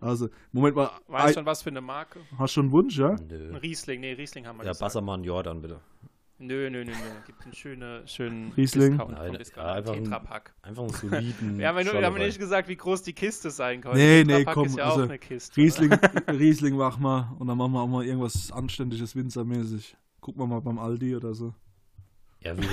Also, 0.00 0.28
Moment 0.52 0.76
mal. 0.76 0.90
Weißt 1.08 1.26
Ei- 1.26 1.32
schon 1.32 1.46
was 1.46 1.62
für 1.62 1.70
eine 1.70 1.80
Marke? 1.80 2.20
Hast 2.38 2.52
schon 2.52 2.66
einen 2.66 2.72
Wunsch, 2.72 2.96
ja? 2.96 3.10
Ein 3.10 3.26
Nö. 3.26 3.56
Riesling, 3.56 4.00
nee, 4.02 4.12
Riesling 4.12 4.46
haben 4.46 4.58
wir 4.58 4.64
Ja, 4.64 4.70
gesagt. 4.70 4.86
Bassermann 4.86 5.24
Jordan, 5.24 5.62
bitte. 5.62 5.80
Nö, 6.38 6.68
nö, 6.68 6.84
nö, 6.84 6.90
nö. 6.90 6.92
Gibt 7.26 7.42
einen 7.44 7.54
schönen, 7.54 8.06
schönen 8.06 8.52
Riesling? 8.56 8.90
Discount 8.92 9.12
Nein, 9.12 9.32
ja, 9.32 9.38
Discount. 9.38 9.66
einfach 9.68 9.92
ein- 9.94 10.04
Tetrapack. 10.04 10.54
Einfach 10.62 10.82
einen 10.82 10.92
soliden. 10.92 11.58
Wir 11.58 11.68
haben, 11.68 11.78
ja 11.78 11.84
nur, 11.84 11.94
wir 11.94 12.06
haben 12.06 12.18
nicht 12.18 12.38
gesagt, 12.38 12.68
wie 12.68 12.76
groß 12.76 13.02
die 13.02 13.14
Kiste 13.14 13.50
sein 13.50 13.80
kann. 13.80 13.94
Nee, 13.96 14.22
nee, 14.24 14.44
komm, 14.44 14.66
ist 14.66 14.76
ja 14.76 14.84
also 14.84 15.00
auch 15.00 15.04
eine 15.08 15.18
Kiste. 15.18 15.56
Riesling, 15.56 15.92
Riesling 16.28 16.76
machen 16.76 17.02
wir 17.02 17.34
und 17.38 17.46
dann 17.46 17.56
machen 17.56 17.72
wir 17.72 17.80
auch 17.80 17.86
mal 17.88 18.04
irgendwas 18.04 18.52
Anständiges 18.52 19.16
winzermäßig. 19.16 19.96
Gucken 20.20 20.42
wir 20.42 20.46
mal 20.46 20.60
beim 20.60 20.78
Aldi 20.78 21.16
oder 21.16 21.32
so. 21.34 21.54
Ja, 22.40 22.56
wie, 22.58 22.66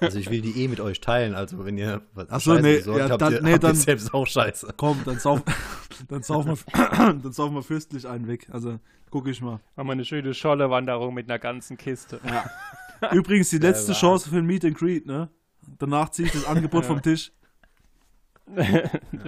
also 0.00 0.18
ich 0.18 0.28
will 0.28 0.40
die 0.42 0.62
eh 0.64 0.68
mit 0.68 0.80
euch 0.80 1.00
teilen, 1.00 1.34
also 1.36 1.64
wenn 1.64 1.78
ihr 1.78 2.02
was 2.12 2.26
Ach 2.28 2.40
so, 2.40 2.50
Scheiße 2.54 2.62
nee, 2.62 2.76
besorgt 2.78 2.98
ja, 3.00 3.08
habt, 3.08 3.22
dann- 3.22 3.32
ihr, 3.34 3.42
nee, 3.42 3.52
habt 3.52 3.62
ihr 3.64 3.68
dann- 3.68 3.76
selbst 3.76 4.12
auch 4.12 4.26
Scheiße. 4.26 4.74
Komm, 4.76 5.00
dann 5.04 5.18
sauf, 5.20 5.42
dann 6.08 6.22
saufen 6.24 6.56
wir, 6.72 6.88
dann 7.22 7.32
saufen 7.32 7.54
wir 7.54 7.62
fürstlich 7.62 8.06
einen 8.08 8.26
weg. 8.26 8.48
Also, 8.50 8.80
guck 9.10 9.28
ich 9.28 9.40
mal. 9.40 9.60
Machen 9.76 9.86
wir 9.88 9.92
eine 9.92 10.04
schöne 10.04 10.34
Schollewanderung 10.34 11.14
mit 11.14 11.30
einer 11.30 11.38
ganzen 11.38 11.76
Kiste. 11.76 12.20
Übrigens, 13.12 13.50
die 13.50 13.58
letzte 13.58 13.92
Chance 13.92 14.28
für 14.30 14.36
ein 14.36 14.46
Meet 14.46 14.64
and 14.64 14.76
Greet, 14.78 15.06
ne? 15.06 15.28
Danach 15.78 16.10
ziehe 16.10 16.26
ich 16.26 16.32
das 16.32 16.44
Angebot 16.44 16.84
vom 16.86 17.02
Tisch. 17.02 17.32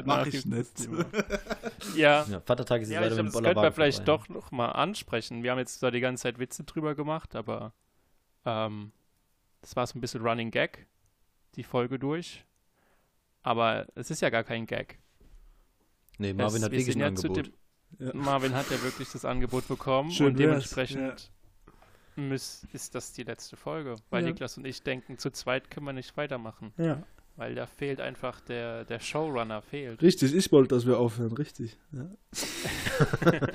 Mach 0.04 0.26
ich 0.26 0.44
nicht. 0.46 0.88
Ja. 1.96 2.24
Ja, 2.28 2.40
Vatertag 2.40 2.82
ist 2.82 2.90
Ja, 2.90 3.00
leider 3.00 3.12
ich 3.12 3.14
glaube, 3.14 3.24
mit 3.24 3.26
das 3.26 3.32
dem 3.32 3.32
könnte 3.32 3.32
man 3.34 3.54
Bollerwagen 3.54 3.74
vielleicht 3.74 4.04
vorbei. 4.04 4.22
doch 4.24 4.28
noch 4.28 4.50
mal 4.52 4.68
ansprechen. 4.72 5.42
Wir 5.42 5.50
haben 5.52 5.58
jetzt 5.58 5.82
da 5.82 5.90
die 5.90 6.00
ganze 6.00 6.22
Zeit 6.24 6.38
Witze 6.38 6.64
drüber 6.64 6.94
gemacht, 6.94 7.34
aber 7.34 7.72
ähm, 8.44 8.92
das 9.60 9.74
war 9.76 9.86
so 9.86 9.96
ein 9.98 10.00
bisschen 10.00 10.22
Running 10.22 10.50
Gag, 10.50 10.86
die 11.56 11.62
Folge 11.64 11.98
durch. 11.98 12.44
Aber 13.42 13.86
es 13.94 14.10
ist 14.10 14.20
ja 14.22 14.30
gar 14.30 14.44
kein 14.44 14.66
Gag. 14.66 14.98
Nee, 16.18 16.32
Marvin 16.34 16.58
es, 16.58 16.64
hat 16.64 16.72
wir 16.72 16.78
wirklich 16.78 16.96
ein 16.96 17.02
Angebot. 17.02 17.36
dem- 17.46 17.52
Ja. 18.06 18.14
Marvin 18.14 18.54
hat 18.54 18.70
ja 18.70 18.82
wirklich 18.82 19.08
das 19.10 19.24
Angebot 19.24 19.66
bekommen 19.68 20.10
Schön 20.10 20.26
und 20.28 20.38
dementsprechend 20.38 21.30
müß, 22.18 22.66
ist 22.72 22.94
das 22.94 23.12
die 23.12 23.22
letzte 23.22 23.56
Folge. 23.56 23.94
Weil 24.10 24.22
Ja. 24.24 24.28
Niklas 24.30 24.56
und 24.58 24.66
ich 24.66 24.82
denken, 24.82 25.18
zu 25.18 25.30
zweit 25.30 25.70
können 25.70 25.86
wir 25.86 25.92
nicht 25.92 26.16
weitermachen. 26.16 26.72
Ja. 26.76 27.02
Weil 27.36 27.54
da 27.54 27.66
fehlt 27.66 28.00
einfach 28.00 28.40
der, 28.40 28.84
der 28.84 28.98
Showrunner 28.98 29.62
fehlt. 29.62 30.02
Richtig, 30.02 30.34
ich 30.34 30.50
wollte, 30.50 30.74
dass 30.74 30.86
wir 30.86 30.98
aufhören, 30.98 31.32
richtig. 31.32 31.78
Ja. 31.92 32.10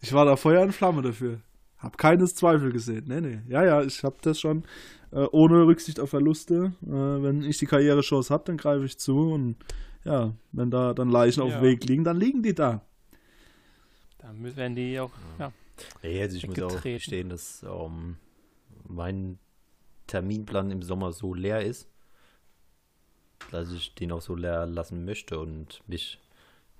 ich 0.00 0.12
war 0.12 0.24
da 0.24 0.36
Feuer 0.36 0.62
und 0.62 0.72
Flamme 0.72 1.02
dafür. 1.02 1.40
Hab 1.78 1.96
keines 1.98 2.34
Zweifel 2.34 2.72
gesehen. 2.72 3.04
Nee, 3.08 3.20
nee. 3.20 3.40
Ja, 3.48 3.64
ja, 3.64 3.82
ich 3.82 4.02
hab 4.04 4.20
das 4.22 4.38
schon 4.38 4.64
äh, 5.12 5.26
ohne 5.32 5.64
Rücksicht 5.66 5.98
auf 5.98 6.10
Verluste. 6.10 6.72
Äh, 6.82 6.88
wenn 6.88 7.42
ich 7.42 7.58
die 7.58 7.66
Karrierechance 7.66 8.32
hab, 8.32 8.44
dann 8.44 8.56
greife 8.58 8.84
ich 8.84 8.98
zu 8.98 9.16
und 9.16 9.56
ja, 10.04 10.32
wenn 10.52 10.70
da 10.70 10.92
dann 10.94 11.08
Leichen 11.10 11.42
auf 11.42 11.50
Ja. 11.50 11.58
dem 11.60 11.64
Weg 11.64 11.84
liegen, 11.84 12.04
dann 12.04 12.16
liegen 12.18 12.42
die 12.42 12.54
da. 12.54 12.82
Da 14.18 14.28
mü- 14.30 14.54
werden 14.56 14.74
die 14.74 15.00
auch, 15.00 15.10
ja. 15.38 15.46
Ja, 15.46 15.52
also 16.02 16.36
ich 16.36 16.46
muss 16.46 16.58
auch 16.60 16.82
gestehen, 16.82 17.28
dass 17.28 17.62
ähm, 17.62 18.16
mein 18.86 19.38
Terminplan 20.06 20.70
im 20.70 20.82
Sommer 20.82 21.12
so 21.12 21.34
leer 21.34 21.62
ist, 21.62 21.88
dass 23.50 23.70
ich 23.72 23.94
den 23.94 24.12
auch 24.12 24.20
so 24.20 24.34
leer 24.34 24.66
lassen 24.66 25.04
möchte 25.04 25.38
und 25.38 25.82
mich 25.86 26.18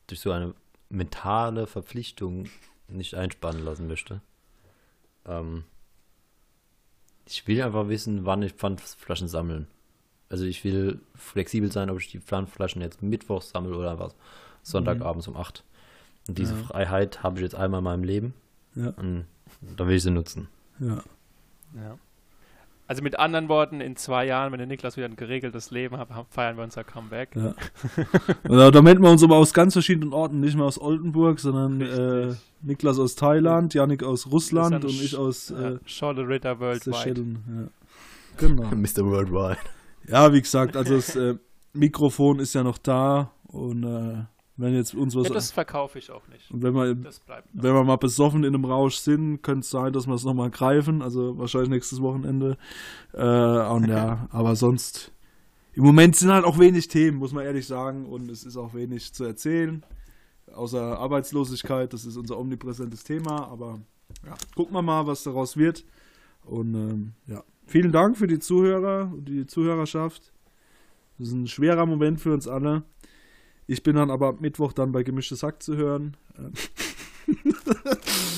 durch 0.07 0.21
so 0.21 0.33
eine 0.33 0.55
mentale 0.89 1.67
Verpflichtung 1.67 2.49
nicht 2.89 3.15
einspannen 3.15 3.65
lassen 3.65 3.87
möchte. 3.87 4.21
Ähm, 5.27 5.65
ich 7.27 7.47
will 7.47 7.63
einfach 7.63 7.89
wissen, 7.89 8.27
wann 8.27 8.43
ich 8.43 8.55
Pfandflaschen 8.55 9.29
sammeln. 9.29 9.69
Also 10.29 10.45
ich 10.45 10.65
will 10.65 11.01
flexibel 11.15 11.71
sein, 11.71 11.91
ob 11.91 12.01
ich 12.01 12.09
die 12.09 12.21
Pfandflaschen 12.21 12.83
jetzt 12.83 13.03
mittwochs 13.03 13.51
sammle 13.51 13.77
oder 13.77 13.93
einfach 13.93 14.15
Sonntagabends 14.63 15.29
um 15.29 15.37
8. 15.37 15.65
Und 16.29 16.39
diese 16.39 16.55
Ja. 16.55 16.63
Freiheit 16.63 17.23
habe 17.23 17.39
ich 17.39 17.43
jetzt 17.43 17.55
einmal 17.55 17.79
in 17.79 17.85
meinem 17.85 18.05
Leben. 18.05 18.35
Ja. 18.75 18.91
Und 18.91 19.27
dann 19.77 19.89
will 19.89 19.97
ich 19.97 20.03
sie 20.03 20.11
nutzen. 20.11 20.49
Ja. 20.79 21.03
Ja. 21.75 21.99
Also 22.87 23.05
mit 23.05 23.21
anderen 23.21 23.49
Worten, 23.49 23.81
in 23.81 23.95
zwei 23.95 24.27
Jahren, 24.27 24.51
wenn 24.51 24.59
der 24.59 24.67
Niklas 24.67 24.97
wieder 24.97 25.07
ein 25.07 25.15
geregeltes 25.15 25.71
Leben 25.71 25.97
hat, 25.97 26.09
feiern 26.31 26.57
wir 26.57 26.65
unser 26.65 26.83
Comeback. 26.83 27.37
ja. 27.37 27.55
Und 28.49 28.75
da, 28.75 28.83
melden 28.83 29.03
wir 29.03 29.11
uns 29.11 29.23
aber 29.23 29.37
aus 29.37 29.53
ganz 29.55 29.75
verschiedenen 29.75 30.13
Orten, 30.13 30.41
nicht 30.41 30.57
mehr 30.57 30.65
aus 30.65 30.81
Oldenburg, 30.81 31.39
sondern 31.39 31.81
äh. 31.81 32.35
Niklas 32.63 32.99
aus 32.99 33.15
Thailand, 33.15 33.75
Janik 33.75 34.03
aus 34.03 34.27
Russland 34.27 34.85
und 34.85 34.91
ich 34.91 35.17
aus 35.17 35.51
Ja, 35.51 35.71
äh, 35.71 35.79
Scholle 35.85 36.27
Ritter 36.27 36.59
Worldwide. 36.59 37.21
Ja. 37.21 37.69
Genau. 38.37 38.65
Mr. 38.75 39.05
Worldwide. 39.07 39.61
Ja, 40.09 40.33
wie 40.33 40.43
gesagt, 40.43 40.77
also 40.77 40.97
das 40.97 41.15
äh, 41.15 41.37
Mikrofon 41.73 42.41
ist 42.41 42.55
ja 42.55 42.65
noch 42.65 42.79
da 42.79 43.31
und 43.45 43.85
äh, 43.85 44.25
wenn 44.61 44.75
jetzt 44.75 44.95
uns 44.95 45.17
was 45.17 45.29
Ja, 45.29 45.35
das 45.35 45.51
verkaufe 45.51 45.99
ich 45.99 46.11
auch 46.11 46.27
nicht. 46.29 46.51
und 46.51 46.63
wenn 46.63 46.75
wir 46.75 46.97
wenn 47.53 47.75
wir 47.75 47.85
mal 47.85 47.97
besoffen 47.97 48.45
in 48.45 48.55
einem 48.55 48.65
Rausch 48.65 48.97
sind, 48.97 49.43
könnte 49.43 49.61
es 49.61 49.71
sein, 49.71 49.93
dass 49.93 50.07
wir 50.07 50.15
es 50.15 50.25
nochmal 50.25 50.51
greifen, 50.51 51.03
also 51.03 51.39
wahrscheinlich 51.39 51.71
nächstes 51.71 52.01
Wochenende. 52.01 52.57
Äh, 53.13 53.23
und 53.23 53.89
ja, 53.89 54.29
aber 54.33 54.57
sonst 54.57 55.13
im 55.73 55.85
Moment 55.85 56.17
sind 56.17 56.31
halt 56.31 56.45
auch 56.45 56.59
wenig 56.59 56.89
Themen, 56.89 57.19
muss 57.19 57.33
man 57.33 57.45
ehrlich 57.45 57.67
sagen, 57.67 58.07
und 58.07 58.31
es 58.31 58.45
ist 58.45 58.57
auch 58.57 58.75
wenig 58.75 59.13
zu 59.13 59.25
erzählen. 59.25 59.85
Außer 60.53 60.99
Arbeitslosigkeit, 60.99 61.93
das 61.93 62.05
ist 62.05 62.17
unser 62.17 62.39
omnipräsentes 62.39 63.05
Thema, 63.05 63.49
aber 63.49 63.79
ja, 64.27 64.35
gucken 64.57 64.75
wir 64.75 64.83
mal, 64.83 65.07
was 65.07 65.23
daraus 65.23 65.57
wird. 65.57 65.85
Und 66.45 66.75
ähm, 66.75 67.13
ja, 67.27 67.45
vielen 67.67 67.93
Dank 67.93 68.17
für 68.17 68.27
die 68.27 68.41
Zuhörer 68.41 69.11
und 69.13 69.27
die 69.27 69.47
Zuhörerschaft. 69.47 70.33
Das 71.19 71.29
ist 71.29 71.35
ein 71.35 71.47
schwerer 71.47 71.87
Moment 71.87 72.21
für 72.21 72.33
uns 72.33 72.49
alle. 72.49 72.83
Ich 73.71 73.85
bin 73.85 73.95
dann 73.95 74.11
aber 74.11 74.31
ab 74.31 74.41
Mittwoch 74.41 74.73
dann 74.73 74.91
bei 74.91 75.05
Gemischtes 75.05 75.45
Hack 75.45 75.63
zu 75.63 75.77
hören. 75.77 76.17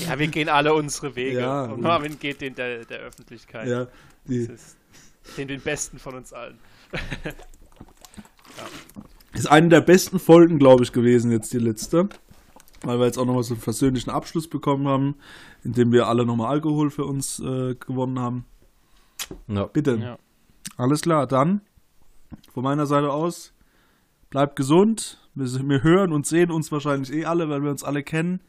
Ja, 0.07 0.19
wir 0.19 0.27
gehen 0.27 0.47
alle 0.47 0.75
unsere 0.75 1.15
Wege. 1.15 1.39
Ja, 1.39 1.63
und 1.63 1.71
und- 1.71 1.81
Marvin 1.81 2.19
geht 2.19 2.39
den 2.39 2.53
der, 2.53 2.85
der 2.85 2.99
Öffentlichkeit. 2.99 3.67
Ja, 3.67 3.87
die, 4.25 4.47
den, 5.35 5.47
den 5.47 5.59
besten 5.59 5.97
von 5.97 6.13
uns 6.13 6.33
allen. 6.33 6.59
ist 9.33 9.47
eine 9.47 9.69
der 9.69 9.81
besten 9.81 10.19
Folgen, 10.19 10.59
glaube 10.59 10.83
ich, 10.83 10.91
gewesen, 10.91 11.31
jetzt 11.31 11.51
die 11.51 11.57
letzte. 11.57 12.09
Weil 12.83 12.99
wir 12.99 13.07
jetzt 13.07 13.17
auch 13.17 13.25
nochmal 13.25 13.41
so 13.41 13.55
einen 13.55 13.61
versöhnlichen 13.61 14.13
Abschluss 14.13 14.47
bekommen 14.47 14.87
haben, 14.87 15.15
indem 15.63 15.91
wir 15.91 16.07
alle 16.07 16.27
nochmal 16.27 16.51
Alkohol 16.51 16.91
für 16.91 17.05
uns 17.05 17.39
äh, 17.39 17.73
gewonnen 17.73 18.19
haben. 18.19 18.45
Ja. 19.47 19.65
Bitte. 19.65 19.95
Ja. 19.95 20.19
Alles 20.77 21.01
klar, 21.01 21.25
dann 21.25 21.61
von 22.53 22.63
meiner 22.63 22.85
Seite 22.85 23.11
aus, 23.11 23.51
bleibt 24.29 24.55
gesund. 24.55 25.17
Wir, 25.35 25.47
wir 25.69 25.83
hören 25.83 26.11
und 26.13 26.27
sehen 26.27 26.51
uns 26.51 26.71
wahrscheinlich 26.71 27.11
eh 27.13 27.25
alle, 27.25 27.49
weil 27.49 27.63
wir 27.63 27.71
uns 27.71 27.83
alle 27.83 28.03
kennen. 28.03 28.41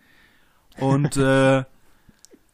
Und 0.79 1.17
äh, 1.17 1.65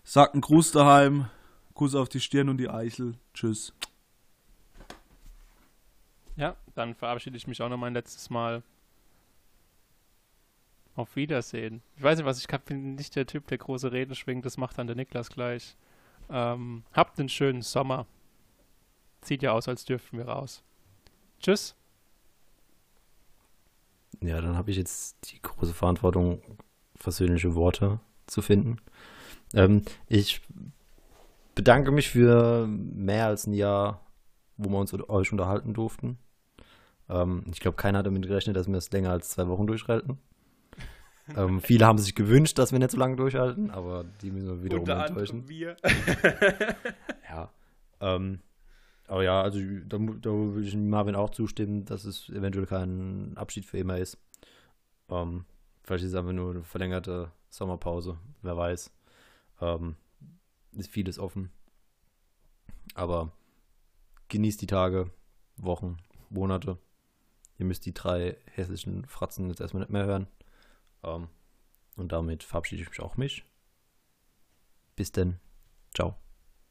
sagt 0.05 0.35
einen 0.35 0.41
Gruß 0.43 0.73
daheim, 0.73 1.27
Kuss 1.75 1.95
auf 1.95 2.09
die 2.09 2.21
Stirn 2.21 2.49
und 2.49 2.59
die 2.59 2.69
Eichel. 2.69 3.15
Tschüss. 3.35 3.73
ja, 6.37 6.57
dann 6.75 6.95
verabschiede 6.95 7.37
ich 7.37 7.47
mich 7.47 7.61
auch 7.63 7.69
noch 7.69 7.77
mal 7.77 7.89
ein 7.89 7.95
letztes 7.95 8.31
Mal. 8.31 8.63
Auf 10.97 11.17
Wiedersehen. 11.17 11.83
Ich 11.97 12.03
weiß 12.03 12.19
nicht, 12.19 12.27
was 12.27 12.39
ich 12.45 12.53
hab- 12.53 12.65
bin 12.67 12.95
nicht 12.97 13.15
der 13.17 13.27
Typ, 13.27 13.47
der 13.47 13.59
große 13.59 13.93
Reden 13.93 14.15
schwingt. 14.15 14.45
Das 14.45 14.57
macht 14.59 14.77
dann 14.77 14.87
der 14.87 14.97
Niklas 14.97 15.31
gleich. 15.31 15.77
Ähm, 16.29 16.83
habt 16.93 17.19
einen 17.19 17.29
schönen 17.29 17.63
Sommer. 17.63 18.07
Sieht 19.23 19.43
ja 19.43 19.53
aus, 19.53 19.69
als 19.69 19.85
dürften 19.85 20.19
wir 20.19 20.27
raus. 20.29 20.63
Tschüss. 21.41 21.75
Ja, 24.21 24.41
dann 24.41 24.57
habe 24.57 24.71
ich 24.71 24.77
jetzt 24.77 25.33
die 25.33 25.41
große 25.41 25.75
Verantwortung, 25.75 26.43
versöhnliche 26.97 27.55
Worte 27.55 28.01
zu 28.27 28.43
finden. 28.43 28.77
Ähm, 29.55 29.83
ich 30.07 30.43
bedanke 31.55 31.91
mich 31.91 32.11
für 32.11 32.67
mehr 32.67 33.27
als 33.27 33.47
ein 33.47 33.55
Jahr, 33.55 34.05
wo 34.57 34.71
wir 34.71 34.79
uns 34.79 34.93
mit 34.93 35.09
euch 35.09 35.33
unterhalten 35.33 35.75
durften. 35.75 36.19
Ähm, 37.09 37.45
ich 37.53 37.61
glaube, 37.61 37.77
keiner 37.77 37.99
hat 37.99 38.07
damit 38.07 38.27
gerechnet, 38.27 38.57
dass 38.57 38.69
wir 38.69 38.77
es 38.77 38.91
länger 38.93 39.11
als 39.11 39.31
zwei 39.31 39.49
Wochen 39.49 39.67
durchhalten. 39.67 40.19
ähm, 41.37 41.61
viele 41.61 41.87
haben 41.87 41.99
sich 41.99 42.15
gewünscht, 42.15 42.59
dass 42.59 42.73
wir 42.73 42.79
nicht 42.79 42.91
so 42.93 42.99
lange 42.99 43.17
durchhalten, 43.17 43.71
aber 43.71 44.05
die 44.23 44.31
müssen 44.31 44.49
wir 44.49 44.63
wiederum 44.63 44.89
enttäuschen. 44.89 45.49
wir. 45.49 45.77
Ja. 47.29 47.49
Ähm, 48.01 48.41
aber 49.11 49.25
ja, 49.25 49.43
also 49.43 49.59
da, 49.59 49.99
da 49.99 50.31
würde 50.31 50.69
ich 50.69 50.77
Marvin 50.77 51.17
auch 51.17 51.31
zustimmen, 51.31 51.85
dass 51.85 52.05
es 52.05 52.29
eventuell 52.29 52.67
kein 52.67 53.37
Abschied 53.37 53.65
für 53.67 53.77
immer 53.77 53.99
ist. 53.99 54.17
Ähm, 55.09 55.47
vielleicht 55.83 56.05
ist 56.05 56.11
es 56.11 56.15
einfach 56.15 56.33
nur 56.33 56.53
eine 56.53 56.63
verlängerte 56.63 57.33
Sommerpause, 57.49 58.21
wer 58.43 58.57
weiß. 58.57 58.93
Ähm, 59.63 59.97
ist 60.71 60.93
vieles 60.93 61.19
offen. 61.19 61.51
Aber 62.95 63.33
genießt 64.29 64.63
die 64.63 64.69
Tage, 64.69 65.11
Wochen, 65.57 65.97
Monate. 66.29 66.79
Ihr 67.59 67.67
müsst 67.67 67.87
die 67.87 67.95
drei 67.95 68.37
hessischen 68.55 69.07
Fratzen 69.07 69.49
jetzt 69.49 69.61
erstmal 69.61 69.81
nicht 69.81 69.91
mehr 69.91 70.07
hören. 70.07 70.29
Ähm, 71.03 71.27
und 71.97 72.13
damit 72.13 72.45
verabschiede 72.45 72.83
ich 72.83 72.89
mich 72.89 73.01
auch 73.01 73.17
mich. 73.17 73.45
Bis 74.95 75.11
denn. 75.11 75.41
Ciao. 75.97 76.15